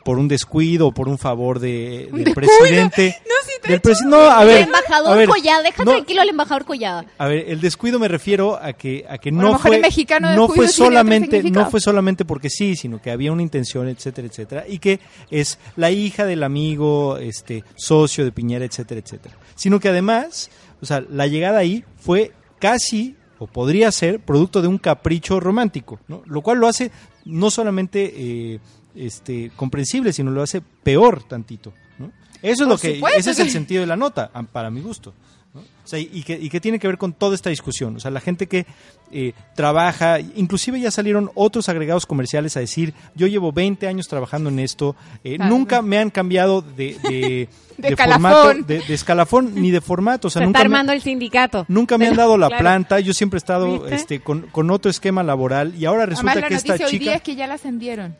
por 0.06 0.18
un 0.18 0.28
descuido 0.28 0.88
o 0.88 0.92
por 0.94 1.08
un 1.10 1.18
favor 1.18 1.60
de, 1.60 2.08
Un 2.12 2.24
del 2.24 2.34
descuido. 2.34 2.50
presidente. 2.60 3.18
No, 3.28 3.36
no, 4.06 4.18
a 4.22 4.42
el 4.42 4.48
ver. 4.48 4.62
embajador 4.64 5.12
a 5.12 5.16
ver, 5.16 5.30
Collada, 5.30 5.62
deja 5.62 5.84
no, 5.84 5.92
tranquilo 5.92 6.22
al 6.22 6.30
embajador 6.30 6.66
Collada. 6.66 7.06
A 7.18 7.28
ver, 7.28 7.46
el 7.50 7.62
descuido 7.62 8.00
me 8.00 8.08
refiero 8.08 8.58
a 8.62 8.74
que 8.74 9.06
a 9.10 9.18
que 9.18 9.32
no 9.32 9.58
fue 9.60 9.80
mexicano 9.80 10.34
no 10.36 10.48
fue 10.48 10.68
solamente 10.68 11.44
no 11.44 11.70
fue 11.70 11.80
solamente 11.80 12.26
porque 12.26 12.50
sí, 12.50 12.76
sino 12.76 13.02
que 13.02 13.12
había 13.12 13.32
una 13.32 13.42
intención, 13.42 13.88
etcétera, 13.88 14.28
etcétera, 14.28 14.66
y 14.68 14.80
que 14.80 15.00
es 15.30 15.60
la 15.76 15.92
hija 15.92 16.26
del 16.26 16.44
amigo, 16.44 17.18
este 17.18 17.64
socio 17.76 18.26
de 18.26 18.32
Piñera, 18.32 18.66
etcétera, 18.66 19.02
etcétera. 19.02 19.36
Sino 19.56 19.80
que 19.80 19.90
además, 19.90 20.50
o 20.82 20.86
sea, 20.86 21.04
la 21.10 21.28
llegada 21.28 21.60
ahí 21.60 21.84
fue 21.98 22.32
casi 22.60 23.16
o 23.40 23.48
podría 23.48 23.92
ser 23.92 24.20
producto 24.20 24.62
de 24.62 24.68
un 24.68 24.78
capricho 24.78 25.40
romántico, 25.40 26.00
¿no? 26.08 26.22
Lo 26.28 26.42
cual 26.42 26.60
lo 26.60 26.68
hace 26.68 26.92
no 27.26 27.50
solamente 27.50 28.14
eh, 28.16 28.60
este 28.96 29.52
comprensible, 29.56 30.14
sino 30.14 30.32
lo 30.32 30.44
hace 30.44 30.62
peor 30.62 31.24
tantito. 31.24 31.74
Eso 32.42 32.64
es 32.64 32.70
lo 32.70 32.78
que 32.78 32.96
supuesto 32.96 33.20
ese 33.20 33.32
es 33.32 33.40
el 33.40 33.50
sentido 33.50 33.82
de 33.82 33.88
la 33.88 33.96
nota, 33.96 34.30
para 34.52 34.70
mi 34.70 34.82
gusto. 34.82 35.14
¿no? 35.54 35.60
O 35.62 35.88
sea, 35.92 36.00
y 36.00 36.24
que, 36.24 36.34
y 36.40 36.50
que 36.50 36.62
tiene 36.62 36.80
que 36.80 36.88
ver 36.88 36.98
con 36.98 37.12
toda 37.12 37.36
esta 37.36 37.50
discusión. 37.50 37.98
O 37.98 38.00
sea, 38.00 38.10
la 38.10 38.22
gente 38.22 38.48
que 38.48 38.66
eh, 39.12 39.34
trabaja, 39.56 40.20
inclusive 40.22 40.80
ya 40.80 40.90
salieron 40.92 41.30
otros 41.36 41.68
agregados 41.68 42.06
comerciales 42.06 42.56
a 42.56 42.62
decir, 42.62 42.94
yo 43.16 43.28
llevo 43.28 43.52
20 43.52 43.86
años 43.88 44.08
trabajando 44.08 44.50
en 44.50 44.60
esto, 44.60 44.96
eh, 45.26 45.36
Claro. 45.36 45.54
nunca 45.54 45.82
me 45.82 45.98
han 45.98 46.10
cambiado 46.10 46.62
de, 46.62 46.98
de, 47.04 47.50
De 47.78 47.96
formato, 47.98 48.52
escalafón. 48.52 48.66
de, 48.68 48.80
de 48.88 48.94
escalafón 48.94 49.56
ni 49.56 49.72
de 49.72 49.82
formato. 49.82 50.30
O 50.30 50.32
sea, 50.32 50.40
Se 50.40 50.46
nunca 50.46 50.60
está 50.60 50.70
me- 50.70 50.76
armando 50.76 50.94
el 50.94 51.02
sindicato. 51.02 51.66
Nunca 51.68 51.98
me 51.98 52.06
De 52.06 52.12
han 52.12 52.18
dado 52.18 52.38
la 52.38 52.48
claro. 52.48 52.62
planta, 52.62 53.00
yo 53.02 53.14
siempre 53.14 53.36
he 53.38 53.40
estado 53.40 53.88
este, 53.88 54.22
con, 54.22 54.44
con 54.44 54.72
otro 54.72 54.90
esquema 54.90 55.22
laboral 55.24 55.76
y 55.76 55.84
ahora 55.86 56.06
resulta 56.06 56.32
Además, 56.32 56.50
que 56.50 56.56
esta 56.56 56.68
noticia 56.74 56.86
hoy 56.88 56.92
día 56.94 57.00
chica... 57.00 57.16
es 57.16 57.22
que 57.24 57.36
ya 57.36 57.48
la 57.48 57.56
ascendieron 57.56 58.16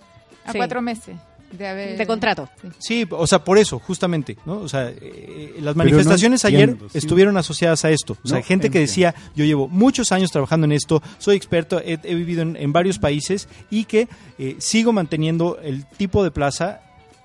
a 0.46 0.52
Sí. 0.52 0.58
cuatro 0.58 0.82
meses 0.82 1.16
de 1.52 1.68
haber... 1.68 1.98
De 1.98 2.08
contrato. 2.08 2.50
Sí. 2.62 2.70
Sí, 2.80 3.08
o 3.10 3.28
sea, 3.28 3.44
por 3.44 3.58
eso, 3.58 3.80
justamente, 3.80 4.38
¿no? 4.46 4.60
O 4.60 4.70
sea, 4.70 4.90
eh, 4.90 5.56
las 5.60 5.76
no 5.76 5.84
manifestaciones 5.84 6.46
ayer 6.46 6.78
sí. 6.92 6.98
estuvieron 6.98 7.38
asociadas 7.38 7.86
a 7.86 7.90
esto. 7.90 8.18
O 8.24 8.28
sea, 8.28 8.38
No 8.40 8.44
gente 8.44 8.70
que 8.70 8.80
decía, 8.80 9.16
yo 9.36 9.46
llevo 9.46 9.68
muchos 9.68 10.12
años 10.12 10.32
trabajando 10.32 10.66
en 10.66 10.74
esto, 10.74 11.02
soy 11.18 11.36
experto, 11.36 11.80
he, 11.80 12.00
he 12.04 12.16
vivido 12.16 12.42
en, 12.42 12.56
en 12.56 12.74
varios 12.74 13.00
países 13.00 13.48
y 13.70 13.86
que 13.86 14.08
eh, 14.38 14.56
sigo 14.60 14.94
manteniendo 14.94 15.60
el 15.62 15.86
tipo 15.86 16.24
de 16.24 16.32
plaza 16.32 16.82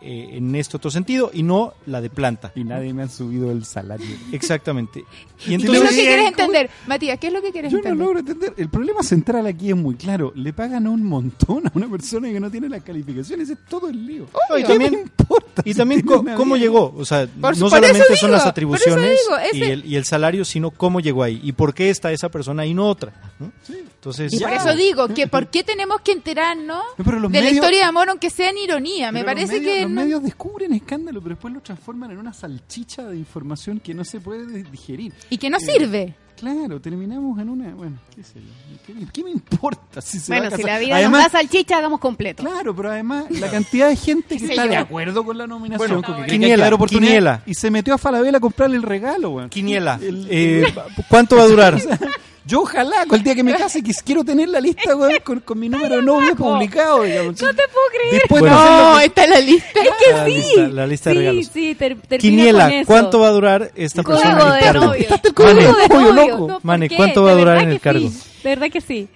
eh, 0.06 0.36
en 0.38 0.54
este 0.54 0.76
otro 0.76 0.90
sentido 0.90 1.30
y 1.34 1.42
no 1.42 1.74
la 1.86 2.00
de 2.00 2.10
planta. 2.10 2.52
Y 2.54 2.64
nadie 2.64 2.94
me 2.94 3.02
ha 3.02 3.08
subido 3.08 3.50
el 3.50 3.64
salario. 3.64 4.06
Exactamente. 4.32 5.04
Y 5.46 5.58
¿Qué 5.58 5.66
es 5.66 5.70
lo 5.70 5.82
que 5.82 5.88
quieres 5.94 6.28
entender? 6.28 6.70
Matías, 6.86 7.18
¿qué 7.18 7.26
es 7.26 7.32
lo 7.32 7.42
que 7.42 7.52
quieres 7.52 7.70
Yo 7.70 7.76
no 7.76 7.82
entender? 7.84 8.06
logro 8.06 8.18
entender. 8.20 8.54
El 8.56 8.70
problema 8.70 9.02
central 9.02 9.46
aquí 9.46 9.68
es 9.68 9.76
muy 9.76 9.94
claro. 9.94 10.32
Le 10.34 10.54
pagan 10.54 10.86
un 10.86 11.02
montón 11.04 11.66
a 11.66 11.72
una 11.74 11.88
persona 11.90 12.30
que 12.30 12.40
no 12.40 12.50
tiene 12.50 12.70
las 12.70 12.82
calificaciones. 12.82 13.50
Es 13.50 13.58
todo 13.68 13.88
el 13.90 14.06
lío. 14.06 14.26
No, 14.48 14.56
y 14.56 14.62
¿Qué 14.62 14.68
también- 14.68 14.92
me 14.94 15.00
importa 15.02 15.60
Y 15.66 15.72
si 15.72 15.76
también 15.78 16.00
cómo 16.02 16.56
llegó, 16.56 16.94
o 16.96 17.04
sea, 17.04 17.26
Por- 17.26 17.54
no 17.54 17.68
por 17.68 17.70
solamente 17.70 18.16
son 18.16 18.30
las 18.30 18.46
atribuciones 18.46 19.18
digo, 19.26 19.36
ese- 19.38 19.56
y, 19.58 19.62
el, 19.62 19.84
y 19.84 19.96
el 19.96 20.04
salario, 20.06 20.42
sino 20.46 20.70
cómo 20.70 21.00
llegó 21.00 21.22
ahí 21.22 21.38
y 21.44 21.52
por 21.52 21.74
qué 21.74 21.90
está 21.90 22.10
esa 22.12 22.30
persona 22.30 22.64
y 22.64 22.72
no 22.72 22.86
otra. 22.88 23.12
¿no? 23.38 23.52
Entonces, 23.68 24.32
Y 24.32 24.38
por 24.38 24.52
eso 24.52 24.74
digo 24.74 25.08
que 25.08 25.26
¿por 25.26 25.48
qué 25.48 25.64
tenemos 25.64 26.00
que 26.00 26.12
enterarnos 26.12 26.82
No, 26.96 27.28
de 27.28 27.40
la 27.42 27.50
historia 27.50 27.78
de 27.80 27.84
amor 27.84 28.08
aunque 28.08 28.30
sea 28.30 28.50
en 28.50 28.58
ironía? 28.58 29.10
Me 29.12 29.22
parece 29.24 29.58
medios, 29.60 29.74
que... 29.74 29.86
No- 29.86 29.95
medios 30.04 30.22
descubren 30.22 30.72
escándalo, 30.72 31.20
pero 31.20 31.34
después 31.34 31.52
lo 31.54 31.60
transforman 31.60 32.10
en 32.10 32.18
una 32.18 32.32
salchicha 32.32 33.04
de 33.04 33.16
información 33.16 33.80
que 33.80 33.94
no 33.94 34.04
se 34.04 34.20
puede 34.20 34.62
digerir. 34.64 35.12
Y 35.30 35.38
que 35.38 35.50
no 35.50 35.56
Eh, 35.58 35.60
sirve. 35.60 36.14
Claro, 36.36 36.78
terminamos 36.82 37.38
en 37.40 37.48
una. 37.48 37.74
Bueno, 37.74 37.96
qué 38.14 38.22
sé 38.22 38.34
yo. 38.40 38.76
¿Qué, 38.86 38.92
me- 38.92 39.06
qué 39.10 39.24
me 39.24 39.30
importa 39.30 40.02
si 40.02 40.18
se 40.18 40.30
va 40.32 40.38
Bueno, 40.40 40.54
a 40.54 40.58
si 40.58 40.62
la 40.64 40.78
vida 40.78 40.96
Además, 40.96 41.22
nos 41.22 41.32
da 41.32 41.38
salchicha, 41.38 41.78
hagamos 41.78 41.98
completo. 41.98 42.42
Claro, 42.44 42.76
pero 42.76 42.90
además 42.90 43.24
la 43.30 43.50
cantidad 43.50 43.88
de 43.88 43.96
gente 43.96 44.36
que 44.36 44.44
está 44.44 44.64
yo. 44.66 44.70
de 44.70 44.76
acuerdo 44.76 45.24
con 45.24 45.38
la 45.38 45.46
nominación, 45.46 46.02
Bueno, 46.02 46.26
quiniela, 46.26 46.68
oportunidad, 46.74 47.08
quiniela. 47.08 47.42
y 47.46 47.54
se 47.54 47.70
metió 47.70 47.94
a 47.94 47.98
Falabella 47.98 48.36
a 48.36 48.40
comprarle 48.40 48.76
el 48.76 48.82
regalo, 48.82 49.30
weón. 49.30 49.48
Quiniela, 49.48 49.98
El- 50.02 50.26
eh, 50.28 50.74
¿cuánto 51.08 51.36
va 51.36 51.44
a 51.44 51.46
durar? 51.46 51.80
Yo 52.46 52.60
ojalá, 52.62 53.06
con 53.06 53.18
el 53.18 53.24
día 53.24 53.34
que 53.34 53.42
me 53.42 53.52
case, 53.54 53.82
que 53.82 53.92
quiero 54.04 54.22
tener 54.24 54.48
la 54.48 54.60
lista, 54.60 54.94
weón, 54.94 55.18
con, 55.24 55.40
con 55.40 55.58
mi 55.58 55.68
número 55.68 55.96
de 55.96 56.02
novio 56.02 56.36
publicado, 56.36 57.02
digamos. 57.02 57.42
No 57.42 57.48
te 57.48 57.62
puedo 57.72 57.86
creer. 57.92 58.12
Después 58.22 58.40
Bueno. 58.40 58.62
de 58.62 58.70
No, 58.70 58.98
que- 58.98 59.04
está 59.06 59.24
en 59.24 59.30
la 59.30 59.40
lista. 59.40 59.80
la, 60.12 60.26
lista, 60.28 60.68
la 60.68 60.86
lista 60.86 61.10
de 61.10 61.14
sí, 61.14 61.18
regalos. 61.20 61.46
sí, 61.52 61.74
ter- 61.74 61.96
termina 61.96 62.08
con 62.08 62.18
Quiniela, 62.20 62.68
eso. 62.74 62.86
¿cuánto 62.86 63.18
va 63.18 63.26
a 63.26 63.30
durar 63.30 63.72
esta 63.74 64.02
Código 64.04 64.22
persona 64.22 64.42
en 64.42 64.48
el 64.48 64.54
de 64.54 64.60
cargo? 64.60 64.84
novio. 64.86 64.98
Quitaste 65.00 65.28
el 65.28 65.34
Mane, 65.44 65.54
de 65.60 65.88
novio, 65.88 66.12
loco. 66.12 66.38
No, 66.46 66.54
¿por 66.54 66.64
Mane? 66.64 66.90
¿cuánto 66.96 67.22
va 67.24 67.30
a 67.30 67.34
De 67.34 67.38
durar 67.40 67.58
en 67.62 67.68
el 67.68 67.74
que 67.74 67.80
cargo? 67.80 68.08
sí, 68.08 68.20
De 68.44 68.48
verdad 68.50 68.66
que 68.70 68.80
sí. 68.80 69.08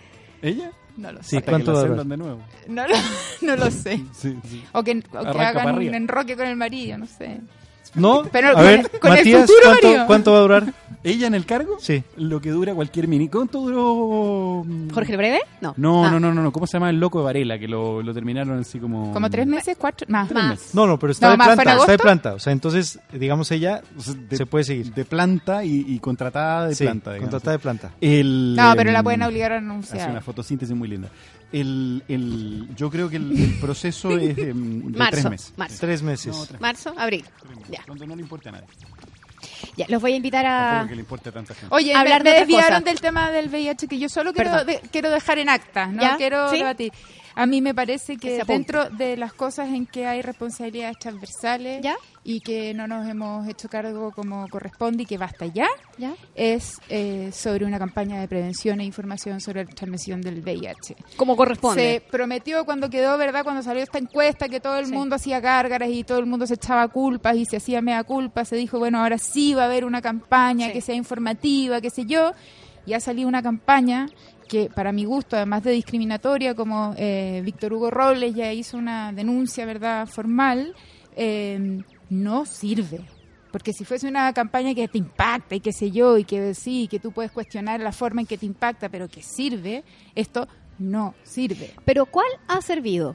¿Ella? 0.42 0.72
No 0.96 1.12
lo 1.12 1.22
sé. 1.22 1.28
Sí, 1.36 1.42
¿cuánto 1.42 1.66
que 1.66 1.66
la 1.66 1.72
va 1.72 1.80
a 1.80 1.88
durar? 1.88 2.06
de 2.06 2.16
nuevo. 2.16 2.40
No, 2.66 2.88
lo- 2.88 2.94
no 3.42 3.56
lo 3.56 3.70
sé. 3.70 4.00
Sí, 4.12 4.36
sí. 4.50 4.64
O 4.72 4.82
que, 4.82 5.02
o 5.12 5.32
que 5.32 5.40
hagan 5.40 5.76
un 5.78 5.94
enroque 5.94 6.36
con 6.36 6.46
el 6.46 6.56
marido, 6.56 6.98
no 6.98 7.06
sé. 7.06 7.38
¿No? 7.94 8.22
Pero 8.30 8.48
a 8.50 8.52
con 8.54 8.62
ver, 8.64 8.80
el 9.02 9.08
Matías, 9.10 9.40
futuro 9.42 9.58
¿cuánto, 9.64 9.86
marido. 9.88 10.06
¿cuánto 10.06 10.32
va 10.32 10.38
a 10.38 10.40
durar? 10.42 10.74
¿Ella 11.02 11.26
en 11.28 11.34
el 11.34 11.46
cargo? 11.46 11.78
Sí. 11.80 12.02
Lo 12.16 12.40
que 12.42 12.50
dura 12.50 12.74
cualquier 12.74 13.08
mini. 13.08 13.28
¿Cuánto 13.28 13.60
duró? 13.62 14.66
¿Jorge 14.92 15.12
el 15.12 15.16
Breve? 15.18 15.40
No. 15.62 15.72
No, 15.78 16.04
Ah. 16.04 16.10
no, 16.10 16.20
no, 16.20 16.34
no, 16.34 16.42
no. 16.42 16.52
¿Cómo 16.52 16.66
se 16.66 16.74
llama 16.74 16.90
el 16.90 17.00
loco 17.00 17.18
de 17.20 17.24
Varela? 17.24 17.58
Que 17.58 17.66
lo, 17.66 18.02
lo 18.02 18.12
terminaron 18.12 18.58
así 18.58 18.78
como. 18.78 19.10
Como 19.12 19.30
tres 19.30 19.46
meses, 19.46 19.76
cuatro, 19.78 20.06
más. 20.10 20.28
Tres 20.28 20.42
Más. 20.42 20.50
meses. 20.50 20.74
No, 20.74 20.86
no, 20.86 20.98
pero 20.98 21.12
está 21.12 21.26
No, 21.28 21.32
de 21.32 21.36
más, 21.38 21.46
¿fue 21.46 21.52
en 21.54 21.58
planta, 21.62 21.80
está 21.80 21.92
de 21.92 21.98
planta. 21.98 22.34
O 22.34 22.38
sea, 22.38 22.52
entonces, 22.52 23.00
digamos, 23.14 23.50
ella 23.50 23.80
O 23.96 24.02
sea, 24.02 24.14
de, 24.14 24.36
se 24.36 24.44
puede 24.46 24.64
seguir. 24.64 24.92
de 24.92 25.04
planta 25.06 25.64
y, 25.64 25.86
y 25.88 25.98
contratada 26.00 26.68
de 26.68 26.74
Sí, 26.74 26.84
planta, 26.84 27.12
digamos. 27.14 27.30
contratada 27.30 27.52
de 27.56 27.58
planta. 27.62 27.90
El, 28.00 28.54
No, 28.56 28.74
pero 28.76 28.90
la 28.92 29.02
pueden 29.02 29.22
obligar 29.22 29.52
a 29.52 29.56
Hace 29.56 29.64
renunciar. 29.64 30.10
una 30.10 30.20
fotosíntesis 30.20 30.76
muy 30.76 30.88
linda. 30.88 31.08
El, 31.52 32.04
el, 32.06 32.68
yo 32.76 32.90
creo 32.90 33.08
que 33.08 33.16
el, 33.16 33.32
el 33.32 33.54
proceso 33.58 34.16
es 34.16 34.36
de 34.36 34.54
Marzo, 34.54 35.10
tres 35.10 35.30
meses. 35.30 35.52
marzo. 35.56 35.76
Tres 35.80 36.02
meses. 36.02 36.36
No, 36.36 36.46
tres 36.46 36.60
Marzo, 36.60 36.94
abril. 36.96 37.24
meses. 37.48 37.79
Ya. 37.86 38.06
No 38.06 38.16
le 38.16 38.22
importa 38.22 38.48
a 38.48 38.52
nadie. 38.52 38.66
Ya, 39.76 39.86
los 39.88 40.00
voy 40.02 40.12
a 40.12 40.16
invitar 40.16 40.44
a... 40.46 40.84
Que 40.88 40.94
le 40.94 41.00
importe 41.00 41.28
a 41.28 41.32
tanta 41.32 41.54
gente. 41.54 41.74
Oye, 41.74 41.94
Hablar 41.94 42.22
me, 42.24 42.30
de 42.30 42.36
me 42.36 42.42
otras 42.42 42.48
desviaron 42.48 42.68
cosas. 42.80 42.84
del 42.84 43.00
tema 43.00 43.30
del 43.30 43.48
VIH 43.48 43.88
que 43.88 43.98
yo 43.98 44.08
solo 44.08 44.32
quiero, 44.32 44.64
de- 44.64 44.80
quiero 44.92 45.10
dejar 45.10 45.38
en 45.38 45.48
acta, 45.48 45.86
no 45.86 46.02
¿Ya? 46.02 46.16
quiero 46.16 46.50
¿Sí? 46.50 46.58
debatir. 46.58 46.92
A 47.34 47.46
mí 47.46 47.60
me 47.60 47.74
parece 47.74 48.16
Que 48.16 48.38
se 48.40 48.44
dentro 48.44 48.90
de 48.90 49.16
las 49.16 49.32
cosas 49.32 49.68
en 49.70 49.86
que 49.86 50.06
hay 50.06 50.22
responsabilidades 50.22 50.98
transversales 50.98 51.80
¿Ya? 51.82 51.96
y 52.24 52.40
que 52.40 52.74
no 52.74 52.86
nos 52.86 53.08
hemos 53.08 53.46
hecho 53.48 53.68
cargo 53.68 54.10
como 54.12 54.46
corresponde 54.48 55.04
y 55.04 55.06
que 55.06 55.16
basta 55.18 55.46
ya, 55.46 55.66
¿Ya? 55.98 56.14
es 56.34 56.78
eh, 56.88 57.30
sobre 57.32 57.64
una 57.64 57.78
campaña 57.78 58.20
de 58.20 58.28
prevención 58.28 58.80
e 58.80 58.84
información 58.84 59.40
sobre 59.40 59.64
la 59.64 59.70
transmisión 59.70 60.20
del 60.20 60.40
VIH. 60.42 60.96
Como 61.16 61.34
Se 61.34 61.36
corresponde. 61.36 62.02
prometió 62.10 62.64
cuando 62.64 62.90
quedó, 62.90 63.16
¿verdad? 63.16 63.42
Cuando 63.44 63.62
salió 63.62 63.82
esta 63.82 63.98
encuesta 63.98 64.48
que 64.48 64.60
todo 64.60 64.78
el 64.78 64.86
Sí. 64.86 64.92
mundo 64.92 65.16
hacía 65.16 65.40
gárgaras 65.40 65.88
y 65.90 66.04
todo 66.04 66.18
el 66.18 66.26
mundo 66.26 66.46
se 66.46 66.54
echaba 66.54 66.86
culpas 66.88 67.36
y 67.36 67.44
se 67.46 67.56
hacía 67.58 67.80
mea 67.80 68.02
culpa. 68.04 68.44
Se 68.44 68.56
dijo, 68.56 68.78
bueno, 68.78 69.00
ahora 69.02 69.18
sí 69.18 69.54
va 69.54 69.62
a 69.62 69.66
haber 69.66 69.84
una 69.84 70.02
campaña 70.02 70.66
Sí. 70.66 70.72
que 70.72 70.80
sea 70.80 70.94
informativa, 70.94 71.80
qué 71.80 71.90
sé 71.90 72.04
yo. 72.06 72.32
Y 72.86 72.94
ha 72.94 73.00
salido 73.00 73.28
una 73.28 73.42
campaña 73.42 74.08
que 74.50 74.68
para 74.68 74.90
mi 74.90 75.04
gusto, 75.04 75.36
además 75.36 75.62
de 75.62 75.70
discriminatoria, 75.70 76.56
como 76.56 76.92
eh, 76.96 77.40
Víctor 77.44 77.72
Hugo 77.72 77.88
Robles 77.88 78.34
ya 78.34 78.52
hizo 78.52 78.76
una 78.76 79.12
denuncia, 79.12 79.64
¿verdad?, 79.64 80.08
formal, 80.08 80.74
eh, 81.14 81.80
no 82.08 82.44
sirve. 82.46 83.06
Porque 83.52 83.72
si 83.72 83.84
fuese 83.84 84.08
una 84.08 84.32
campaña 84.32 84.74
que 84.74 84.88
te 84.88 84.98
impacta 84.98 85.54
y 85.54 85.60
qué 85.60 85.72
sé 85.72 85.92
yo, 85.92 86.18
y 86.18 86.24
que 86.24 86.52
sí, 86.54 86.88
que 86.90 86.98
tú 86.98 87.12
puedes 87.12 87.30
cuestionar 87.30 87.78
la 87.78 87.92
forma 87.92 88.22
en 88.22 88.26
que 88.26 88.38
te 88.38 88.46
impacta, 88.46 88.88
pero 88.88 89.08
que 89.08 89.22
sirve, 89.22 89.84
esto 90.16 90.48
no 90.80 91.14
sirve. 91.22 91.72
Pero 91.84 92.06
¿cuál 92.06 92.28
ha 92.48 92.60
servido? 92.60 93.14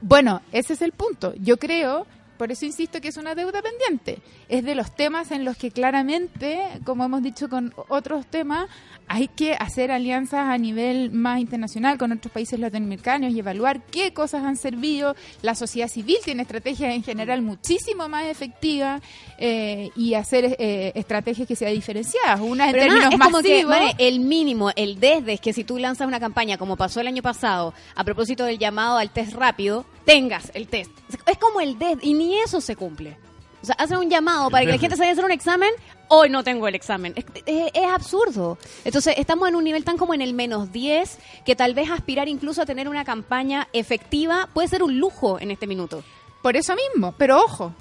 Bueno, 0.00 0.40
ese 0.52 0.72
es 0.72 0.80
el 0.80 0.92
punto. 0.92 1.34
Yo 1.36 1.58
creo, 1.58 2.06
por 2.38 2.50
eso 2.50 2.64
insisto 2.64 3.02
que 3.02 3.08
es 3.08 3.18
una 3.18 3.34
deuda 3.34 3.60
pendiente. 3.60 4.22
Es 4.48 4.64
de 4.64 4.74
los 4.74 4.94
temas 4.94 5.32
en 5.32 5.44
los 5.44 5.58
que 5.58 5.70
claramente, 5.70 6.62
como 6.84 7.04
hemos 7.04 7.22
dicho 7.22 7.50
con 7.50 7.74
otros 7.88 8.26
temas, 8.26 8.70
hay 9.08 9.28
que 9.28 9.54
hacer 9.54 9.90
alianzas 9.90 10.48
a 10.48 10.58
nivel 10.58 11.10
más 11.10 11.40
internacional 11.40 11.98
con 11.98 12.12
otros 12.12 12.32
países 12.32 12.58
latinoamericanos 12.58 13.32
y 13.32 13.38
evaluar 13.38 13.82
qué 13.86 14.12
cosas 14.12 14.44
han 14.44 14.56
servido. 14.56 15.14
La 15.42 15.54
sociedad 15.54 15.88
civil 15.88 16.16
tiene 16.24 16.42
estrategias 16.42 16.94
en 16.94 17.02
general 17.02 17.42
muchísimo 17.42 18.08
más 18.08 18.26
efectivas 18.26 19.02
eh, 19.38 19.90
y 19.96 20.14
hacer 20.14 20.56
eh, 20.58 20.92
estrategias 20.94 21.46
que 21.46 21.56
sean 21.56 21.72
diferenciadas. 21.72 22.40
Una 22.40 22.66
en 22.66 22.72
Pero 22.72 22.86
nada, 22.86 23.10
términos 23.10 23.14
es 23.14 23.20
como 23.20 23.42
que, 23.42 23.64
masivos. 23.64 23.94
El 23.98 24.20
mínimo, 24.20 24.70
el 24.74 24.98
desde 24.98 25.34
es 25.34 25.40
que 25.40 25.52
si 25.52 25.64
tú 25.64 25.78
lanzas 25.78 26.06
una 26.06 26.20
campaña 26.20 26.58
como 26.58 26.76
pasó 26.76 27.00
el 27.00 27.06
año 27.06 27.22
pasado 27.22 27.74
a 27.94 28.04
propósito 28.04 28.44
del 28.44 28.58
llamado 28.58 28.98
al 28.98 29.10
test 29.10 29.32
rápido, 29.34 29.84
tengas 30.04 30.50
el 30.54 30.68
test. 30.68 30.90
Es 31.26 31.38
como 31.38 31.60
el 31.60 31.78
desde 31.78 32.06
y 32.06 32.14
ni 32.14 32.38
eso 32.38 32.60
se 32.60 32.76
cumple. 32.76 33.16
O 33.64 33.66
sea, 33.66 33.76
hacen 33.78 33.96
un 33.96 34.10
llamado 34.10 34.50
para 34.50 34.66
que 34.66 34.72
la 34.72 34.78
gente 34.78 34.94
se 34.94 35.00
vaya 35.00 35.12
a 35.12 35.14
hacer 35.14 35.24
un 35.24 35.30
examen, 35.30 35.70
hoy 36.08 36.30
no 36.30 36.44
tengo 36.44 36.68
el 36.68 36.74
examen. 36.74 37.14
Es, 37.46 37.72
absurdo. 37.88 38.58
Entonces, 38.84 39.14
estamos 39.16 39.48
en 39.48 39.56
un 39.56 39.64
nivel 39.64 39.84
tan 39.84 39.96
como 39.96 40.14
en 40.14 40.22
el 40.22 40.34
menos 40.34 40.72
10 40.72 41.18
que 41.44 41.56
tal 41.56 41.74
vez 41.74 41.90
aspirar 41.90 42.28
incluso 42.28 42.62
a 42.62 42.66
tener 42.66 42.88
una 42.88 43.04
campaña 43.04 43.68
efectiva 43.72 44.48
puede 44.52 44.68
ser 44.68 44.82
un 44.82 44.98
lujo 44.98 45.38
en 45.40 45.50
este 45.50 45.66
minuto. 45.66 46.02
Por 46.42 46.56
eso 46.56 46.74
mismo, 46.74 47.14
pero 47.16 47.38
ojo, 47.38 47.72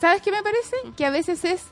¿sabes 0.00 0.22
qué 0.22 0.30
me 0.30 0.42
parece? 0.42 0.76
Que 0.96 1.04
a 1.04 1.10
veces 1.10 1.44
es, 1.44 1.64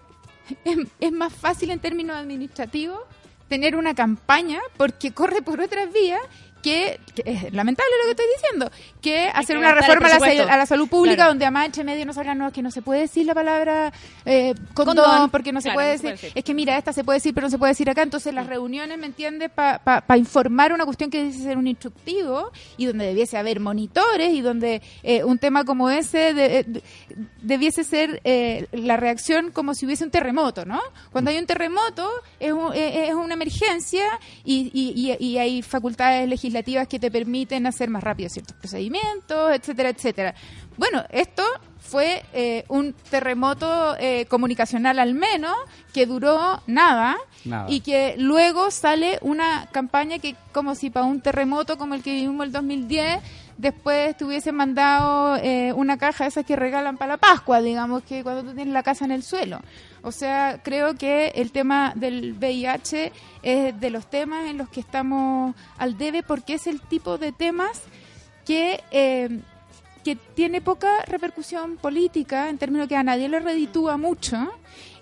es, 0.64 0.78
es 0.98 1.12
más 1.12 1.32
fácil 1.32 1.70
en 1.70 1.80
términos 1.80 2.16
administrativos 2.16 3.00
tener 3.48 3.76
una 3.76 3.94
campaña 3.94 4.60
porque 4.76 5.12
corre 5.12 5.42
por 5.42 5.60
otras 5.60 5.92
vías 5.92 6.20
que, 6.62 7.00
que 7.14 7.22
es 7.24 7.52
lamentable 7.52 7.90
lo 8.00 8.04
que 8.04 8.10
estoy 8.10 8.26
diciendo, 8.36 8.70
que 9.00 9.28
hacer 9.28 9.56
que 9.56 9.60
una 9.60 9.72
reforma 9.74 10.06
a 10.08 10.18
la, 10.18 10.62
a 10.62 10.66
salud 10.66 10.88
pública 10.88 11.16
Claro. 11.16 11.30
donde 11.30 11.44
además 11.46 11.66
entre 11.66 11.84
medio 11.84 12.04
no 12.06 12.12
salgan, 12.12 12.38
no, 12.38 12.46
es 12.48 12.52
que 12.52 12.62
no 12.62 12.70
se 12.70 12.82
puede 12.82 13.00
decir 13.00 13.24
la 13.26 13.34
palabra 13.34 13.92
eh, 14.26 14.54
condón, 14.74 14.96
Condón. 14.96 15.30
porque 15.30 15.52
no 15.52 15.60
se, 15.60 15.72
puede 15.72 15.92
no 15.92 15.98
se 15.98 16.02
decir, 16.02 16.10
puede 16.10 16.12
decir. 16.28 16.32
es 16.34 16.44
que 16.44 16.54
mira, 16.54 16.76
esta 16.78 16.92
se 16.92 17.02
puede 17.04 17.16
decir 17.16 17.32
pero 17.34 17.46
no 17.46 17.50
se 17.50 17.58
puede 17.58 17.70
decir 17.72 17.88
acá, 17.88 18.02
entonces 18.02 18.34
las 18.34 18.46
reuniones, 18.46 18.98
¿me 18.98 19.06
entiendes? 19.06 19.50
Para 19.50 20.16
informar 20.18 20.72
una 20.72 20.84
cuestión 20.84 21.10
que 21.10 21.18
debiese 21.18 21.42
ser 21.42 21.56
un 21.56 21.66
instructivo 21.66 22.50
y 22.76 22.86
donde 22.86 23.06
debiese 23.06 23.38
haber 23.38 23.58
monitores 23.60 24.32
y 24.34 24.40
donde 24.42 24.82
eh, 25.02 25.24
un 25.24 25.38
tema 25.38 25.64
como 25.64 25.88
ese 25.90 26.34
de- 26.34 26.64
de- 26.64 26.82
debiese 27.42 27.84
ser 27.84 28.20
eh, 28.24 28.66
la 28.72 28.96
reacción 28.98 29.50
como 29.50 29.74
si 29.74 29.86
hubiese 29.86 30.04
un 30.04 30.10
terremoto, 30.10 30.64
¿no? 30.66 30.80
Cuando 31.10 31.30
hay 31.30 31.38
un 31.38 31.46
terremoto 31.46 32.10
es, 32.38 32.52
un- 32.52 32.72
eh, 32.74 33.08
es 33.08 33.14
una 33.14 33.32
emergencia 33.34 34.04
y, 34.44 34.70
y- 34.74 35.10
y- 35.18 35.26
y 35.26 35.38
hay 35.38 35.62
facultades 35.62 36.28
legislativas 36.28 36.49
que 36.88 36.98
te 36.98 37.10
permiten 37.10 37.66
hacer 37.66 37.88
más 37.90 38.02
rápido 38.02 38.28
ciertos 38.28 38.56
procedimientos, 38.56 39.52
etcétera, 39.52 39.88
etcétera. 39.90 40.34
Bueno, 40.76 41.04
esto 41.10 41.42
fue 41.78 42.22
eh, 42.32 42.64
un 42.68 42.92
terremoto 43.10 43.96
eh, 43.98 44.26
comunicacional 44.26 44.98
al 44.98 45.14
menos 45.14 45.56
que 45.92 46.06
duró 46.06 46.62
nada, 46.66 47.16
Nada. 47.44 47.66
y 47.68 47.80
que 47.80 48.14
luego 48.18 48.70
sale 48.70 49.18
una 49.22 49.66
campaña 49.72 50.18
que 50.18 50.36
como 50.52 50.74
si 50.74 50.90
para 50.90 51.06
un 51.06 51.20
terremoto 51.20 51.78
como 51.78 51.94
el 51.94 52.02
que 52.02 52.12
vivimos 52.14 52.46
el 52.46 52.52
2010 52.52 53.20
después 53.60 54.16
te 54.16 54.24
hubiesen 54.24 54.54
mandado 54.54 55.36
eh, 55.36 55.72
una 55.74 55.98
caja 55.98 56.24
de 56.24 56.28
esas 56.28 56.46
que 56.46 56.56
regalan 56.56 56.96
para 56.96 57.12
la 57.12 57.16
Pascua, 57.18 57.60
digamos 57.60 58.02
que 58.02 58.22
cuando 58.22 58.42
tú 58.42 58.54
tienes 58.54 58.72
la 58.72 58.82
casa 58.82 59.04
en 59.04 59.10
el 59.10 59.22
suelo. 59.22 59.60
O 60.02 60.12
sea, 60.12 60.60
creo 60.62 60.94
que 60.94 61.28
el 61.34 61.52
tema 61.52 61.92
del 61.94 62.34
VIH 62.34 63.12
es 63.42 63.80
de 63.80 63.90
los 63.90 64.08
temas 64.08 64.48
en 64.48 64.58
los 64.58 64.68
que 64.68 64.80
estamos 64.80 65.54
al 65.78 65.98
debe 65.98 66.22
porque 66.22 66.54
es 66.54 66.66
el 66.66 66.80
tipo 66.80 67.18
de 67.18 67.32
temas 67.32 67.82
que 68.44 68.82
eh, 68.90 69.40
que 70.04 70.16
tiene 70.16 70.60
poca 70.60 71.04
repercusión 71.06 71.76
política 71.76 72.48
en 72.48 72.58
términos 72.58 72.88
que 72.88 72.96
a 72.96 73.02
nadie 73.02 73.28
le 73.28 73.40
reditúa 73.40 73.96
mucho. 73.96 74.50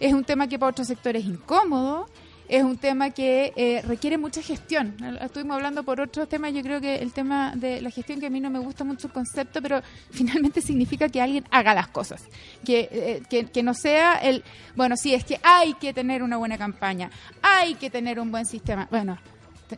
Es 0.01 0.13
un 0.13 0.25
tema 0.25 0.49
que 0.49 0.59
para 0.59 0.71
otros 0.71 0.89
sectores 0.89 1.23
es 1.23 1.29
incómodo. 1.29 2.09
Es 2.49 2.65
un 2.65 2.79
tema 2.79 3.11
que 3.11 3.53
eh, 3.57 3.83
requiere 3.87 4.17
mucha 4.17 4.43
gestión. 4.43 4.97
Estuvimos 5.21 5.57
hablando 5.57 5.83
por 5.83 6.01
otros 6.01 6.29
temas. 6.29 6.53
Yo 6.55 6.63
creo 6.63 6.81
que 6.81 6.97
el 6.97 7.13
tema 7.13 7.53
de 7.55 7.81
la 7.81 7.91
gestión, 7.91 8.21
que 8.21 8.27
a 8.27 8.31
mí 8.31 8.41
no 8.41 8.49
me 8.49 8.59
gusta 8.59 8.85
mucho 8.85 9.09
el 9.09 9.13
concepto, 9.13 9.61
pero 9.61 9.83
finalmente 10.11 10.63
significa 10.63 11.09
que 11.09 11.21
alguien 11.21 11.45
haga 11.51 11.75
las 11.75 11.89
cosas. 11.89 12.25
Eh, 12.67 13.23
que, 13.29 13.47
que 13.47 13.63
no 13.63 13.75
sea 13.75 14.15
el, 14.15 14.43
bueno, 14.77 14.97
sí, 14.97 15.15
es 15.15 15.25
que 15.25 15.39
hay 15.43 15.75
que 15.75 15.93
tener 15.93 16.23
una 16.23 16.37
buena 16.39 16.57
campaña, 16.57 17.11
hay 17.43 17.75
que 17.75 17.91
tener 17.91 18.19
un 18.19 18.31
buen 18.31 18.47
sistema. 18.47 18.89
Bueno, 18.91 19.19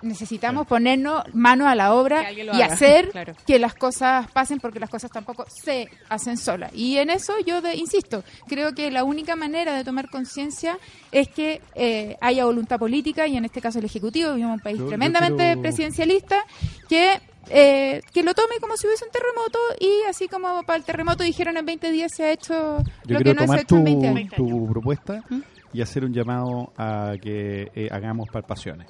necesitamos 0.02 0.66
ponernos 0.66 1.22
manos 1.34 1.66
a 1.68 1.74
la 1.74 1.94
obra 1.94 2.30
y 2.32 2.40
haga, 2.62 2.66
hacer 2.74 3.10
claro. 3.10 3.34
que 3.46 3.58
las 3.58 3.74
cosas 3.74 4.30
pasen 4.30 4.60
porque 4.60 4.80
las 4.80 4.90
cosas 4.90 5.10
tampoco 5.10 5.44
se 5.48 5.88
hacen 6.08 6.36
solas. 6.36 6.72
Y 6.74 6.98
en 6.98 7.10
eso 7.10 7.34
yo 7.46 7.60
de- 7.60 7.74
insisto, 7.76 8.22
creo 8.46 8.74
que 8.74 8.90
la 8.90 9.04
única 9.04 9.36
manera 9.36 9.74
de 9.74 9.84
tomar 9.84 10.08
conciencia 10.10 10.78
es 11.12 11.28
que 11.28 11.60
eh, 11.74 12.16
haya 12.20 12.44
voluntad 12.44 12.78
política 12.78 13.26
y 13.26 13.36
en 13.36 13.44
este 13.44 13.60
caso 13.60 13.78
el 13.78 13.84
Ejecutivo, 13.84 14.30
vivimos 14.30 14.48
en 14.50 14.54
un 14.54 14.60
país 14.60 14.78
Yo- 14.78 14.84
yo 14.84 14.88
tremendamente 14.88 15.42
quiero- 15.44 15.60
presidencialista, 15.62 16.44
que... 16.88 17.20
eh, 17.48 18.02
que 18.12 18.22
lo 18.22 18.34
tome 18.34 18.56
como 18.60 18.76
si 18.76 18.86
hubiese 18.86 19.04
un 19.04 19.10
terremoto 19.10 19.58
y 19.80 20.08
así 20.08 20.28
como 20.28 20.62
para 20.62 20.76
el 20.76 20.84
terremoto 20.84 21.24
dijeron 21.24 21.56
en 21.56 21.64
20 21.66 21.90
días 21.90 22.12
se 22.14 22.24
ha 22.24 22.30
hecho 22.32 22.78
Yo 23.06 23.18
lo 23.18 23.24
que 23.24 23.34
no 23.34 23.40
se 23.40 23.44
ha 23.44 23.46
tomar 23.46 23.58
hecho 23.60 23.66
tu, 23.66 23.76
en 23.76 23.84
20 23.84 24.08
años. 24.08 24.34
tu 24.36 24.68
propuesta 24.68 25.24
¿Mm? 25.28 25.40
y 25.72 25.80
hacer 25.82 26.04
un 26.04 26.12
llamado 26.12 26.72
a 26.76 27.14
que 27.20 27.70
eh, 27.74 27.88
hagamos 27.90 28.28
palpaciones. 28.28 28.86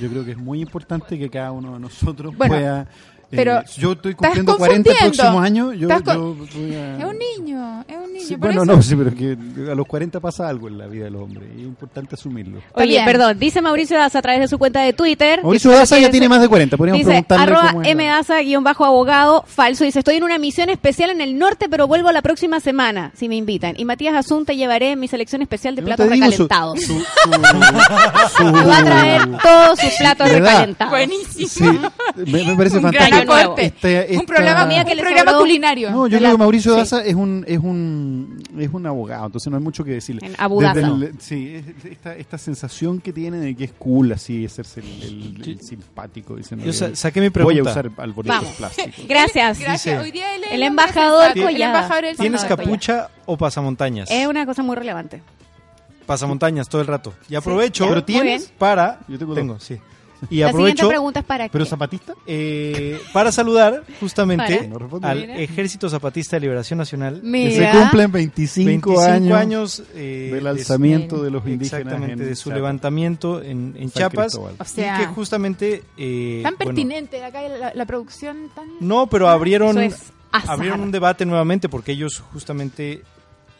Yo 0.00 0.08
creo 0.08 0.24
que 0.24 0.32
es 0.32 0.36
muy 0.38 0.60
importante 0.62 1.18
que 1.18 1.28
cada 1.30 1.52
uno 1.52 1.74
de 1.74 1.80
nosotros 1.80 2.36
Bueno. 2.36 2.54
pueda 2.54 2.86
Pero 3.36 3.58
Eh, 3.58 3.64
yo 3.76 3.92
estoy 3.92 4.12
estás 4.12 4.26
cumpliendo 4.28 4.56
40 4.56 4.90
el 4.90 4.96
confundiendo. 4.96 5.16
próximo 5.22 5.40
año. 5.40 5.72
Yo, 5.72 5.88
Estás 5.88 6.02
con- 6.02 6.14
yo 6.48 6.60
voy 6.60 6.74
a- 6.74 6.98
Es 6.98 7.04
un 7.04 7.18
niño, 7.18 7.84
es 7.88 7.96
un 7.96 8.12
niño. 8.12 8.24
Sí, 8.26 8.36
por 8.36 8.48
bueno, 8.48 8.62
eso- 8.62 8.72
no, 8.76 8.82
sí, 8.82 8.96
pero 8.96 9.10
es 9.10 9.16
que 9.16 9.70
a 9.70 9.74
los 9.74 9.86
40 9.86 10.20
pasa 10.20 10.48
algo 10.48 10.68
en 10.68 10.78
la 10.78 10.86
vida 10.86 11.04
del 11.04 11.16
hombre 11.16 11.46
y 11.56 11.60
es 11.60 11.66
importante 11.66 12.14
asumirlo. 12.14 12.60
Oye, 12.74 12.86
bien. 12.86 13.04
perdón, 13.04 13.38
dice 13.38 13.60
Mauricio 13.60 13.96
Daza 13.98 14.18
a 14.18 14.22
través 14.22 14.40
de 14.40 14.48
su 14.48 14.58
cuenta 14.58 14.80
de 14.82 14.92
Twitter. 14.92 15.40
Mauricio 15.42 15.70
Daza 15.70 15.98
ya 15.98 16.10
tiene 16.10 16.28
más 16.28 16.40
de 16.40 16.48
40, 16.48 16.76
podríamos 16.76 16.98
Dice, 17.00 17.10
preguntarle 17.10 17.44
arroba 17.44 17.68
cómo 17.72 17.82
es. 17.82 17.88
la- 17.88 17.94
mdaza 17.94 18.40
guion 18.40 18.64
bajo 18.64 18.84
abogado, 18.84 19.44
falso. 19.46 19.84
Dice, 19.84 19.98
estoy 19.98 20.16
en 20.16 20.24
una 20.24 20.38
misión 20.38 20.68
especial 20.70 21.10
en 21.10 21.20
el 21.20 21.38
norte, 21.38 21.68
pero 21.68 21.86
vuelvo 21.86 22.10
la 22.12 22.22
próxima 22.22 22.60
semana, 22.60 23.10
si 23.14 23.28
me 23.28 23.36
invitan. 23.36 23.74
Y 23.76 23.84
Matías 23.84 24.14
Azun 24.14 24.44
te 24.46 24.56
llevaré 24.56 24.92
en 24.92 25.00
mi 25.00 25.08
selección 25.08 25.42
especial 25.42 25.74
de 25.74 25.82
No 25.82 25.86
platos 25.86 26.08
recalentados. 26.08 26.80
su- 26.80 26.94
su- 26.94 27.00
su- 28.36 28.44
Me 28.44 28.64
va 28.64 28.78
a 28.78 28.84
traer 28.84 29.28
todos 29.42 29.78
sus 29.80 29.90
platos 29.98 30.28
¿Verdad? 30.30 30.48
recalentados. 30.50 30.90
Buenísimo. 30.90 31.48
Sí, 31.48 32.22
me, 32.26 32.44
me 32.44 32.56
parece 32.56 32.80
fantástico. 32.80 33.23
Este- 33.58 34.08
Un 34.18 34.26
programa, 34.26 34.66
Mía 34.66 34.84
que 34.84 34.90
un 34.92 34.96
le 34.96 35.02
programa 35.02 35.30
sobró. 35.32 35.44
culinario. 35.44 35.90
No, 35.90 36.06
yo 36.06 36.18
creo 36.18 36.32
que 36.32 36.38
Mauricio 36.38 36.72
sí. 36.72 36.78
Daza 36.78 37.04
es 37.04 37.14
un 37.14 37.44
es 37.46 37.58
un 37.58 38.42
es 38.58 38.70
un 38.72 38.86
abogado, 38.86 39.26
entonces 39.26 39.50
no 39.50 39.56
hay 39.56 39.62
mucho 39.62 39.82
que 39.84 39.92
decirle. 39.92 40.26
En 40.26 40.34
Abu 40.38 40.60
Daza. 40.62 40.80
Desde 40.80 41.06
el- 41.06 41.20
sí, 41.20 41.54
es- 41.54 41.84
esta, 41.92 42.16
esta 42.16 42.38
sensación 42.38 43.00
que 43.00 43.12
tiene 43.12 43.38
de 43.38 43.54
que 43.54 43.64
es 43.64 43.72
cool 43.72 44.12
así, 44.12 44.44
hacerse 44.44 44.80
el, 44.80 45.02
el- 45.02 45.42
el 45.48 45.60
simpático. 45.60 46.36
diciendo 46.36 46.64
Yo 46.66 46.72
sa- 46.72 46.94
saqué 46.94 47.20
mi 47.20 47.28
Voy 47.28 47.42
a 47.42 47.46
pregunta. 47.62 47.70
usar 47.70 47.90
alboritos 47.98 48.36
Vamos. 48.38 48.56
plásticos. 48.56 49.06
Gracias. 49.08 49.58
Gracias. 49.60 49.84
Dice, 49.84 49.98
Hoy 49.98 50.10
día 50.10 50.26
el 50.50 50.62
embajador 50.62 51.24
sensato, 51.24 51.40
El 51.48 51.54
Collada. 51.54 51.66
embajador 51.78 52.04
del 52.04 52.16
¿Tienes 52.16 52.44
capucha 52.44 53.08
o 53.26 53.36
pasamontañas? 53.36 54.10
Es 54.10 54.26
una 54.26 54.46
cosa 54.46 54.62
muy 54.62 54.76
relevante. 54.76 55.22
Pasamontañas 56.06 56.68
todo 56.68 56.82
el 56.82 56.86
rato. 56.86 57.14
Y 57.30 57.34
aprovecho. 57.34 57.86
¿Pero 57.88 58.04
tienes? 58.04 58.52
para... 58.58 59.00
Yo 59.08 59.18
tengo 59.18 59.34
Tengo, 59.34 59.58
sí. 59.58 59.78
Y 60.30 60.38
La 60.40 60.48
siguiente 60.48 60.48
aprovecho 60.48 60.88
pregunta 60.88 61.20
es 61.20 61.26
para 61.26 61.48
¿Pero 61.48 61.64
qué? 61.64 61.70
zapatista? 61.70 62.14
eh, 62.26 63.00
para 63.12 63.30
saludar 63.32 63.84
justamente 64.00 64.68
Para. 64.68 65.10
Al 65.10 65.20
Mira. 65.20 65.36
Ejército 65.38 65.88
Zapatista 65.88 66.36
de 66.36 66.40
Liberación 66.40 66.78
Nacional. 66.78 67.20
Que 67.20 67.26
Mira. 67.28 67.72
se 67.72 67.78
cumplen 67.78 68.12
25, 68.12 68.66
25 68.90 69.00
años, 69.02 69.38
años, 69.38 69.82
eh, 69.94 70.30
del 70.32 70.44
de- 70.44 70.50
alzamiento 70.50 71.22
de 71.22 71.30
los 71.30 71.46
indígenas. 71.46 71.80
Exactamente, 71.82 72.22
en 72.22 72.28
de 72.28 72.36
su 72.36 72.44
Chiapas. 72.44 72.56
levantamiento 72.56 73.42
en, 73.42 73.74
en 73.78 73.90
Chiapas. 73.90 74.34
O 74.34 74.50
sea, 74.64 74.96
y 74.96 75.00
que 75.00 75.06
justamente... 75.08 75.82
eh, 75.96 76.40
tan 76.42 76.54
bueno, 76.56 76.58
pertinente 76.74 77.22
acá 77.24 77.42
la, 77.48 77.72
la 77.74 77.86
producción 77.86 78.50
tan... 78.54 78.66
no, 78.80 79.06
pero 79.08 79.28
abrieron, 79.28 79.78
Eso 79.78 79.94
es 79.96 80.12
abrieron 80.48 80.80
un 80.80 80.90
debate 80.90 81.24
nuevamente 81.26 81.68
porque 81.68 81.92
ellos 81.92 82.22
justamente 82.32 83.02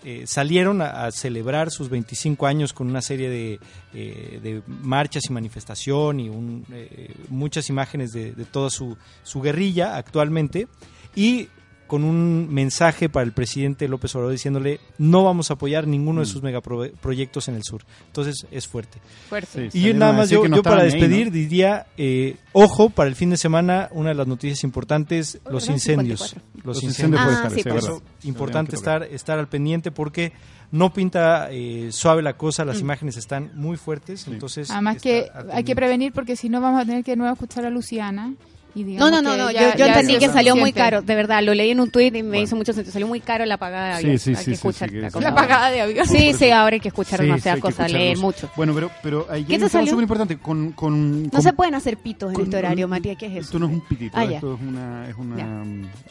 eh, 0.04 0.24
salieron 0.26 0.82
a, 0.82 1.10
celebrar 1.12 1.70
sus 1.70 1.88
25 1.88 2.46
años 2.46 2.74
con 2.74 2.88
una 2.88 3.00
serie 3.00 3.30
de, 3.30 3.58
eh, 3.94 4.38
de 4.42 4.62
marchas 4.66 5.24
y 5.30 5.32
manifestación 5.32 6.20
y 6.20 6.28
un, 6.28 6.66
eh, 6.72 7.14
muchas 7.30 7.70
imágenes 7.70 8.12
de, 8.12 8.32
de 8.32 8.44
toda 8.44 8.68
su, 8.68 8.98
su 9.22 9.40
guerrilla 9.40 9.96
actualmente. 9.96 10.68
Y 11.16 11.48
con 11.86 12.02
un 12.04 12.52
mensaje 12.52 13.08
para 13.08 13.24
el 13.24 13.32
presidente 13.32 13.86
López 13.88 14.14
Obrador 14.14 14.32
diciéndole 14.32 14.80
no 14.98 15.22
vamos 15.24 15.50
a 15.50 15.54
apoyar 15.54 15.86
ninguno 15.86 16.20
de 16.20 16.26
sus 16.26 16.42
megaproyectos 16.42 17.48
en 17.48 17.56
el 17.56 17.62
sur. 17.62 17.82
Entonces 18.06 18.46
es 18.50 18.66
fuerte. 18.66 18.98
Fuerte. 19.28 19.70
Sí, 19.70 19.88
Y 19.90 19.94
nada 19.94 20.12
más 20.12 20.30
yo, 20.30 20.46
no 20.48 20.56
yo 20.56 20.62
para 20.62 20.82
ahí, 20.82 20.90
despedir 20.90 21.26
¿no? 21.26 21.32
diría, 21.32 21.86
eh, 21.96 22.36
ojo, 22.52 22.90
para 22.90 23.08
el 23.08 23.14
fin 23.16 23.30
de 23.30 23.36
semana, 23.36 23.88
una 23.92 24.10
de 24.10 24.14
las 24.14 24.26
noticias 24.26 24.64
importantes, 24.64 25.38
los 25.50 25.68
incendios. 25.68 26.20
54. 26.20 26.62
Los 26.64 26.76
Los 26.76 26.84
incendios. 26.84 27.20
incendios 27.22 27.44
Ah, 27.44 27.50
sí, 27.50 27.56
sí, 27.56 27.68
por 27.68 27.78
es 27.78 27.84
Eso, 27.84 27.94
verdad. 27.94 28.08
importante 28.24 28.76
estar, 28.76 29.02
estar 29.04 29.38
al 29.38 29.48
pendiente 29.48 29.90
porque 29.90 30.32
no 30.72 30.92
pinta 30.92 31.48
eh, 31.52 31.88
suave 31.92 32.22
la 32.22 32.36
cosa, 32.36 32.64
Mm. 32.64 32.66
las 32.68 32.80
imágenes 32.80 33.16
están 33.16 33.50
muy 33.54 33.76
fuertes, 33.76 34.26
entonces... 34.26 34.70
Además 34.70 35.00
que 35.00 35.30
hay 35.52 35.62
que 35.64 35.76
prevenir 35.76 36.12
porque 36.12 36.34
si 36.36 36.48
no 36.48 36.60
vamos 36.60 36.80
a 36.82 36.84
tener 36.86 37.04
que 37.04 37.12
de 37.12 37.16
nuevo 37.18 37.32
escuchar 37.34 37.64
a 37.66 37.70
Luciana. 37.70 38.32
Y 38.76 38.82
No, 38.84 39.08
no, 39.10 39.22
no, 39.22 39.36
no. 39.36 39.50
ya- 39.52 39.72
yo 39.72 39.78
yo 39.78 39.86
ya 39.86 40.00
entendí 40.00 40.18
que 40.18 40.28
salió 40.28 40.56
muy 40.56 40.72
caro, 40.72 41.00
de 41.02 41.14
verdad. 41.14 41.42
Lo 41.44 41.54
leí 41.54 41.70
en 41.70 41.78
un 41.80 41.90
tuit 41.90 42.14
y 42.14 42.22
me 42.22 42.28
Bueno. 42.30 42.42
hizo 42.42 42.56
mucho 42.56 42.72
sentido. 42.72 42.92
Salió 42.92 43.06
muy 43.06 43.20
caro 43.20 43.44
la 43.46 43.56
pagada 43.56 43.96
de 43.96 44.00
Sí, 44.00 44.06
avión. 44.06 44.18
sí, 44.18 44.30
hay 44.30 44.36
sí, 44.36 44.40
que 44.40 44.44
sí, 44.44 44.52
escuchar 44.52 44.90
sí, 44.90 44.96
la 44.96 45.10
cosa. 45.10 45.28
La 45.30 45.34
pagada 45.34 45.70
de 45.70 45.80
avión. 45.80 46.06
Sí, 46.08 46.32
sí, 46.32 46.50
ahora 46.50 46.74
hay 46.74 46.80
que 46.80 46.88
escuchar 46.88 47.18
Sí, 47.20 47.24
sí, 47.24 47.26
demasiadas 47.26 47.60
cosas, 47.60 47.92
leer 47.92 48.18
mucho. 48.18 48.50
Bueno, 48.56 48.74
pero, 48.74 48.90
pero 49.02 49.26
ahí 49.30 49.44
¿Qué 49.44 49.54
hay 49.54 49.58
te 49.60 49.68
salió? 49.68 49.90
súper 49.90 50.02
importante. 50.02 50.38
Con, 50.38 50.72
con, 50.72 51.22
No 51.24 51.30
con- 51.30 51.42
se 51.42 51.52
pueden 51.52 51.74
hacer 51.76 51.98
pitos 51.98 52.34
en 52.34 52.40
este 52.40 52.56
horario, 52.56 52.88
Matías. 52.88 53.16
¿Qué 53.16 53.26
es 53.26 53.32
eso? 53.32 53.40
Esto 53.42 53.58
no 53.60 53.66
es 53.66 53.72
un 53.72 53.80
pitito, 53.82 54.16
Ah, 54.18 54.24
esto 54.24 54.54
es 54.54 54.60
una... 54.60 55.08
Es, 55.08 55.14
una, 55.16 55.36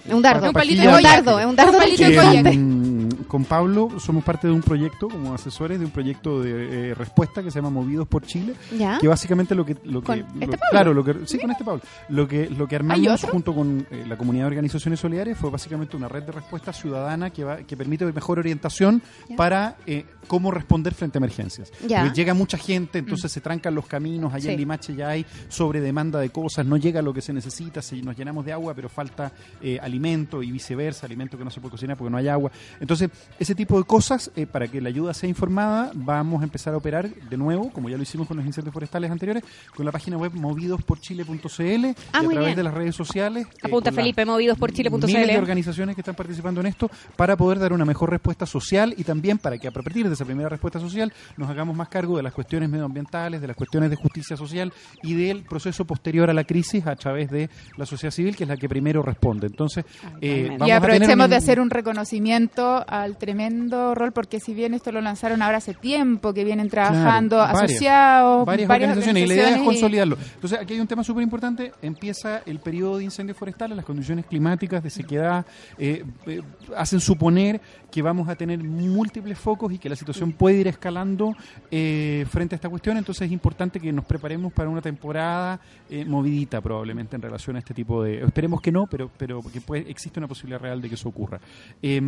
Es 0.07 0.13
un 0.13 0.21
dardo. 0.21 0.47
Un 0.47 0.53
palito 0.53 0.81
Es 0.83 0.87
de 0.89 0.95
un 0.95 1.03
dardo, 1.03 1.39
es 1.39 1.45
un 1.45 1.55
dardo 1.55 1.79
de 1.79 2.93
con 3.27 3.45
Pablo 3.45 3.89
somos 3.99 4.23
parte 4.23 4.47
de 4.47 4.53
un 4.53 4.61
proyecto 4.61 5.07
como 5.09 5.33
asesores 5.33 5.79
de 5.79 5.85
un 5.85 5.91
proyecto 5.91 6.41
de 6.41 6.91
eh, 6.91 6.93
respuesta 6.93 7.41
que 7.41 7.49
se 7.51 7.59
llama 7.59 7.69
Movidos 7.71 8.07
por 8.07 8.23
Chile 8.25 8.53
¿Ya? 8.77 8.97
que 8.99 9.07
básicamente 9.07 9.55
lo 9.55 9.65
que 9.65 9.75
¿Con 9.75 10.19
este 10.19 10.45
lo- 10.45 10.51
Pablo? 10.51 10.57
claro 10.71 10.93
lo 10.93 11.03
que 11.03 11.15
sí 11.25 11.39
con 11.39 11.49
este 11.51 11.63
Pablo 11.63 11.81
lo 12.09 12.27
que 12.27 12.49
lo 12.57 12.67
que 12.67 12.75
armamos 12.75 13.23
junto 13.23 13.53
con 13.53 13.85
eh, 13.89 14.05
la 14.07 14.17
comunidad 14.17 14.43
de 14.45 14.47
organizaciones 14.47 14.99
solidarias 14.99 15.37
fue 15.37 15.49
básicamente 15.49 15.95
una 15.95 16.07
red 16.07 16.23
de 16.23 16.31
respuesta 16.31 16.73
ciudadana 16.73 17.29
que 17.29 17.43
va 17.43 17.57
que 17.57 17.77
permite 17.77 18.05
mejor 18.05 18.39
orientación 18.39 19.01
para 19.35 19.77
eh, 19.85 20.05
cómo 20.27 20.51
responder 20.51 20.93
frente 20.93 21.17
a 21.17 21.19
emergencias 21.19 21.71
Ya. 21.87 22.11
Llega 22.13 22.33
mucha 22.33 22.57
gente 22.57 22.99
entonces 22.99 23.31
se 23.31 23.41
trancan 23.41 23.73
los 23.75 23.85
caminos 23.85 24.33
allá 24.33 24.43
Sí. 24.43 24.51
en 24.51 24.57
Limache 24.57 24.95
ya 24.95 25.09
hay 25.09 25.25
sobre 25.49 25.79
demanda 25.81 26.19
de 26.19 26.29
cosas 26.29 26.65
no 26.65 26.77
llega 26.77 27.01
lo 27.01 27.13
que 27.13 27.21
se 27.21 27.33
necesita 27.33 27.81
se, 27.81 27.95
nos 28.01 28.17
llenamos 28.17 28.45
de 28.45 28.53
agua 28.53 28.73
pero 28.73 28.89
falta 28.89 29.31
eh, 29.61 29.79
alimento 29.81 30.43
y 30.43 30.51
viceversa 30.51 31.05
alimento 31.05 31.37
que 31.37 31.43
no 31.43 31.49
se 31.51 31.59
puede 31.61 31.71
cocinar 31.71 31.97
porque 31.97 32.11
no 32.11 32.17
hay 32.17 32.27
agua 32.27 32.51
entonces 32.79 33.09
ese 33.39 33.55
tipo 33.55 33.77
de 33.77 33.83
cosas 33.85 34.31
eh, 34.35 34.45
para 34.45 34.67
que 34.67 34.81
la 34.81 34.89
ayuda 34.89 35.13
sea 35.13 35.29
informada 35.29 35.91
vamos 35.93 36.41
a 36.41 36.43
empezar 36.43 36.73
a 36.73 36.77
operar 36.77 37.09
de 37.09 37.37
nuevo 37.37 37.69
como 37.71 37.89
ya 37.89 37.97
lo 37.97 38.03
hicimos 38.03 38.27
con 38.27 38.37
los 38.37 38.45
incendios 38.45 38.73
forestales 38.73 39.09
anteriores 39.11 39.43
con 39.75 39.85
la 39.85 39.91
página 39.91 40.17
web 40.17 40.31
movidosporchile.cl 40.33 41.85
y 41.85 41.95
Ah, 42.13 42.19
a 42.19 42.21
través 42.21 42.39
bien. 42.45 42.55
de 42.55 42.63
las 42.63 42.73
redes 42.73 42.95
sociales 42.95 43.45
eh, 43.47 43.57
Apunta 43.67 43.91
la- 43.91 43.95
Felipe, 43.95 44.25
movidos 44.25 44.57
por 44.57 44.71
miles 44.73 45.27
de 45.27 45.37
organizaciones 45.37 45.95
que 45.95 46.01
están 46.01 46.15
participando 46.15 46.61
en 46.61 46.67
esto 46.67 46.89
para 47.15 47.35
poder 47.37 47.59
dar 47.59 47.73
una 47.73 47.85
mejor 47.85 48.09
respuesta 48.09 48.45
social 48.45 48.93
y 48.97 49.03
también 49.03 49.37
para 49.37 49.57
que 49.57 49.67
a 49.67 49.71
partir 49.71 50.09
de 50.09 50.12
esa 50.13 50.25
primera 50.25 50.49
respuesta 50.49 50.79
social 50.79 51.11
nos 51.37 51.49
hagamos 51.49 51.75
más 51.75 51.89
cargo 51.89 52.17
de 52.17 52.23
las 52.23 52.33
cuestiones 52.33 52.69
medioambientales, 52.69 53.41
de 53.41 53.47
las 53.47 53.55
cuestiones 53.55 53.89
de 53.89 53.95
justicia 53.95 54.37
social 54.37 54.71
y 55.01 55.13
del 55.13 55.43
proceso 55.43 55.85
posterior 55.85 56.29
a 56.29 56.33
la 56.33 56.43
crisis 56.43 56.85
a 56.87 56.95
través 56.95 57.29
de 57.29 57.49
la 57.77 57.85
sociedad 57.85 58.11
civil, 58.11 58.35
que 58.35 58.43
es 58.43 58.49
la 58.49 58.57
que 58.57 58.67
primero 58.69 59.01
responde. 59.01 59.47
Entonces, 59.47 59.85
eh, 60.21 60.47
vamos 60.51 60.67
Y 60.67 60.71
a 60.71 60.75
tener 60.75 60.77
aprovechemos 60.77 61.25
un- 61.25 61.29
de 61.29 61.35
hacer 61.35 61.59
un 61.59 61.69
reconocimiento 61.69 62.83
al 62.87 63.17
tremendo 63.17 63.95
rol, 63.95 64.11
porque 64.11 64.39
si 64.39 64.53
bien 64.53 64.73
esto 64.73 64.91
lo 64.91 65.01
lanzaron 65.01 65.41
ahora 65.41 65.57
hace 65.57 65.73
tiempo, 65.73 66.33
que 66.33 66.43
vienen 66.43 66.69
trabajando 66.69 67.37
Claro, 67.37 67.53
varias, 67.53 67.71
asociados, 67.71 68.45
varias, 68.45 68.69
organizaciones, 68.69 69.23
y 69.23 69.27
la 69.27 69.33
idea 69.33 69.55
es 69.55 69.61
consolidarlo. 69.63 70.17
Entonces, 70.35 70.59
aquí 70.59 70.73
hay 70.73 70.79
un 70.79 70.87
tema 70.87 71.03
súper 71.03 71.23
importante. 71.23 71.71
Empieza 71.81 72.41
el 72.45 72.59
periodo 72.59 72.97
de 72.97 73.05
incendios 73.05 73.37
forestales, 73.37 73.75
las 73.75 73.85
condiciones 73.85 74.25
climáticas 74.25 74.83
de 74.83 74.89
sequedad 74.89 75.45
eh, 75.77 76.03
eh, 76.27 76.41
hacen 76.77 76.99
suponer 76.99 77.59
que 77.91 78.01
vamos 78.01 78.27
a 78.27 78.35
tener 78.35 78.63
múltiples 78.63 79.37
focos 79.37 79.71
y 79.71 79.77
que 79.77 79.89
la 79.89 79.95
situación 80.03 80.33
puede 80.33 80.57
ir 80.57 80.67
escalando 80.67 81.35
eh, 81.71 82.25
frente 82.29 82.55
a 82.55 82.57
esta 82.57 82.69
cuestión. 82.69 82.97
Entonces, 82.97 83.25
es 83.25 83.31
importante 83.31 83.79
que 83.79 83.91
nos 83.91 84.05
preparemos 84.05 84.53
para 84.53 84.69
una 84.69 84.81
temporada 84.81 85.59
eh, 85.89 86.05
movidita, 86.05 86.61
probablemente, 86.61 87.15
en 87.15 87.21
relación 87.21 87.55
a 87.55 87.59
este 87.59 87.73
tipo 87.73 88.03
de. 88.03 88.23
Esperemos 88.23 88.61
que 88.61 88.71
no, 88.71 88.87
pero, 88.87 89.09
pero 89.17 89.41
que 89.41 89.61
puede, 89.61 89.89
existe 89.89 90.19
una 90.19 90.27
posibilidad 90.27 90.59
real 90.59 90.81
de 90.81 90.89
que 90.89 90.95
eso 90.95 91.09
ocurra. 91.09 91.39
Eh, 91.81 92.01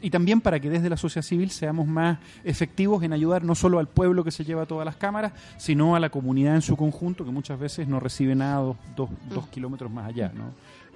y 0.00 0.10
también 0.10 0.40
para 0.40 0.60
que 0.60 0.70
desde 0.70 0.88
la 0.88 0.96
sociedad 0.96 1.24
civil 1.24 1.50
seamos 1.50 1.86
más 1.86 2.18
efectivos 2.44 3.02
en 3.02 3.12
ayudar 3.12 3.44
no 3.44 3.54
solo 3.54 3.78
al 3.78 3.88
pueblo 3.88 4.24
que 4.24 4.30
se 4.30 4.44
lleva 4.44 4.66
todas 4.66 4.84
las 4.84 4.96
cámaras, 4.96 5.32
sino 5.56 5.96
a 5.96 6.00
la 6.00 6.10
comunidad 6.10 6.54
en 6.54 6.62
su 6.62 6.76
conjunto, 6.76 7.24
que 7.24 7.30
muchas 7.30 7.58
veces 7.58 7.88
no 7.88 8.00
recibe 8.00 8.34
nada 8.34 8.60
dos, 8.60 8.76
dos, 8.96 9.10
dos 9.28 9.48
kilómetros 9.48 9.90
más 9.90 10.08
allá. 10.08 10.32
¿no? 10.34 10.52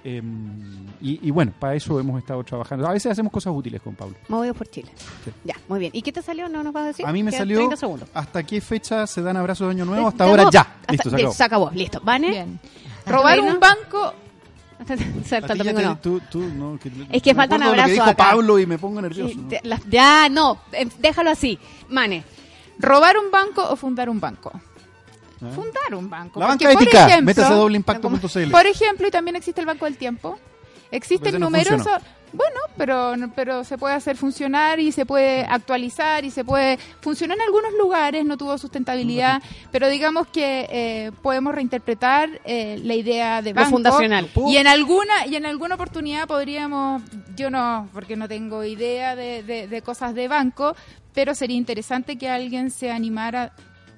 Eh, 0.07 0.21
y, 1.01 1.27
y 1.27 1.31
bueno, 1.31 1.51
para 1.59 1.73
eso 1.73 1.99
hemos 1.99 2.19
estado 2.19 2.43
trabajando. 2.43 2.87
A 2.87 2.91
veces 2.93 3.11
hacemos 3.11 3.31
cosas 3.31 3.51
útiles 3.55 3.81
con 3.81 3.95
Pablo. 3.95 4.15
Movidos 4.27 4.55
por 4.55 4.67
Chile. 4.69 4.91
Ya, 5.43 5.55
muy 5.67 5.79
bien. 5.79 5.91
¿Y 5.95 6.03
qué 6.03 6.11
te 6.11 6.21
salió? 6.21 6.47
¿No 6.47 6.63
nos 6.63 6.71
vas 6.73 6.83
a 6.83 6.87
decir? 6.87 7.05
A 7.07 7.11
mí 7.11 7.23
me 7.23 7.31
Quedan 7.31 7.41
salió 7.41 7.57
30 7.57 7.75
segundos. 7.75 8.09
hasta 8.13 8.43
qué 8.43 8.61
fecha 8.61 9.07
se 9.07 9.23
dan 9.23 9.35
abrazos 9.35 9.67
de 9.67 9.71
Año 9.71 9.85
Nuevo. 9.85 10.05
Eh, 10.05 10.09
Hasta 10.09 10.23
ahora 10.25 10.47
ya. 10.51 10.61
Hasta- 10.61 10.91
Listo, 10.93 11.09
se 11.09 11.15
listo, 11.15 11.29
acabó. 11.29 11.33
se 11.33 11.43
acabó. 11.43 11.71
Listo. 11.71 12.01
¿Vane? 12.03 12.29
Bien. 12.29 12.59
Robar 13.07 13.39
un 13.39 13.59
banco 13.59 14.13
Hasta 14.77 14.93
A 14.93 14.97
ti 14.97 15.03
el 15.03 15.43
ya 15.43 15.55
domingo 15.55 15.77
te- 15.79 15.83
no. 15.85 15.97
tú- 15.97 16.21
tú, 16.29 16.39
no, 16.53 16.77
que- 16.77 16.91
Es 17.11 17.21
que 17.23 17.33
faltan 17.33 17.61
lo 17.61 17.65
que 17.67 17.69
abrazos 17.71 17.91
dijo 17.93 18.03
acá. 18.03 18.15
Pablo 18.31 18.59
y 18.59 18.65
me 18.67 18.77
pongo 18.77 19.01
nervioso. 19.01 19.33
Ya, 19.89 20.29
no. 20.29 20.59
eh, 20.73 20.87
Déjalo 20.99 21.31
así. 21.31 21.57
Mane. 21.89 22.23
¿Robar 22.77 23.17
un 23.17 23.31
banco 23.31 23.63
o 23.67 23.75
fundar 23.75 24.09
un 24.09 24.19
banco? 24.19 24.51
¿Ah? 25.41 25.49
Fundar 25.53 25.95
un 25.95 26.09
banco. 26.09 26.39
La 26.39 26.47
porque, 26.47 26.65
banca 26.65 26.77
por 26.79 26.83
ética. 26.87 27.07
ejemplo- 27.07 27.25
Métase 27.25 27.53
a 27.53 27.55
dobleimpacto.cl. 27.55 28.51
Por 28.51 28.65
ejemplo, 28.65 29.07
y 29.07 29.11
también 29.11 29.35
existe 29.35 29.61
el 29.61 29.67
Banco 29.67 29.85
del 29.85 29.97
Tiempo. 29.97 30.39
Existen 30.91 31.33
no 31.39 31.47
numerosos... 31.47 31.87
Bueno, 32.33 32.59
pero, 32.75 33.13
pero 33.33 33.63
se 33.63 33.77
puede 33.77 33.93
hacer 33.95 34.17
funcionar 34.17 34.77
y 34.81 34.91
se 34.91 35.05
puede 35.05 35.43
actualizar 35.45 36.25
y 36.25 36.31
se 36.31 36.43
puede... 36.43 36.77
Funcionó 36.99 37.33
en 37.33 37.39
algunos 37.41 37.71
lugares, 37.79 38.25
no 38.25 38.35
tuvo 38.37 38.57
sustentabilidad, 38.57 39.41
pero 39.71 39.87
digamos 39.87 40.27
que 40.27 40.67
eh, 40.69 41.11
podemos 41.21 41.55
reinterpretar 41.55 42.29
eh, 42.43 42.77
la 42.83 42.93
idea 42.93 43.41
de 43.41 43.51
Lo 43.51 43.55
banco. 43.61 43.71
fundacional. 43.71 44.29
Y 44.47 44.57
en 44.57 44.67
alguna 44.67 45.25
y 45.27 45.35
en 45.37 45.45
alguna 45.45 45.75
oportunidad 45.75 46.27
podríamos, 46.27 47.03
yo 47.37 47.49
no, 47.49 47.87
porque 47.93 48.17
no 48.17 48.27
tengo 48.27 48.65
idea 48.65 49.15
de, 49.15 49.41
de- 49.43 49.67
de 49.69 49.81
cosas 49.81 50.13
de 50.13 50.27
banco, 50.27 50.75
pero 51.13 51.35
sería 51.35 51.55
interesante 51.55 52.17
que 52.17 52.29
alguien 52.29 52.69
se 52.69 52.91
animara 52.91 53.53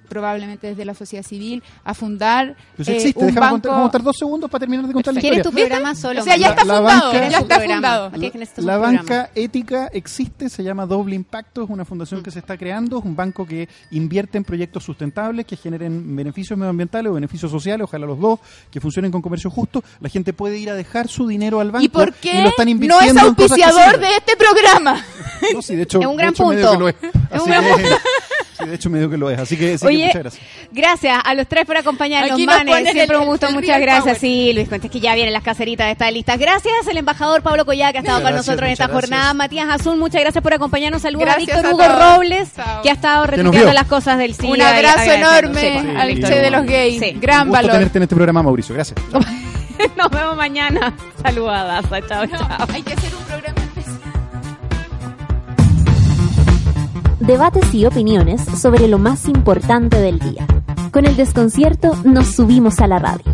probablemente 0.08 0.68
desde 0.68 0.86
la 0.86 0.94
sociedad 0.94 1.24
civil, 1.24 1.62
a 1.84 1.94
fundar 1.94 2.56
Pues 2.76 2.88
eh, 2.88 2.96
existe, 2.96 3.20
un 3.20 3.28
déjame 3.28 3.42
banco... 3.42 3.54
contar, 3.56 3.72
vamos 3.72 3.82
a 3.82 3.92
contar 3.92 4.04
dos 4.04 4.18
segundos 4.18 4.50
para 4.50 4.60
terminar 4.62 4.88
de 4.88 4.94
contar 4.94 5.14
la 5.14 5.20
¿Quieres 5.22 5.40
historia. 5.40 5.64
tu 5.66 5.70
programa 5.70 5.96
solo? 5.96 6.22
O 6.22 6.24
sea, 6.24 6.38
ya 6.38 6.50
está 6.50 6.66
La 6.66 6.76
fundado, 6.78 7.12
banca- 7.12 7.30
ya 7.30 7.38
está 7.40 7.60
fundado. 7.60 8.10
La 8.12 8.20
programa. 8.56 8.78
banca 8.80 9.30
ética 9.36 9.90
existe, 9.94 10.50
se 10.50 10.64
llama 10.64 10.86
Doble 10.86 11.16
Impacto, 11.16 11.64
es 11.64 11.70
una 11.70 11.86
fundación 11.86 12.24
que 12.24 12.32
se 12.32 12.40
está 12.40 12.58
creando, 12.58 13.00
es 13.00 13.06
un 13.06 13.16
banco 13.16 13.46
que 13.46 13.68
invierte 13.92 14.38
en 14.38 14.44
proyectos 14.44 14.84
sustentables 14.84 15.46
que 15.46 15.56
generen 15.58 16.16
beneficios 16.16 16.58
medioambientales 16.58 17.10
o 17.12 17.14
beneficios 17.16 17.52
sociales, 17.52 17.84
ojalá 17.84 18.06
los 18.06 18.20
dos, 18.20 18.40
que 18.72 18.80
funcionen 18.82 19.12
con 19.12 19.22
comercio 19.22 19.50
justo. 19.50 19.84
La 20.00 20.10
gente 20.10 20.34
puede 20.34 20.58
ir 20.58 20.70
a 20.70 20.74
dejar 20.76 21.08
su 21.08 21.28
dinero 21.28 21.60
al 21.60 21.72
banco 21.72 21.86
¿Y 21.86 21.90
por 21.90 22.14
qué 22.14 22.42
lo 22.42 22.50
están 22.50 22.68
no 22.80 23.00
es 23.02 23.16
auspiciador 23.18 24.00
de 24.00 24.16
este 24.18 24.36
programa? 24.38 25.04
No, 25.54 25.62
sí, 25.62 25.76
de 25.76 25.84
hecho, 25.84 26.00
Es 26.02 26.06
un 26.08 26.16
gran 26.18 26.30
hecho 26.34 26.44
punto. 26.44 26.88
es. 26.90 26.96
Es 27.32 27.42
un 27.42 27.48
gran 27.50 27.64
punto. 27.64 27.88
Sí, 28.58 28.66
de 28.66 28.76
hecho 28.76 28.90
medio 28.90 29.10
que 29.10 29.18
lo 29.18 29.30
es. 29.30 29.40
Así 29.40 29.56
que, 29.58 29.74
así 29.76 29.86
que 29.88 29.94
muchas 29.94 30.16
gracias. 30.22 30.44
gracias 30.72 31.20
a 31.24 31.34
los 31.34 31.48
tres 31.48 31.66
por 31.66 31.78
acompañarnos, 31.78 32.32
Aquí 32.34 32.46
nos 32.46 32.56
manes. 32.56 32.92
Siempre 32.92 33.16
el- 33.16 33.22
un 33.22 33.28
gusto, 33.28 33.52
muchas 33.52 33.80
gracias. 33.80 34.04
power. 34.04 34.20
Sí, 34.20 34.52
Luis 34.54 34.68
Cuentes, 34.70 34.92
que 34.92 35.00
ya 35.00 35.16
vienen 35.16 35.34
las 35.34 35.44
caseritas 35.44 35.88
de 35.88 35.92
esta 35.94 36.10
lista. 36.12 36.38
Gracias 36.38 36.74
al 36.90 36.98
embajador 36.98 37.42
Pablo 37.44 37.66
Collá, 37.66 37.92
que 37.92 38.00
ha 38.00 38.02
estado 38.02 38.20
Muchas 38.20 38.24
con 38.30 38.34
gracias, 38.34 38.48
nosotros 38.48 38.68
en 38.68 38.74
esta 38.74 38.88
jornada. 38.88 39.34
Matías 39.34 39.70
Azul, 39.70 39.98
muchas 39.98 40.22
gracias 40.22 40.42
por 40.44 40.54
acompañarnos. 40.54 41.02
Saludos 41.02 41.26
Gracias 41.26 41.50
a 41.50 41.62
Víctor 41.62 41.66
a 41.66 41.74
Hugo 41.76 41.84
todos. 41.96 42.16
Robles, 42.18 42.50
Chao. 42.56 42.82
que 42.82 42.90
ha 42.90 42.94
estado 42.94 43.28
retuiteando 43.28 43.74
las 43.74 43.88
cosas 43.88 44.18
del 44.18 44.34
CIDA. 44.36 44.54
Un 44.54 44.62
abrazo 44.62 45.12
enorme 45.12 45.62
Sí, 45.62 45.98
al 45.98 46.16
Che 46.22 46.40
de 46.40 46.52
los 46.52 46.66
gays. 46.66 47.00
Sí. 47.02 47.12
Gran 47.20 47.42
Un 47.42 47.48
gusto 47.50 47.58
valor. 47.64 47.72
tenerte 47.72 47.98
en 47.98 48.04
este 48.04 48.16
programa, 48.16 48.44
Mauricio. 48.44 48.74
Gracias. 48.76 49.00
Nos 49.96 50.10
vemos 50.10 50.36
mañana. 50.36 50.94
Saludadas. 51.22 51.86
Chao, 52.08 52.26
chao. 52.26 52.68
Hay 52.74 52.82
que 52.82 52.94
hacer 52.94 53.14
un 53.16 53.24
programa 53.26 53.62
Debates 57.28 57.74
y 57.74 57.86
opiniones 57.86 58.42
sobre 58.42 58.88
lo 58.88 59.00
más 59.00 59.28
importante 59.28 60.00
del 60.00 60.18
día. 60.18 60.48
Con 60.94 61.06
el 61.06 61.18
desconcierto 61.18 61.94
nos 62.06 62.28
subimos 62.28 62.80
a 62.80 62.88
la 62.88 63.00
radio. 63.00 63.26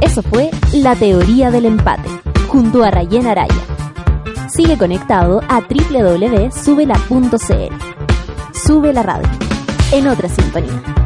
Eso 0.00 0.20
fue 0.20 0.50
La 0.72 0.96
Teoría 0.96 1.52
del 1.52 1.66
Empate, 1.66 2.08
junto 2.48 2.82
a 2.82 2.90
Rayen 2.90 3.28
Araya. 3.28 3.54
Sigue 4.48 4.76
conectado 4.76 5.42
a 5.48 5.60
www.subela.cl. 5.60 6.94
Sube 8.52 8.92
la 8.92 9.04
radio, 9.04 9.28
en 9.92 10.08
otra 10.08 10.28
sintonía. 10.28 11.01